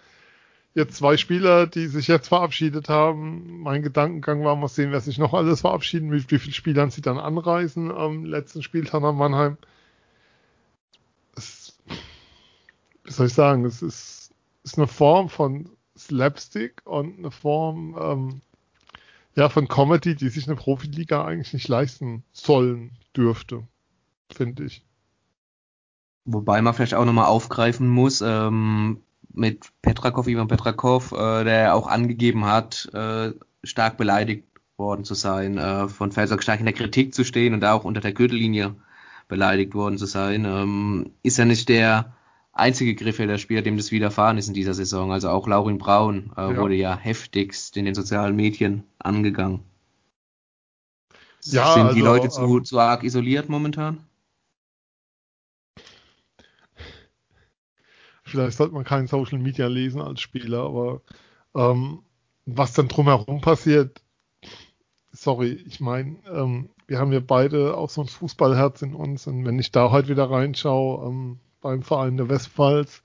jetzt 0.74 0.96
zwei 0.96 1.18
Spieler, 1.18 1.68
die 1.68 1.88
sich 1.88 2.08
jetzt 2.08 2.30
verabschiedet 2.30 2.90
haben. 2.90 3.60
Mein 3.60 3.82
Gedankengang 3.82 4.44
war, 4.44 4.56
mal 4.56 4.68
sehen, 4.68 4.92
wer 4.92 5.02
sich 5.02 5.18
noch 5.18 5.34
alles 5.34 5.62
verabschieden, 5.62 6.12
wie, 6.12 6.24
wie 6.30 6.40
viele 6.40 6.54
Spielern 6.54 6.92
sie 6.92 7.02
dann 7.02 7.18
anreisen 7.18 7.92
am 7.92 8.26
letzten 8.26 8.64
Spieltag 8.64 9.04
an 9.04 9.18
Mannheim. 9.18 9.58
Es, 11.36 11.78
wie 13.04 13.12
soll 13.12 13.28
ich 13.28 13.34
sagen, 13.34 13.66
es 13.66 13.82
ist, 13.82 14.32
ist 14.64 14.78
eine 14.78 14.88
Form 14.88 15.30
von 15.30 15.70
Slapstick 15.98 16.82
und 16.86 17.20
eine 17.20 17.32
Form 17.32 17.98
ähm, 18.00 18.42
ja, 19.36 19.50
von 19.50 19.68
Comedy, 19.68 20.16
die 20.16 20.30
sich 20.30 20.48
eine 20.48 20.56
Profiliga 20.56 21.26
eigentlich 21.26 21.54
nicht 21.54 21.68
leisten 21.68 22.24
sollen 22.34 22.92
dürfte, 23.16 23.64
finde 24.32 24.66
ich. 24.66 24.84
Wobei 26.26 26.62
man 26.62 26.74
vielleicht 26.74 26.94
auch 26.94 27.06
nochmal 27.06 27.26
aufgreifen 27.26 27.88
muss, 27.88 28.22
ähm, 28.22 29.02
mit 29.34 29.72
Petrakov, 29.82 30.28
Ivan 30.28 30.48
Petrakov, 30.48 31.12
äh, 31.12 31.44
der 31.44 31.76
auch 31.76 31.88
angegeben 31.88 32.46
hat, 32.46 32.90
äh, 32.94 33.32
stark 33.64 33.98
beleidigt 33.98 34.46
worden 34.78 35.06
zu 35.06 35.14
sein, 35.14 35.58
äh, 35.58 35.88
von 35.88 36.12
Felsak 36.12 36.44
stark 36.44 36.60
in 36.60 36.66
der 36.66 36.74
Kritik 36.74 37.14
zu 37.14 37.24
stehen 37.24 37.54
und 37.54 37.62
da 37.62 37.74
auch 37.74 37.84
unter 37.84 38.02
der 38.02 38.14
Gürtellinie 38.14 38.76
beleidigt 39.28 39.74
worden 39.74 39.98
zu 39.98 40.06
sein, 40.06 40.46
ähm, 40.46 41.12
ist 41.24 41.40
er 41.40 41.46
nicht 41.46 41.70
der 41.70 42.14
einzige 42.54 42.96
Griffelder 42.96 43.38
Spieler, 43.38 43.62
dem 43.62 43.78
das 43.78 43.92
widerfahren 43.92 44.38
ist 44.38 44.48
in 44.48 44.54
dieser 44.54 44.74
Saison. 44.74 45.12
Also 45.12 45.30
auch 45.30 45.48
Laurin 45.48 45.78
Braun 45.78 46.32
äh, 46.36 46.42
ja. 46.42 46.58
wurde 46.58 46.76
ja 46.76 46.98
heftigst 46.98 47.78
in 47.78 47.86
den 47.86 47.96
sozialen 47.96 48.36
Medien 48.36 48.84
angegangen. 49.00 49.62
Ja, 51.44 51.74
Sind 51.74 51.84
also, 51.84 51.96
die 51.96 52.02
Leute 52.02 52.30
zu, 52.30 52.42
ähm, 52.42 52.66
zu 52.66 52.80
arg 52.80 53.04
isoliert 53.04 53.50
momentan? 53.50 54.00
Vielleicht 58.32 58.58
sollte 58.58 58.74
man 58.74 58.86
kein 58.86 59.08
Social 59.08 59.40
Media 59.40 59.68
lesen 59.68 60.02
als 60.02 60.22
Spieler, 60.22 60.62
aber 60.64 61.02
ähm, 61.54 62.00
was 62.46 62.72
dann 62.74 62.88
drumherum 62.88 63.42
passiert, 63.42 64.02
sorry, 65.12 65.52
ich 65.68 65.82
meine, 65.82 66.18
ähm, 66.32 66.70
wir 66.88 66.98
haben 66.98 67.12
ja 67.12 67.20
beide 67.20 67.78
auch 67.78 67.90
so 67.90 68.02
ein 68.02 68.08
Fußballherz 68.08 68.82
in 68.84 68.96
uns 68.96 69.28
und 69.28 69.46
wenn 69.46 69.60
ich 69.60 69.72
da 69.72 69.92
heute 69.92 70.08
wieder 70.08 70.30
reinschaue, 70.30 71.08
ähm, 71.08 71.40
beim 71.60 71.84
Verein 71.84 72.16
der 72.16 72.30
Westpfalz 72.30 73.04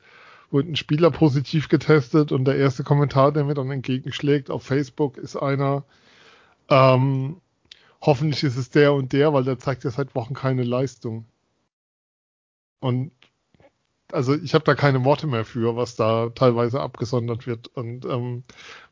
wurde 0.51 0.71
ein 0.71 0.77
Spieler 0.77 1.11
positiv 1.11 1.69
getestet 1.69 2.31
und 2.31 2.45
der 2.45 2.57
erste 2.57 2.85
Kommentar, 2.85 3.33
der 3.33 3.45
mir 3.45 3.55
dann 3.55 3.71
entgegenschlägt 3.73 4.49
auf 4.49 4.63
Facebook, 4.63 5.17
ist 5.19 5.37
einer, 5.37 5.83
ähm, 6.69 7.41
hoffentlich 8.01 8.45
ist 8.45 8.57
es 8.57 8.71
der 8.71 8.93
und 8.95 9.13
der, 9.13 9.33
weil 9.33 9.43
der 9.43 9.59
zeigt 9.59 9.83
ja 9.83 9.91
seit 9.91 10.15
Wochen 10.15 10.35
keine 10.35 10.63
Leistung. 10.63 11.27
Und 12.79 13.11
also 14.13 14.35
ich 14.35 14.55
habe 14.55 14.65
da 14.65 14.75
keine 14.75 15.05
Worte 15.05 15.27
mehr 15.27 15.45
für, 15.45 15.77
was 15.77 15.97
da 15.97 16.31
teilweise 16.31 16.81
abgesondert 16.81 17.47
wird 17.47 17.69
und 17.69 18.05
ähm, 18.05 18.45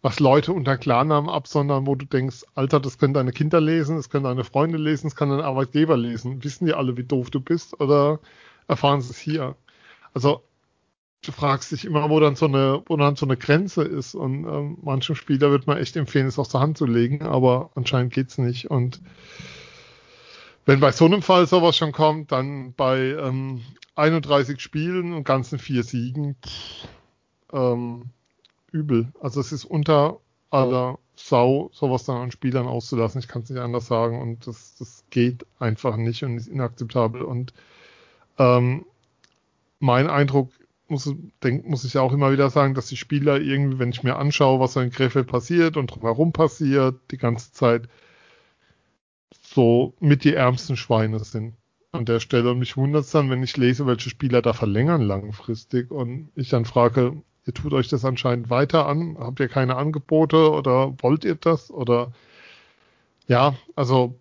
was 0.03 0.21
Leute 0.21 0.53
unter 0.53 0.77
Klarnamen 0.77 1.31
absondern, 1.31 1.87
wo 1.87 1.95
du 1.95 2.05
denkst, 2.05 2.45
Alter, 2.55 2.81
das 2.81 2.99
können 2.99 3.15
deine 3.15 3.33
Kinder 3.33 3.61
lesen, 3.61 3.97
das 3.97 4.11
können 4.11 4.25
deine 4.25 4.45
Freunde 4.45 4.79
lesen, 4.79 5.09
das 5.09 5.17
kann 5.17 5.31
dein 5.31 5.41
Arbeitgeber 5.41 5.97
lesen. 5.97 6.43
Wissen 6.43 6.67
die 6.67 6.75
alle, 6.75 6.97
wie 6.97 7.05
doof 7.05 7.31
du 7.31 7.41
bist 7.41 7.81
oder 7.81 8.19
erfahren 8.67 9.01
sie 9.01 9.11
es 9.11 9.19
hier? 9.19 9.57
Also 10.15 10.43
du 11.23 11.33
fragst 11.33 11.73
dich 11.73 11.85
immer, 11.85 12.11
wo 12.11 12.19
dann 12.21 12.35
so 12.37 12.47
eine, 12.47 12.83
wo 12.87 12.97
dann 12.97 13.17
so 13.17 13.27
eine 13.27 13.37
Grenze 13.37 13.85
ist 13.85 14.15
und 14.15 14.45
ähm, 14.45 14.79
manchem 14.83 15.15
Spieler 15.15 15.51
wird 15.51 15.67
man 15.67 15.79
echt 15.79 15.97
empfehlen, 15.97 16.27
es 16.27 16.39
aus 16.39 16.49
der 16.49 16.61
Hand 16.61 16.77
zu 16.77 16.87
legen, 16.87 17.23
aber 17.23 17.71
anscheinend 17.77 18.13
geht's 18.13 18.39
nicht 18.39 18.71
und 18.71 19.01
wenn 20.67 20.81
bei 20.81 20.93
so 20.93 21.05
einem 21.05 21.23
Fall 21.23 21.47
sowas 21.47 21.77
schon 21.77 21.93
kommt, 21.93 22.33
dann 22.33 22.73
bei 22.73 22.99
ähm, 22.99 23.61
31 23.97 24.61
Spielen 24.61 25.13
und 25.13 25.25
ganzen 25.25 25.59
vier 25.59 25.83
Siegen, 25.83 26.37
ähm, 27.53 28.11
übel. 28.73 29.13
Also 29.21 29.41
es 29.41 29.53
ist 29.53 29.65
unter 29.65 30.19
aller 30.51 30.99
Sau, 31.17 31.71
sowas 31.73 32.05
dann 32.05 32.17
an 32.17 32.31
Spielern 32.33 32.67
auszulassen. 32.67 33.21
Ich 33.21 33.29
kann 33.29 33.43
es 33.43 33.51
nicht 33.51 33.61
anders 33.61 33.87
sagen. 33.87 34.21
Und 34.21 34.47
das, 34.47 34.75
das 34.77 35.05
geht 35.11 35.47
einfach 35.59 35.97
nicht 35.97 36.25
und 36.25 36.37
ist 36.37 36.49
inakzeptabel. 36.49 37.23
Und 37.23 37.53
ähm, 38.39 38.85
mein 39.79 40.09
Eindruck 40.09 40.51
muss, 40.89 41.13
denk, 41.43 41.67
muss 41.67 41.85
ich 41.85 41.97
auch 41.99 42.13
immer 42.13 42.33
wieder 42.33 42.51
sagen, 42.51 42.75
dass 42.75 42.89
die 42.89 42.97
Spieler 42.97 43.41
irgendwie, 43.41 43.79
wenn 43.79 43.91
ich 43.91 44.03
mir 44.03 44.17
anschaue, 44.17 44.61
was 44.61 44.73
so 44.75 44.81
in 44.81 44.91
Krefeld 44.91 45.29
passiert 45.29 45.77
und 45.77 45.87
drumherum 45.89 46.33
passiert, 46.33 46.97
die 47.11 47.19
ganze 47.19 47.53
Zeit 47.53 47.89
so 49.41 49.95
mit 50.01 50.25
die 50.25 50.35
ärmsten 50.35 50.77
Schweine 50.77 51.21
sind 51.21 51.55
an 51.95 52.05
der 52.05 52.21
Stelle. 52.21 52.51
Und 52.51 52.59
mich 52.59 52.77
wundert 52.77 53.05
es 53.05 53.11
dann, 53.11 53.31
wenn 53.31 53.43
ich 53.43 53.57
lese, 53.57 53.87
welche 53.87 54.11
Spieler 54.11 54.43
da 54.43 54.53
verlängern 54.53 55.03
langfristig 55.03 55.91
und 55.91 56.31
ich 56.35 56.49
dann 56.49 56.65
frage, 56.65 57.23
ihr 57.47 57.55
tut 57.55 57.73
euch 57.73 57.89
das 57.89 58.05
anscheinend 58.05 58.51
weiter 58.51 58.87
an, 58.87 59.17
habt 59.19 59.41
ihr 59.41 59.49
keine 59.49 59.77
Angebote 59.77 60.51
oder 60.51 60.95
wollt 61.01 61.25
ihr 61.25 61.37
das 61.37 61.71
oder 61.71 62.13
ja, 63.27 63.55
also 63.75 64.19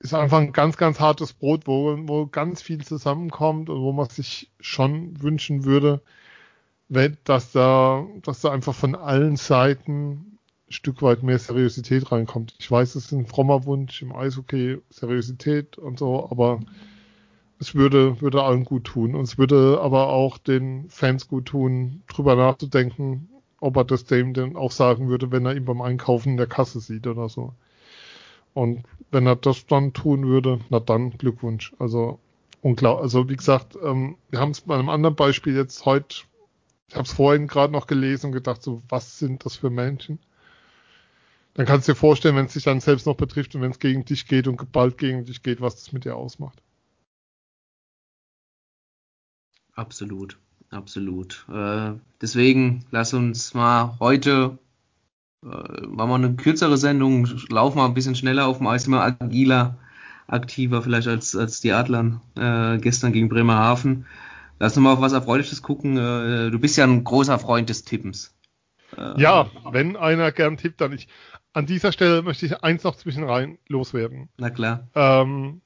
ist 0.00 0.14
einfach 0.14 0.38
ein 0.38 0.52
ganz, 0.52 0.76
ganz 0.76 1.00
hartes 1.00 1.32
Brot, 1.32 1.66
wo, 1.66 1.96
wo 2.08 2.26
ganz 2.26 2.62
viel 2.62 2.84
zusammenkommt 2.84 3.70
und 3.70 3.80
wo 3.80 3.92
man 3.92 4.08
sich 4.08 4.50
schon 4.60 5.20
wünschen 5.22 5.64
würde, 5.64 6.02
dass 7.24 7.52
da, 7.52 8.06
dass 8.22 8.40
da 8.40 8.52
einfach 8.52 8.74
von 8.74 8.94
allen 8.94 9.36
Seiten 9.36 10.33
Stück 10.68 11.02
weit 11.02 11.22
mehr 11.22 11.38
Seriosität 11.38 12.10
reinkommt. 12.10 12.54
Ich 12.58 12.70
weiß, 12.70 12.94
es 12.94 13.06
ist 13.06 13.12
ein 13.12 13.26
frommer 13.26 13.64
Wunsch 13.64 14.02
im 14.02 14.14
Eishockey, 14.14 14.78
Seriosität 14.90 15.78
und 15.78 15.98
so, 15.98 16.28
aber 16.30 16.60
es 17.58 17.74
würde, 17.74 18.20
würde 18.20 18.42
allen 18.42 18.64
gut 18.64 18.84
tun. 18.84 19.14
Und 19.14 19.22
es 19.22 19.38
würde 19.38 19.80
aber 19.80 20.08
auch 20.08 20.38
den 20.38 20.88
Fans 20.88 21.28
gut 21.28 21.46
tun, 21.46 22.02
drüber 22.08 22.36
nachzudenken, 22.36 23.28
ob 23.60 23.76
er 23.76 23.84
das 23.84 24.04
dem 24.04 24.34
denn 24.34 24.56
auch 24.56 24.72
sagen 24.72 25.08
würde, 25.08 25.30
wenn 25.30 25.46
er 25.46 25.56
ihn 25.56 25.64
beim 25.64 25.80
Einkaufen 25.80 26.30
in 26.30 26.36
der 26.36 26.46
Kasse 26.46 26.80
sieht 26.80 27.06
oder 27.06 27.28
so. 27.28 27.54
Und 28.52 28.84
wenn 29.10 29.26
er 29.26 29.36
das 29.36 29.66
dann 29.66 29.92
tun 29.92 30.26
würde, 30.26 30.60
na 30.70 30.80
dann 30.80 31.10
Glückwunsch. 31.18 31.74
Also 31.78 32.18
unglaublich. 32.62 33.02
Also 33.02 33.28
wie 33.28 33.36
gesagt, 33.36 33.76
ähm, 33.82 34.16
wir 34.30 34.40
haben 34.40 34.50
es 34.50 34.62
bei 34.62 34.74
einem 34.74 34.88
anderen 34.88 35.16
Beispiel 35.16 35.56
jetzt 35.56 35.84
heute, 35.86 36.24
ich 36.88 36.94
habe 36.94 37.04
es 37.04 37.12
vorhin 37.12 37.46
gerade 37.46 37.72
noch 37.72 37.86
gelesen 37.86 38.26
und 38.26 38.32
gedacht, 38.32 38.62
so 38.62 38.82
was 38.88 39.18
sind 39.18 39.44
das 39.44 39.56
für 39.56 39.70
Menschen? 39.70 40.18
Dann 41.54 41.66
kannst 41.66 41.86
du 41.86 41.92
dir 41.92 41.96
vorstellen, 41.96 42.36
wenn 42.36 42.46
es 42.46 42.52
dich 42.52 42.64
dann 42.64 42.80
selbst 42.80 43.06
noch 43.06 43.16
betrifft 43.16 43.54
und 43.54 43.62
wenn 43.62 43.70
es 43.70 43.78
gegen 43.78 44.04
dich 44.04 44.26
geht 44.26 44.48
und 44.48 44.56
geballt 44.56 44.98
gegen 44.98 45.24
dich 45.24 45.42
geht, 45.42 45.60
was 45.60 45.76
das 45.76 45.92
mit 45.92 46.04
dir 46.04 46.16
ausmacht. 46.16 46.60
Absolut, 49.72 50.38
absolut. 50.70 51.46
Äh, 51.52 51.92
deswegen 52.20 52.84
lass 52.90 53.14
uns 53.14 53.54
mal 53.54 53.96
heute 54.00 54.58
äh, 55.44 55.86
machen 55.86 56.10
wir 56.10 56.14
eine 56.14 56.34
kürzere 56.34 56.76
Sendung, 56.76 57.28
laufen 57.50 57.78
wir 57.78 57.84
ein 57.84 57.94
bisschen 57.94 58.14
schneller 58.14 58.46
auf 58.46 58.58
dem 58.58 58.66
Eis, 58.66 58.86
immer 58.86 59.02
agiler, 59.02 59.78
aktiver 60.26 60.82
vielleicht 60.82 61.08
als, 61.08 61.36
als 61.36 61.60
die 61.60 61.72
Adlern 61.72 62.20
äh, 62.36 62.78
gestern 62.78 63.12
gegen 63.12 63.28
Bremerhaven. 63.28 64.06
Lass 64.58 64.76
uns 64.76 64.84
mal 64.84 64.92
auf 64.92 65.00
was 65.00 65.12
Erfreuliches 65.12 65.62
gucken. 65.62 65.96
Äh, 65.98 66.50
du 66.50 66.58
bist 66.58 66.76
ja 66.76 66.84
ein 66.84 67.04
großer 67.04 67.38
Freund 67.38 67.68
des 67.68 67.84
Tippens. 67.84 68.33
Ja, 69.16 69.50
wenn 69.70 69.96
einer 69.96 70.32
gern 70.32 70.56
tippt, 70.56 70.80
dann 70.80 70.92
ich. 70.92 71.08
An 71.52 71.66
dieser 71.66 71.92
Stelle 71.92 72.22
möchte 72.22 72.46
ich 72.46 72.64
eins 72.64 72.82
noch 72.82 72.96
zwischen 72.96 73.24
rein 73.24 73.58
loswerden. 73.68 74.28
Na 74.38 74.50
klar. 74.50 74.88
Ähm, 74.94 75.60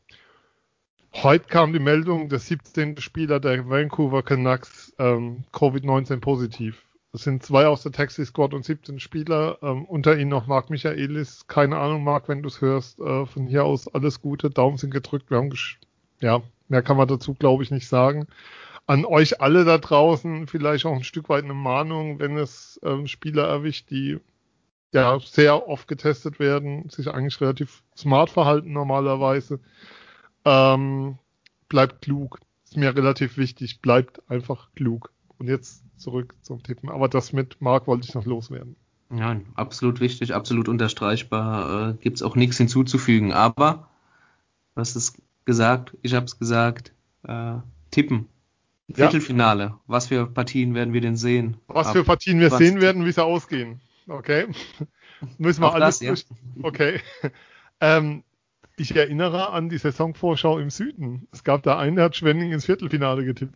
Heute 1.14 1.49
kam 1.49 1.72
die 1.72 1.79
Meldung, 1.79 2.29
der 2.29 2.39
17. 2.39 2.99
Spieler 2.99 3.41
der 3.41 3.68
Vancouver 3.68 4.22
Canucks 4.22 4.95
ähm, 4.99 5.43
Covid-19 5.53 6.20
positiv. 6.20 6.85
Das 7.12 7.22
sind 7.22 7.43
zwei 7.43 7.66
aus 7.66 7.83
der 7.83 7.93
Taxi 7.93 8.24
Squad 8.24 8.55
und 8.55 8.64
17 8.64 9.01
Spieler. 9.01 9.59
Ähm, 9.62 9.85
unter 9.87 10.16
ihnen 10.16 10.31
noch 10.31 10.47
Marc 10.47 10.70
Michaelis. 10.70 11.47
Keine 11.49 11.79
Ahnung, 11.79 12.05
Marc, 12.05 12.29
wenn 12.29 12.43
du 12.43 12.49
es 12.49 12.61
hörst. 12.61 13.01
Äh, 13.01 13.26
von 13.26 13.47
hier 13.47 13.64
aus 13.64 13.93
alles 13.93 14.20
Gute. 14.20 14.51
Daumen 14.51 14.76
sind 14.76 14.93
gedrückt. 14.93 15.31
Wir 15.31 15.39
haben 15.39 15.51
ja, 16.20 16.43
mehr 16.68 16.83
kann 16.83 16.97
man 16.97 17.09
dazu, 17.09 17.35
glaube 17.35 17.62
ich, 17.62 17.70
nicht 17.70 17.89
sagen. 17.89 18.26
An 18.89 19.05
euch 19.05 19.43
alle 19.43 19.66
da 19.66 19.76
draußen 19.76 20.47
vielleicht 20.47 20.86
auch 20.86 20.95
ein 20.95 21.05
Stück 21.05 21.28
weit 21.28 21.45
eine 21.45 21.53
Mahnung, 21.53 22.18
wenn 22.20 22.39
es 22.39 22.80
ähm, 22.82 23.07
Spieler 23.07 23.47
erwischt, 23.47 23.91
die 23.91 24.18
ja 24.93 25.20
sehr 25.20 25.68
oft 25.68 25.89
getestet 25.89 26.39
werden, 26.39 26.89
sich 26.89 27.09
eigentlich 27.09 27.39
relativ 27.43 27.82
smart 27.95 28.30
verhalten 28.30 28.72
normalerweise. 28.72 29.61
Ähm, 30.47 31.18
bleibt 31.68 32.01
klug. 32.01 32.41
Ist 32.64 32.78
mir 32.78 32.97
relativ 32.97 33.36
wichtig. 33.36 33.82
Bleibt 33.82 34.22
einfach 34.30 34.70
klug. 34.74 35.12
Und 35.36 35.49
jetzt 35.49 35.84
zurück 35.99 36.34
zum 36.41 36.62
Tippen. 36.62 36.89
Aber 36.89 37.09
das 37.09 37.34
mit 37.34 37.61
Marc 37.61 37.86
wollte 37.89 38.09
ich 38.09 38.14
noch 38.14 38.24
loswerden. 38.24 38.74
Ja, 39.11 39.39
absolut 39.55 40.01
wichtig, 40.01 40.34
absolut 40.34 40.66
unterstreichbar. 40.66 41.91
Äh, 41.91 41.95
Gibt 42.01 42.16
es 42.16 42.22
auch 42.22 42.36
nichts 42.36 42.57
hinzuzufügen. 42.57 43.34
Aber, 43.34 43.89
hast 44.76 44.97
es 44.97 45.12
gesagt, 45.45 45.95
ich 46.01 46.14
habe 46.14 46.24
es 46.24 46.39
gesagt, 46.39 46.93
äh, 47.24 47.57
tippen. 47.91 48.28
Viertelfinale. 48.93 49.64
Ja. 49.64 49.80
Was 49.86 50.09
für 50.09 50.26
Partien 50.26 50.74
werden 50.74 50.95
wir 50.95 51.01
denn 51.01 51.16
sehen? 51.16 51.59
Was 51.66 51.93
für 51.93 52.05
Partien 52.05 52.41
wir 52.41 52.51
sehen 52.51 52.80
werden, 52.80 53.05
wie 53.05 53.12
sie 53.12 53.22
ausgehen. 53.22 53.80
Okay. 54.09 54.47
Müssen 55.39 55.62
wir 55.62 55.74
alles. 55.74 55.99
Das, 55.99 56.22
ja. 56.22 56.34
Okay. 56.62 57.01
ähm, 57.80 58.24
ich 58.76 58.95
erinnere 58.97 59.51
an 59.51 59.68
die 59.68 59.78
Saisonvorschau 59.78 60.59
im 60.59 60.70
Süden. 60.70 61.28
Es 61.32 61.45
gab 61.45 61.62
da 61.64 61.78
einen, 61.78 61.97
der 61.97 62.07
hat 62.07 62.16
Schwenning 62.16 62.53
ins 62.53 62.64
Viertelfinale 62.64 63.24
getippt. 63.24 63.55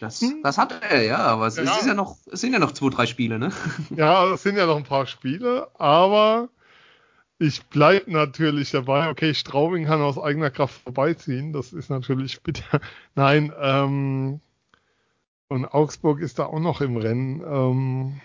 Das, 0.00 0.20
hm? 0.20 0.40
das 0.42 0.58
hat 0.58 0.72
er, 0.82 1.02
ja, 1.02 1.18
aber 1.18 1.46
es, 1.46 1.56
ja. 1.56 1.62
Ist 1.62 1.86
ja 1.86 1.94
noch, 1.94 2.16
es 2.30 2.40
sind 2.40 2.52
ja 2.52 2.58
noch 2.58 2.72
zwei, 2.72 2.88
drei 2.90 3.06
Spiele, 3.06 3.38
ne? 3.38 3.52
Ja, 3.94 4.32
es 4.32 4.42
sind 4.42 4.56
ja 4.56 4.66
noch 4.66 4.76
ein 4.76 4.84
paar 4.84 5.06
Spiele, 5.06 5.68
aber 5.78 6.48
ich 7.40 7.64
bleibe 7.64 8.12
natürlich 8.12 8.70
dabei. 8.70 9.08
Okay, 9.08 9.32
Straubing 9.32 9.86
kann 9.86 10.02
aus 10.02 10.18
eigener 10.18 10.50
Kraft 10.50 10.82
vorbeiziehen. 10.82 11.54
Das 11.54 11.72
ist 11.72 11.88
natürlich 11.88 12.42
bitter. 12.42 12.80
Nein, 13.14 13.50
ähm, 13.58 14.40
und 15.48 15.64
Augsburg 15.64 16.20
ist 16.20 16.38
da 16.38 16.44
auch 16.44 16.60
noch 16.60 16.82
im 16.82 16.98
Rennen. 16.98 17.40
Ähm, 17.40 18.20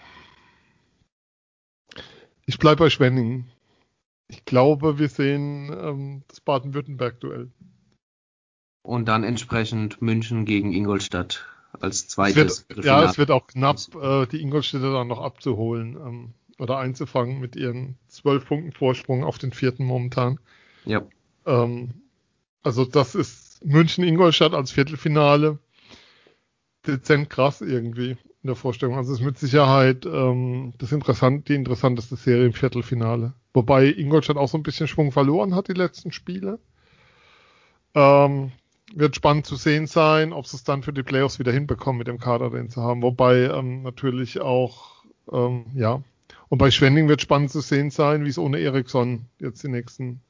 ich 2.45 2.59
bleibe 2.59 2.83
bei 2.83 2.89
Schwenningen. 2.89 3.49
Ich 4.27 4.43
glaube, 4.43 4.99
wir 4.99 5.07
sehen 5.07 5.71
ähm, 5.71 6.23
das 6.27 6.41
Baden-Württemberg-Duell. 6.41 7.51
Und 8.81 9.07
dann 9.07 9.23
entsprechend 9.23 10.01
München 10.01 10.43
gegen 10.43 10.73
Ingolstadt 10.73 11.45
als 11.79 12.09
zweites. 12.09 12.65
Es 12.67 12.75
wird, 12.75 12.85
ja, 12.85 13.03
es 13.03 13.17
wird 13.17 13.31
auch 13.31 13.47
knapp, 13.47 13.77
äh, 13.95 14.25
die 14.27 14.41
Ingolstädter 14.41 14.91
dann 14.91 15.07
noch 15.07 15.21
abzuholen 15.21 15.95
ähm, 15.95 16.33
oder 16.57 16.77
einzufangen 16.77 17.39
mit 17.39 17.55
ihren 17.55 17.97
zwölf 18.07 18.47
Punkten 18.47 18.71
Vorsprung 18.71 19.23
auf 19.23 19.37
den 19.37 19.51
vierten 19.51 19.85
momentan. 19.85 20.39
Ja. 20.85 21.03
Ähm, 21.45 21.89
also 22.63 22.85
das 22.85 23.15
ist 23.15 23.63
München-Ingolstadt 23.65 24.53
als 24.53 24.71
Viertelfinale 24.71 25.59
dezent 26.87 27.29
krass 27.29 27.61
irgendwie 27.61 28.11
in 28.11 28.47
der 28.47 28.55
Vorstellung. 28.55 28.95
Also 28.95 29.11
es 29.13 29.19
ist 29.19 29.25
mit 29.25 29.37
Sicherheit 29.39 30.05
ähm, 30.05 30.73
das 30.77 30.91
interessant, 30.91 31.49
die 31.49 31.55
interessanteste 31.55 32.15
Serie 32.15 32.45
im 32.45 32.53
Viertelfinale. 32.53 33.33
Wobei 33.53 33.87
Ingolstadt 33.87 34.37
auch 34.37 34.49
so 34.49 34.57
ein 34.57 34.63
bisschen 34.63 34.87
Schwung 34.87 35.11
verloren 35.11 35.55
hat 35.55 35.67
die 35.67 35.73
letzten 35.73 36.11
Spiele. 36.11 36.59
Ähm, 37.95 38.51
wird 38.93 39.15
spannend 39.15 39.45
zu 39.45 39.55
sehen 39.55 39.87
sein, 39.87 40.31
ob 40.31 40.45
sie 40.45 40.57
es 40.57 40.63
dann 40.63 40.83
für 40.83 40.93
die 40.93 41.03
Playoffs 41.03 41.39
wieder 41.39 41.51
hinbekommen 41.51 41.97
mit 41.97 42.07
dem 42.07 42.19
Kader, 42.19 42.49
den 42.49 42.69
sie 42.69 42.81
haben. 42.81 43.01
Wobei 43.01 43.45
ähm, 43.45 43.81
natürlich 43.81 44.41
auch, 44.41 45.03
ähm, 45.31 45.65
ja. 45.73 46.03
Und 46.49 46.57
bei 46.57 46.71
Schwending 46.71 47.07
wird 47.07 47.21
spannend 47.21 47.51
zu 47.51 47.61
sehen 47.61 47.89
sein, 47.89 48.25
wie 48.25 48.29
es 48.29 48.37
ohne 48.37 48.59
Eriksson 48.59 49.25
jetzt 49.39 49.63
die 49.63 49.67
nächsten, 49.67 50.21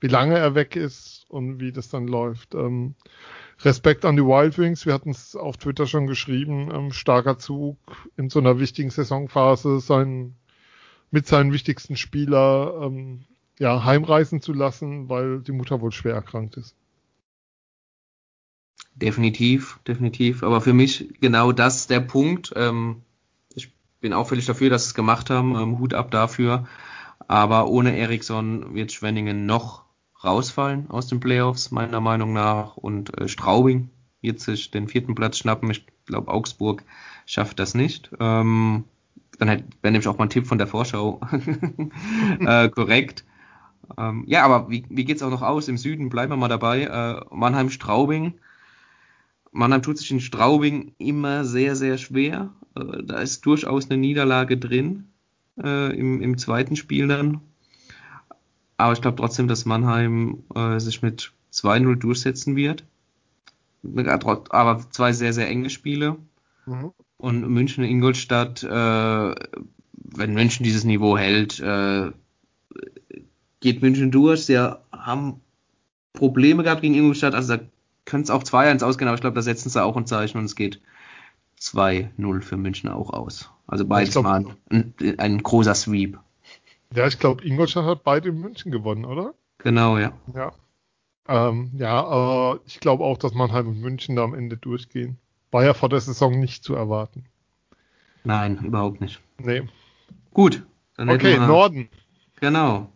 wie 0.00 0.08
lange 0.08 0.36
er 0.36 0.54
weg 0.54 0.76
ist 0.76 1.26
und 1.28 1.60
wie 1.60 1.72
das 1.72 1.88
dann 1.88 2.06
läuft. 2.06 2.54
Ähm, 2.54 2.94
Respekt 3.60 4.04
an 4.04 4.16
die 4.16 4.24
Wild 4.24 4.58
Wings. 4.58 4.86
Wir 4.86 4.92
hatten 4.92 5.10
es 5.10 5.36
auf 5.36 5.56
Twitter 5.56 5.86
schon 5.86 6.06
geschrieben. 6.06 6.70
Ähm, 6.72 6.92
starker 6.92 7.38
Zug 7.38 7.78
in 8.16 8.28
so 8.28 8.38
einer 8.38 8.58
wichtigen 8.58 8.90
Saisonphase, 8.90 9.80
sein, 9.80 10.34
mit 11.10 11.26
seinen 11.26 11.52
wichtigsten 11.52 11.96
Spieler 11.96 12.80
ähm, 12.82 13.24
ja, 13.58 13.84
heimreisen 13.84 14.40
zu 14.40 14.52
lassen, 14.52 15.08
weil 15.08 15.40
die 15.40 15.52
Mutter 15.52 15.80
wohl 15.80 15.92
schwer 15.92 16.14
erkrankt 16.14 16.56
ist. 16.56 16.74
Definitiv, 18.94 19.78
definitiv. 19.86 20.42
Aber 20.42 20.60
für 20.60 20.74
mich 20.74 21.08
genau 21.20 21.52
das 21.52 21.86
der 21.86 22.00
Punkt. 22.00 22.52
Ähm, 22.56 23.02
bin 24.02 24.12
auch 24.12 24.28
völlig 24.28 24.44
dafür, 24.44 24.68
dass 24.68 24.84
sie 24.84 24.88
es 24.88 24.94
gemacht 24.94 25.30
haben. 25.30 25.56
Ähm, 25.56 25.78
Hut 25.78 25.94
ab 25.94 26.10
dafür. 26.10 26.66
Aber 27.28 27.68
ohne 27.68 27.96
Eriksson 27.96 28.74
wird 28.74 28.92
Schwenningen 28.92 29.46
noch 29.46 29.84
rausfallen 30.22 30.90
aus 30.90 31.06
den 31.06 31.20
Playoffs, 31.20 31.70
meiner 31.70 32.00
Meinung 32.00 32.34
nach. 32.34 32.76
Und 32.76 33.18
äh, 33.18 33.28
Straubing 33.28 33.88
wird 34.20 34.40
sich 34.40 34.70
den 34.70 34.88
vierten 34.88 35.14
Platz 35.14 35.38
schnappen. 35.38 35.70
Ich 35.70 35.86
glaube, 36.04 36.30
Augsburg 36.30 36.84
schafft 37.24 37.58
das 37.58 37.74
nicht. 37.74 38.10
Ähm, 38.20 38.84
dann 39.38 39.48
wäre 39.48 39.92
nämlich 39.92 40.08
auch 40.08 40.18
mal 40.18 40.26
ein 40.26 40.30
Tipp 40.30 40.46
von 40.46 40.58
der 40.58 40.66
Vorschau 40.66 41.20
äh, 42.40 42.68
korrekt. 42.68 43.24
Ähm, 43.96 44.24
ja, 44.26 44.44
aber 44.44 44.70
wie, 44.70 44.84
wie 44.88 45.04
geht's 45.04 45.22
auch 45.22 45.30
noch 45.30 45.42
aus? 45.42 45.68
Im 45.68 45.78
Süden 45.78 46.08
bleiben 46.08 46.32
wir 46.32 46.36
mal 46.36 46.48
dabei. 46.48 46.82
Äh, 46.82 47.34
Mannheim-Straubing. 47.34 48.34
Mannheim 49.52 49.82
tut 49.82 49.98
sich 49.98 50.10
in 50.10 50.20
Straubing 50.20 50.94
immer 50.98 51.44
sehr, 51.44 51.76
sehr 51.76 51.98
schwer. 51.98 52.50
Äh, 52.74 53.02
da 53.04 53.20
ist 53.20 53.44
durchaus 53.46 53.88
eine 53.90 53.98
Niederlage 54.00 54.56
drin 54.58 55.08
äh, 55.62 55.96
im, 55.96 56.20
im 56.22 56.38
zweiten 56.38 56.74
Spiel 56.74 57.06
dann. 57.06 57.40
Aber 58.78 58.94
ich 58.94 59.02
glaube 59.02 59.18
trotzdem, 59.18 59.48
dass 59.48 59.66
Mannheim 59.66 60.42
äh, 60.54 60.80
sich 60.80 61.02
mit 61.02 61.32
2-0 61.52 61.96
durchsetzen 61.96 62.56
wird. 62.56 62.84
Aber 64.50 64.90
zwei 64.90 65.12
sehr, 65.12 65.32
sehr 65.32 65.48
enge 65.48 65.70
Spiele. 65.70 66.16
Mhm. 66.66 66.92
Und 67.18 67.48
München 67.48 67.84
Ingolstadt, 67.84 68.62
äh, 68.62 69.34
wenn 69.92 70.34
München 70.34 70.64
dieses 70.64 70.84
Niveau 70.84 71.16
hält, 71.16 71.60
äh, 71.60 72.10
geht 73.60 73.82
München 73.82 74.10
durch. 74.10 74.46
Sie 74.46 74.58
haben 74.58 75.40
Probleme 76.12 76.62
gehabt 76.62 76.82
gegen 76.82 76.94
Ingolstadt, 76.94 77.34
also 77.34 77.56
da 77.56 77.62
könnte 78.12 78.24
es 78.24 78.30
auch 78.30 78.42
2-1 78.42 78.84
ausgehen, 78.84 79.08
aber 79.08 79.14
ich 79.14 79.22
glaube, 79.22 79.36
da 79.36 79.40
setzen 79.40 79.70
sie 79.70 79.82
auch 79.82 79.96
ein 79.96 80.04
Zeichen 80.04 80.36
und 80.36 80.44
es 80.44 80.54
geht 80.54 80.82
2-0 81.58 82.42
für 82.42 82.58
München 82.58 82.90
auch 82.90 83.08
aus. 83.08 83.50
Also 83.66 83.86
beides 83.86 84.12
glaub, 84.12 84.24
mal 84.24 84.44
ein, 84.68 84.92
ein, 85.16 85.42
großer 85.42 85.74
Sweep. 85.74 86.18
Ja, 86.94 87.06
ich 87.06 87.18
glaube, 87.18 87.42
Ingolstadt 87.42 87.86
hat 87.86 88.04
beide 88.04 88.28
in 88.28 88.38
München 88.38 88.70
gewonnen, 88.70 89.06
oder? 89.06 89.32
Genau, 89.56 89.96
ja. 89.96 90.12
Ja. 90.34 90.52
Ähm, 91.26 91.70
ja, 91.74 92.04
aber 92.04 92.60
ich 92.66 92.80
glaube 92.80 93.02
auch, 93.02 93.16
dass 93.16 93.32
Mannheim 93.32 93.68
und 93.68 93.80
München 93.80 94.16
da 94.16 94.24
am 94.24 94.34
Ende 94.34 94.58
durchgehen. 94.58 95.16
War 95.50 95.64
ja 95.64 95.72
vor 95.72 95.88
der 95.88 96.00
Saison 96.02 96.38
nicht 96.38 96.64
zu 96.64 96.74
erwarten. 96.74 97.24
Nein, 98.24 98.58
überhaupt 98.58 99.00
nicht. 99.00 99.22
Nee. 99.38 99.62
Gut. 100.34 100.66
okay, 100.98 101.38
Norden. 101.38 101.88
Genau. 102.40 102.92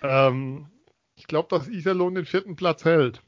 Ähm, 0.00 0.68
ich 1.16 1.26
glaube, 1.26 1.48
dass 1.50 1.68
Iserlohn 1.68 2.14
den 2.14 2.24
vierten 2.24 2.56
Platz 2.56 2.86
hält. 2.86 3.20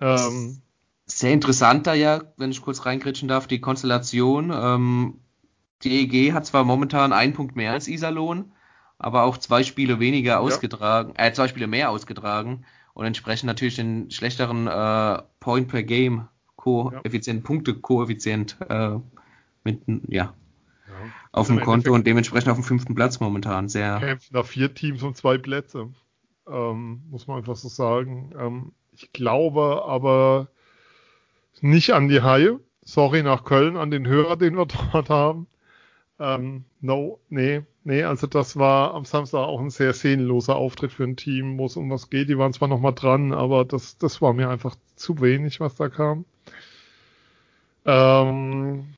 Ähm, 0.00 0.60
Sehr 1.06 1.32
interessant 1.32 1.86
da 1.86 1.94
ja, 1.94 2.22
wenn 2.36 2.50
ich 2.50 2.62
kurz 2.62 2.84
reingritschen 2.86 3.28
darf, 3.28 3.46
die 3.46 3.60
Konstellation. 3.60 4.52
Ähm, 4.54 5.20
die 5.82 6.00
EG 6.00 6.32
hat 6.32 6.46
zwar 6.46 6.64
momentan 6.64 7.12
einen 7.12 7.32
Punkt 7.32 7.56
mehr 7.56 7.72
als 7.72 7.88
Iserlohn, 7.88 8.52
aber 8.98 9.22
auch 9.22 9.38
zwei 9.38 9.62
Spiele 9.62 10.00
weniger 10.00 10.32
ja. 10.32 10.38
ausgetragen, 10.38 11.14
äh, 11.16 11.32
zwei 11.32 11.48
Spiele 11.48 11.66
mehr 11.66 11.90
ausgetragen 11.90 12.64
und 12.94 13.06
entsprechend 13.06 13.46
natürlich 13.46 13.76
den 13.76 14.10
schlechteren 14.10 14.66
äh, 14.66 15.22
Point 15.40 15.68
per 15.68 15.82
Game 15.82 16.28
Koeffizient, 16.56 17.42
ja. 17.42 17.46
Punkte-Koeffizient 17.46 18.56
äh, 18.68 18.98
mit, 19.62 19.82
ja, 20.08 20.24
ja. 20.24 20.34
auf 21.30 21.46
dem 21.46 21.60
Konto 21.60 21.94
und 21.94 22.06
dementsprechend 22.06 22.50
auf 22.50 22.58
dem 22.58 22.64
fünften 22.64 22.96
Platz 22.96 23.20
momentan. 23.20 23.68
Sehr. 23.68 23.98
Kämpfen 24.00 24.34
da 24.34 24.42
vier 24.42 24.74
Teams 24.74 25.02
um 25.04 25.14
zwei 25.14 25.38
Plätze. 25.38 25.90
Ähm, 26.48 27.02
muss 27.10 27.28
man 27.28 27.38
einfach 27.38 27.54
so 27.54 27.68
sagen. 27.68 28.32
Ähm, 28.36 28.72
ich 28.98 29.12
glaube 29.12 29.84
aber 29.86 30.48
nicht 31.60 31.92
an 31.92 32.08
die 32.08 32.22
Haie. 32.22 32.58
Sorry 32.82 33.22
nach 33.22 33.44
Köln, 33.44 33.76
an 33.76 33.90
den 33.90 34.06
Hörer, 34.06 34.36
den 34.36 34.56
wir 34.56 34.66
dort 34.92 35.08
haben. 35.08 35.46
Ähm, 36.18 36.64
no, 36.80 37.20
nee, 37.28 37.62
nee, 37.84 38.02
also 38.02 38.26
das 38.26 38.56
war 38.56 38.94
am 38.94 39.04
Samstag 39.04 39.40
auch 39.40 39.60
ein 39.60 39.70
sehr 39.70 39.92
seelenloser 39.92 40.56
Auftritt 40.56 40.92
für 40.92 41.04
ein 41.04 41.16
Team, 41.16 41.58
wo 41.58 41.66
es 41.66 41.76
um 41.76 41.90
was 41.90 42.10
geht. 42.10 42.28
Die 42.28 42.38
waren 42.38 42.52
zwar 42.52 42.68
noch 42.68 42.80
mal 42.80 42.92
dran, 42.92 43.32
aber 43.32 43.64
das, 43.64 43.98
das 43.98 44.20
war 44.20 44.32
mir 44.32 44.48
einfach 44.50 44.76
zu 44.96 45.20
wenig, 45.20 45.60
was 45.60 45.76
da 45.76 45.88
kam. 45.88 46.24
Ähm, 47.84 48.94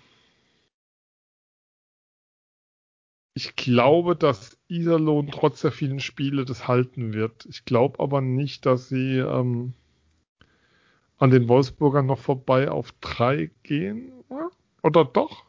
ich 3.34 3.54
glaube, 3.56 4.16
dass 4.16 4.58
Iserlohn 4.68 5.28
trotz 5.30 5.60
der 5.60 5.72
vielen 5.72 6.00
Spiele 6.00 6.44
das 6.44 6.68
halten 6.68 7.12
wird. 7.12 7.46
Ich 7.46 7.64
glaube 7.64 8.00
aber 8.00 8.20
nicht, 8.20 8.66
dass 8.66 8.88
sie 8.88 9.18
ähm, 9.18 9.74
an 11.20 11.30
den 11.30 11.48
Wolfsburgern 11.48 12.06
noch 12.06 12.18
vorbei 12.18 12.70
auf 12.70 12.92
drei 13.00 13.50
gehen. 13.62 14.10
Oder 14.82 15.04
doch? 15.04 15.44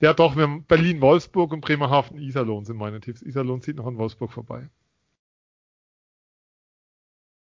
Ja, 0.00 0.14
doch, 0.14 0.34
wir 0.36 0.44
haben 0.44 0.64
Berlin, 0.64 1.00
Wolfsburg 1.00 1.52
und 1.52 1.60
Bremerhaven, 1.60 2.18
Iserlohn 2.18 2.64
sind 2.64 2.78
meine 2.78 2.98
Tipps. 3.00 3.22
Iserlohn 3.22 3.60
zieht 3.60 3.76
noch 3.76 3.86
an 3.86 3.98
Wolfsburg 3.98 4.32
vorbei. 4.32 4.68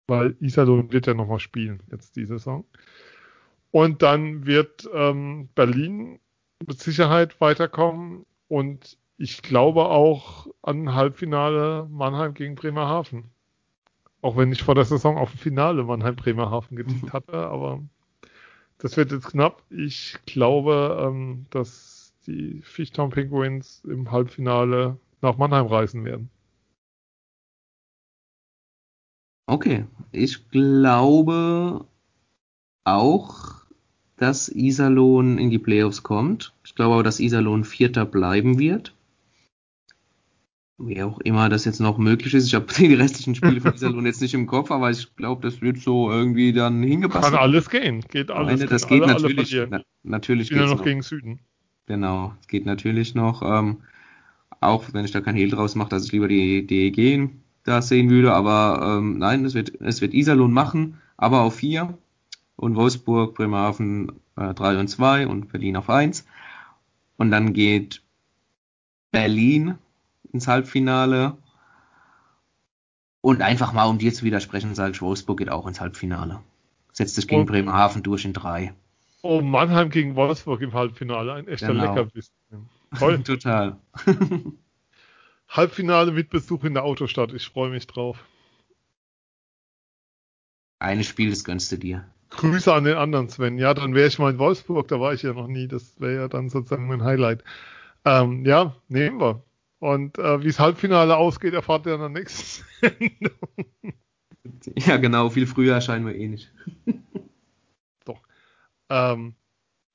Weil 0.08 0.36
Iserlohn 0.40 0.92
wird 0.92 1.06
ja 1.06 1.14
nochmal 1.14 1.40
spielen, 1.40 1.84
jetzt 1.92 2.16
die 2.16 2.26
Saison. 2.26 2.66
Und 3.72 4.02
dann 4.02 4.48
wird 4.48 4.90
ähm, 4.94 5.50
Berlin 5.54 6.20
mit 6.66 6.80
Sicherheit 6.80 7.40
weiterkommen. 7.42 8.26
Und 8.48 8.98
ich 9.18 9.42
glaube 9.44 9.86
auch 9.86 10.48
an 10.62 10.96
Halbfinale 10.96 11.88
Mannheim 11.92 12.34
gegen 12.34 12.56
Bremerhaven. 12.56 13.30
Auch 14.22 14.36
wenn 14.36 14.52
ich 14.52 14.64
vor 14.64 14.76
der 14.76 14.86
Saison 14.86 15.18
auf 15.18 15.34
ein 15.34 15.38
Finale 15.38 15.84
Mannheim-Bremerhaven 15.84 16.76
getippt 16.76 17.14
hatte, 17.14 17.34
aber 17.34 17.82
das 18.78 18.98
wird 18.98 19.12
jetzt 19.12 19.28
knapp. 19.28 19.64
Ich 19.70 20.18
glaube, 20.26 21.00
ähm, 21.02 21.46
dass 21.50 22.14
die 22.28 22.62
Fichtown 22.62 23.12
Penguins 23.12 23.84
im 23.86 24.12
Halbfinale 24.12 24.98
nach 25.22 25.38
Mannheim 25.38 25.68
reisen 25.68 26.06
werden. 26.06 26.30
Okay, 29.48 29.86
ich 30.12 30.50
glaube 30.50 31.86
auch, 32.84 33.66
dass 34.18 34.50
Iserlohn 34.50 35.38
in 35.38 35.50
die 35.50 35.60
Playoffs 35.60 36.04
kommt. 36.04 36.54
Ich 36.64 36.76
glaube 36.76 36.94
aber, 36.94 37.04
dass 37.04 37.20
Iserlohn 37.20 37.64
Vierter 37.64 38.06
bleiben 38.06 38.60
wird. 38.60 38.94
Wie 40.82 41.04
auch 41.04 41.20
immer 41.20 41.50
das 41.50 41.66
jetzt 41.66 41.82
noch 41.82 41.98
möglich 41.98 42.34
ist. 42.34 42.48
Ich 42.48 42.56
habe 42.56 42.66
die 42.78 42.94
restlichen 42.94 43.36
Spiele 43.36 43.60
von 43.60 43.74
Iserlohn 43.76 44.06
jetzt 44.06 44.22
nicht 44.22 44.34
im 44.34 44.48
Kopf, 44.48 44.72
aber 44.72 44.90
ich 44.90 45.14
glaube, 45.16 45.42
das 45.42 45.62
wird 45.62 45.80
so 45.80 46.10
irgendwie 46.10 46.54
dann 46.54 46.82
hingepasst. 46.82 47.30
Kann 47.30 47.36
alles 47.36 47.70
gehen. 47.70 48.02
Geht 48.10 48.32
alles. 48.32 48.60
Meine, 48.60 48.70
das 48.70 48.88
geht 48.88 49.04
alle, 49.04 49.14
natürlich. 49.14 49.60
Alle 49.60 49.68
na, 49.70 49.82
natürlich 50.04 50.50
geht 50.50 50.60
noch, 50.60 50.78
noch 50.78 50.84
gegen 50.84 51.02
Süden. 51.02 51.40
Genau, 51.86 52.34
es 52.40 52.48
geht 52.48 52.66
natürlich 52.66 53.14
noch. 53.14 53.42
Ähm, 53.42 53.78
auch 54.62 54.86
wenn 54.94 55.06
ich 55.06 55.12
da 55.12 55.22
kein 55.22 55.36
Hehl 55.36 55.50
draus 55.50 55.76
mache, 55.76 55.90
dass 55.90 56.06
ich 56.06 56.12
lieber 56.12 56.28
die 56.28 56.66
DEG 56.66 57.30
da 57.64 57.82
sehen 57.82 58.10
würde, 58.10 58.34
aber 58.34 58.98
ähm, 59.00 59.18
nein, 59.18 59.44
es 59.46 59.54
wird, 59.54 59.80
es 59.82 60.02
wird 60.02 60.14
Iserlohn 60.14 60.52
machen, 60.52 60.98
aber 61.18 61.42
auf 61.42 61.56
4 61.56 61.98
und 62.56 62.76
Wolfsburg, 62.76 63.36
Bremerhaven 63.36 64.14
äh, 64.38 64.54
3 64.54 64.80
und 64.80 64.88
2 64.88 65.28
und 65.28 65.52
Berlin 65.52 65.78
auf 65.78 65.90
1. 65.90 66.26
Und 67.18 67.32
dann 67.32 67.54
geht 67.54 68.02
Berlin 69.12 69.76
ins 70.32 70.48
Halbfinale. 70.48 71.38
Und 73.22 73.42
einfach 73.42 73.74
mal, 73.74 73.86
um 73.86 73.98
dir 73.98 74.14
zu 74.14 74.24
widersprechen, 74.24 74.76
sage 74.76 74.92
ich, 74.92 75.02
Wolfsburg 75.02 75.40
geht 75.40 75.50
auch 75.50 75.68
ins 75.68 75.82
Halbfinale. 75.82 76.40
Setzt 76.94 77.16
sich 77.16 77.28
gegen 77.28 77.42
okay. 77.42 77.52
Bremerhaven 77.52 78.02
durch 78.04 78.26
in 78.26 78.34
3. 78.34 78.74
Oh, 79.22 79.42
Mannheim 79.42 79.90
gegen 79.90 80.16
Wolfsburg 80.16 80.62
im 80.62 80.74
Halbfinale, 80.74 81.34
ein 81.34 81.48
echter 81.48 81.68
genau. 81.68 81.84
Leckerbissen. 81.84 82.34
Toll. 82.98 83.22
Total. 83.24 83.78
Halbfinale 85.50 86.12
mit 86.12 86.30
Besuch 86.30 86.64
in 86.64 86.76
der 86.76 86.84
Autostadt, 86.84 87.34
ich 87.34 87.48
freue 87.48 87.72
mich 87.72 87.88
drauf. 87.88 88.24
Eines 90.80 91.08
Spiel, 91.08 91.30
das 91.32 91.44
gönnst 91.44 91.72
du 91.72 91.78
dir. 91.78 92.06
Grüße 92.30 92.72
an 92.74 92.84
den 92.84 92.96
anderen 92.96 93.28
Sven. 93.28 93.58
Ja, 93.58 93.74
dann 93.74 93.96
wäre 93.96 94.08
ich 94.08 94.20
mal 94.20 94.32
in 94.32 94.40
Wolfsburg, 94.40 94.88
da 94.88 95.00
war 95.00 95.14
ich 95.14 95.24
ja 95.24 95.34
noch 95.34 95.48
nie. 95.48 95.68
Das 95.68 96.00
wäre 96.00 96.16
ja 96.16 96.28
dann 96.28 96.50
sozusagen 96.50 96.88
mein 96.88 97.04
Highlight. 97.04 97.44
Ähm, 98.06 98.46
ja, 98.46 98.76
nehmen 98.88 99.20
wir. 99.20 99.44
Und 99.80 100.18
äh, 100.18 100.44
wie 100.44 100.48
es 100.48 100.60
Halbfinale 100.60 101.16
ausgeht, 101.16 101.54
erfahrt 101.54 101.86
ihr 101.86 101.96
in 101.96 102.02
der 102.02 102.10
nächsten 102.10 102.66
Sendung. 102.82 103.38
Ja, 104.76 104.98
genau, 104.98 105.30
viel 105.30 105.48
früher 105.48 105.76
erscheinen 105.76 106.06
wir 106.06 106.16
eh 106.16 106.28
nicht. 106.28 106.52
Ähm, 108.90 109.36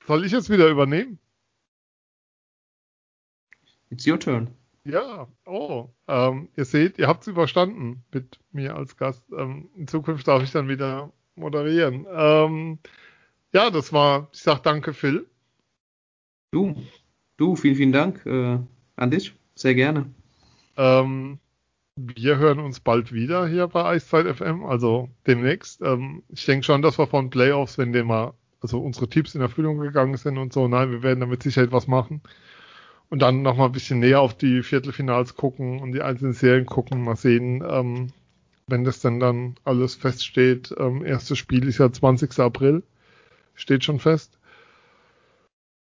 soll 0.06 0.24
ich 0.24 0.32
jetzt 0.32 0.50
wieder 0.50 0.68
übernehmen? 0.68 1.18
It's 3.90 4.06
your 4.06 4.18
turn. 4.18 4.50
Ja, 4.84 5.28
oh, 5.46 5.88
ähm, 6.08 6.48
ihr 6.56 6.64
seht, 6.64 6.98
ihr 6.98 7.08
habt 7.08 7.22
es 7.22 7.28
überstanden 7.28 8.04
mit 8.12 8.38
mir 8.52 8.76
als 8.76 8.96
Gast. 8.96 9.24
Ähm, 9.32 9.70
in 9.76 9.88
Zukunft 9.88 10.28
darf 10.28 10.42
ich 10.42 10.52
dann 10.52 10.68
wieder 10.68 11.12
moderieren. 11.36 12.06
Ähm, 12.10 12.78
ja, 13.52 13.70
das 13.70 13.92
war, 13.92 14.28
ich 14.32 14.40
sag 14.40 14.62
danke, 14.62 14.92
Phil. 14.92 15.26
Du, 16.50 16.74
du, 17.36 17.56
vielen, 17.56 17.76
vielen 17.76 17.92
Dank 17.92 18.24
äh, 18.26 18.58
an 18.96 19.10
dich. 19.10 19.34
Sehr 19.54 19.74
gerne. 19.74 20.06
Ähm, 20.76 21.38
wir 21.96 22.38
hören 22.38 22.58
uns 22.58 22.80
bald 22.80 23.12
wieder 23.12 23.46
hier 23.46 23.68
bei 23.68 23.84
Eiszeit 23.84 24.26
FM, 24.26 24.64
also 24.64 25.08
demnächst. 25.26 25.80
Ähm, 25.82 26.22
ich 26.28 26.44
denke 26.44 26.64
schon, 26.64 26.82
dass 26.82 26.98
wir 26.98 27.06
von 27.06 27.30
Playoffs, 27.30 27.78
wenn 27.78 27.92
der 27.92 28.04
mal 28.04 28.34
also 28.60 28.80
unsere 28.80 29.08
Tipps 29.08 29.34
in 29.34 29.42
Erfüllung 29.42 29.78
gegangen 29.78 30.16
sind 30.16 30.38
und 30.38 30.52
so. 30.52 30.66
Nein, 30.66 30.90
wir 30.90 31.02
werden 31.02 31.20
damit 31.20 31.42
sicher 31.42 31.62
etwas 31.62 31.86
machen. 31.86 32.22
Und 33.10 33.20
dann 33.20 33.42
nochmal 33.42 33.66
ein 33.66 33.72
bisschen 33.72 34.00
näher 34.00 34.20
auf 34.20 34.36
die 34.36 34.62
Viertelfinals 34.62 35.36
gucken 35.36 35.80
und 35.80 35.92
die 35.92 36.02
einzelnen 36.02 36.32
Serien 36.32 36.66
gucken. 36.66 37.04
Mal 37.04 37.16
sehen, 37.16 37.62
ähm, 37.68 38.08
wenn 38.66 38.84
das 38.84 39.00
dann 39.00 39.20
dann 39.20 39.56
alles 39.64 39.94
feststeht. 39.94 40.74
Ähm, 40.78 41.04
erstes 41.04 41.38
Spiel 41.38 41.68
ist 41.68 41.78
ja 41.78 41.92
20. 41.92 42.40
April. 42.40 42.82
Steht 43.54 43.84
schon 43.84 44.00
fest. 44.00 44.38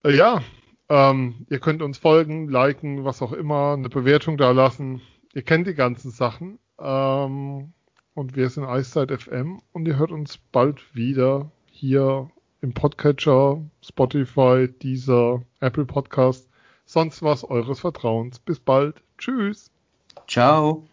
Äh, 0.05 0.17
ja, 0.17 0.43
ähm, 0.89 1.47
ihr 1.49 1.59
könnt 1.61 1.83
uns 1.83 1.99
folgen, 1.99 2.49
liken, 2.49 3.05
was 3.05 3.23
auch 3.23 3.33
immer, 3.33 3.75
eine 3.75 3.89
Bewertung 3.89 4.37
da 4.37 4.51
lassen. 4.51 5.01
Ihr 5.33 5.43
kennt 5.43 5.67
die 5.67 5.75
ganzen 5.75 6.11
Sachen. 6.11 6.59
Ähm, 6.79 7.73
und 8.15 8.37
wir 8.37 8.49
sind 8.49 8.65
Eiszeit 8.65 9.11
FM 9.11 9.61
und 9.73 9.89
ihr 9.89 9.99
hört 9.99 10.13
uns 10.13 10.39
bald 10.53 10.95
wieder 10.95 11.51
hier 11.67 12.31
im 12.61 12.73
Podcatcher, 12.73 13.61
Spotify, 13.83 14.69
dieser 14.83 15.43
Apple 15.61 15.85
Podcast, 15.85 16.49
sonst 16.87 17.23
was 17.23 17.45
eures 17.45 17.81
Vertrauens. 17.81 18.39
Bis 18.39 18.61
bald. 18.61 19.03
Tschüss. 19.19 19.71
Ciao. 20.29 20.87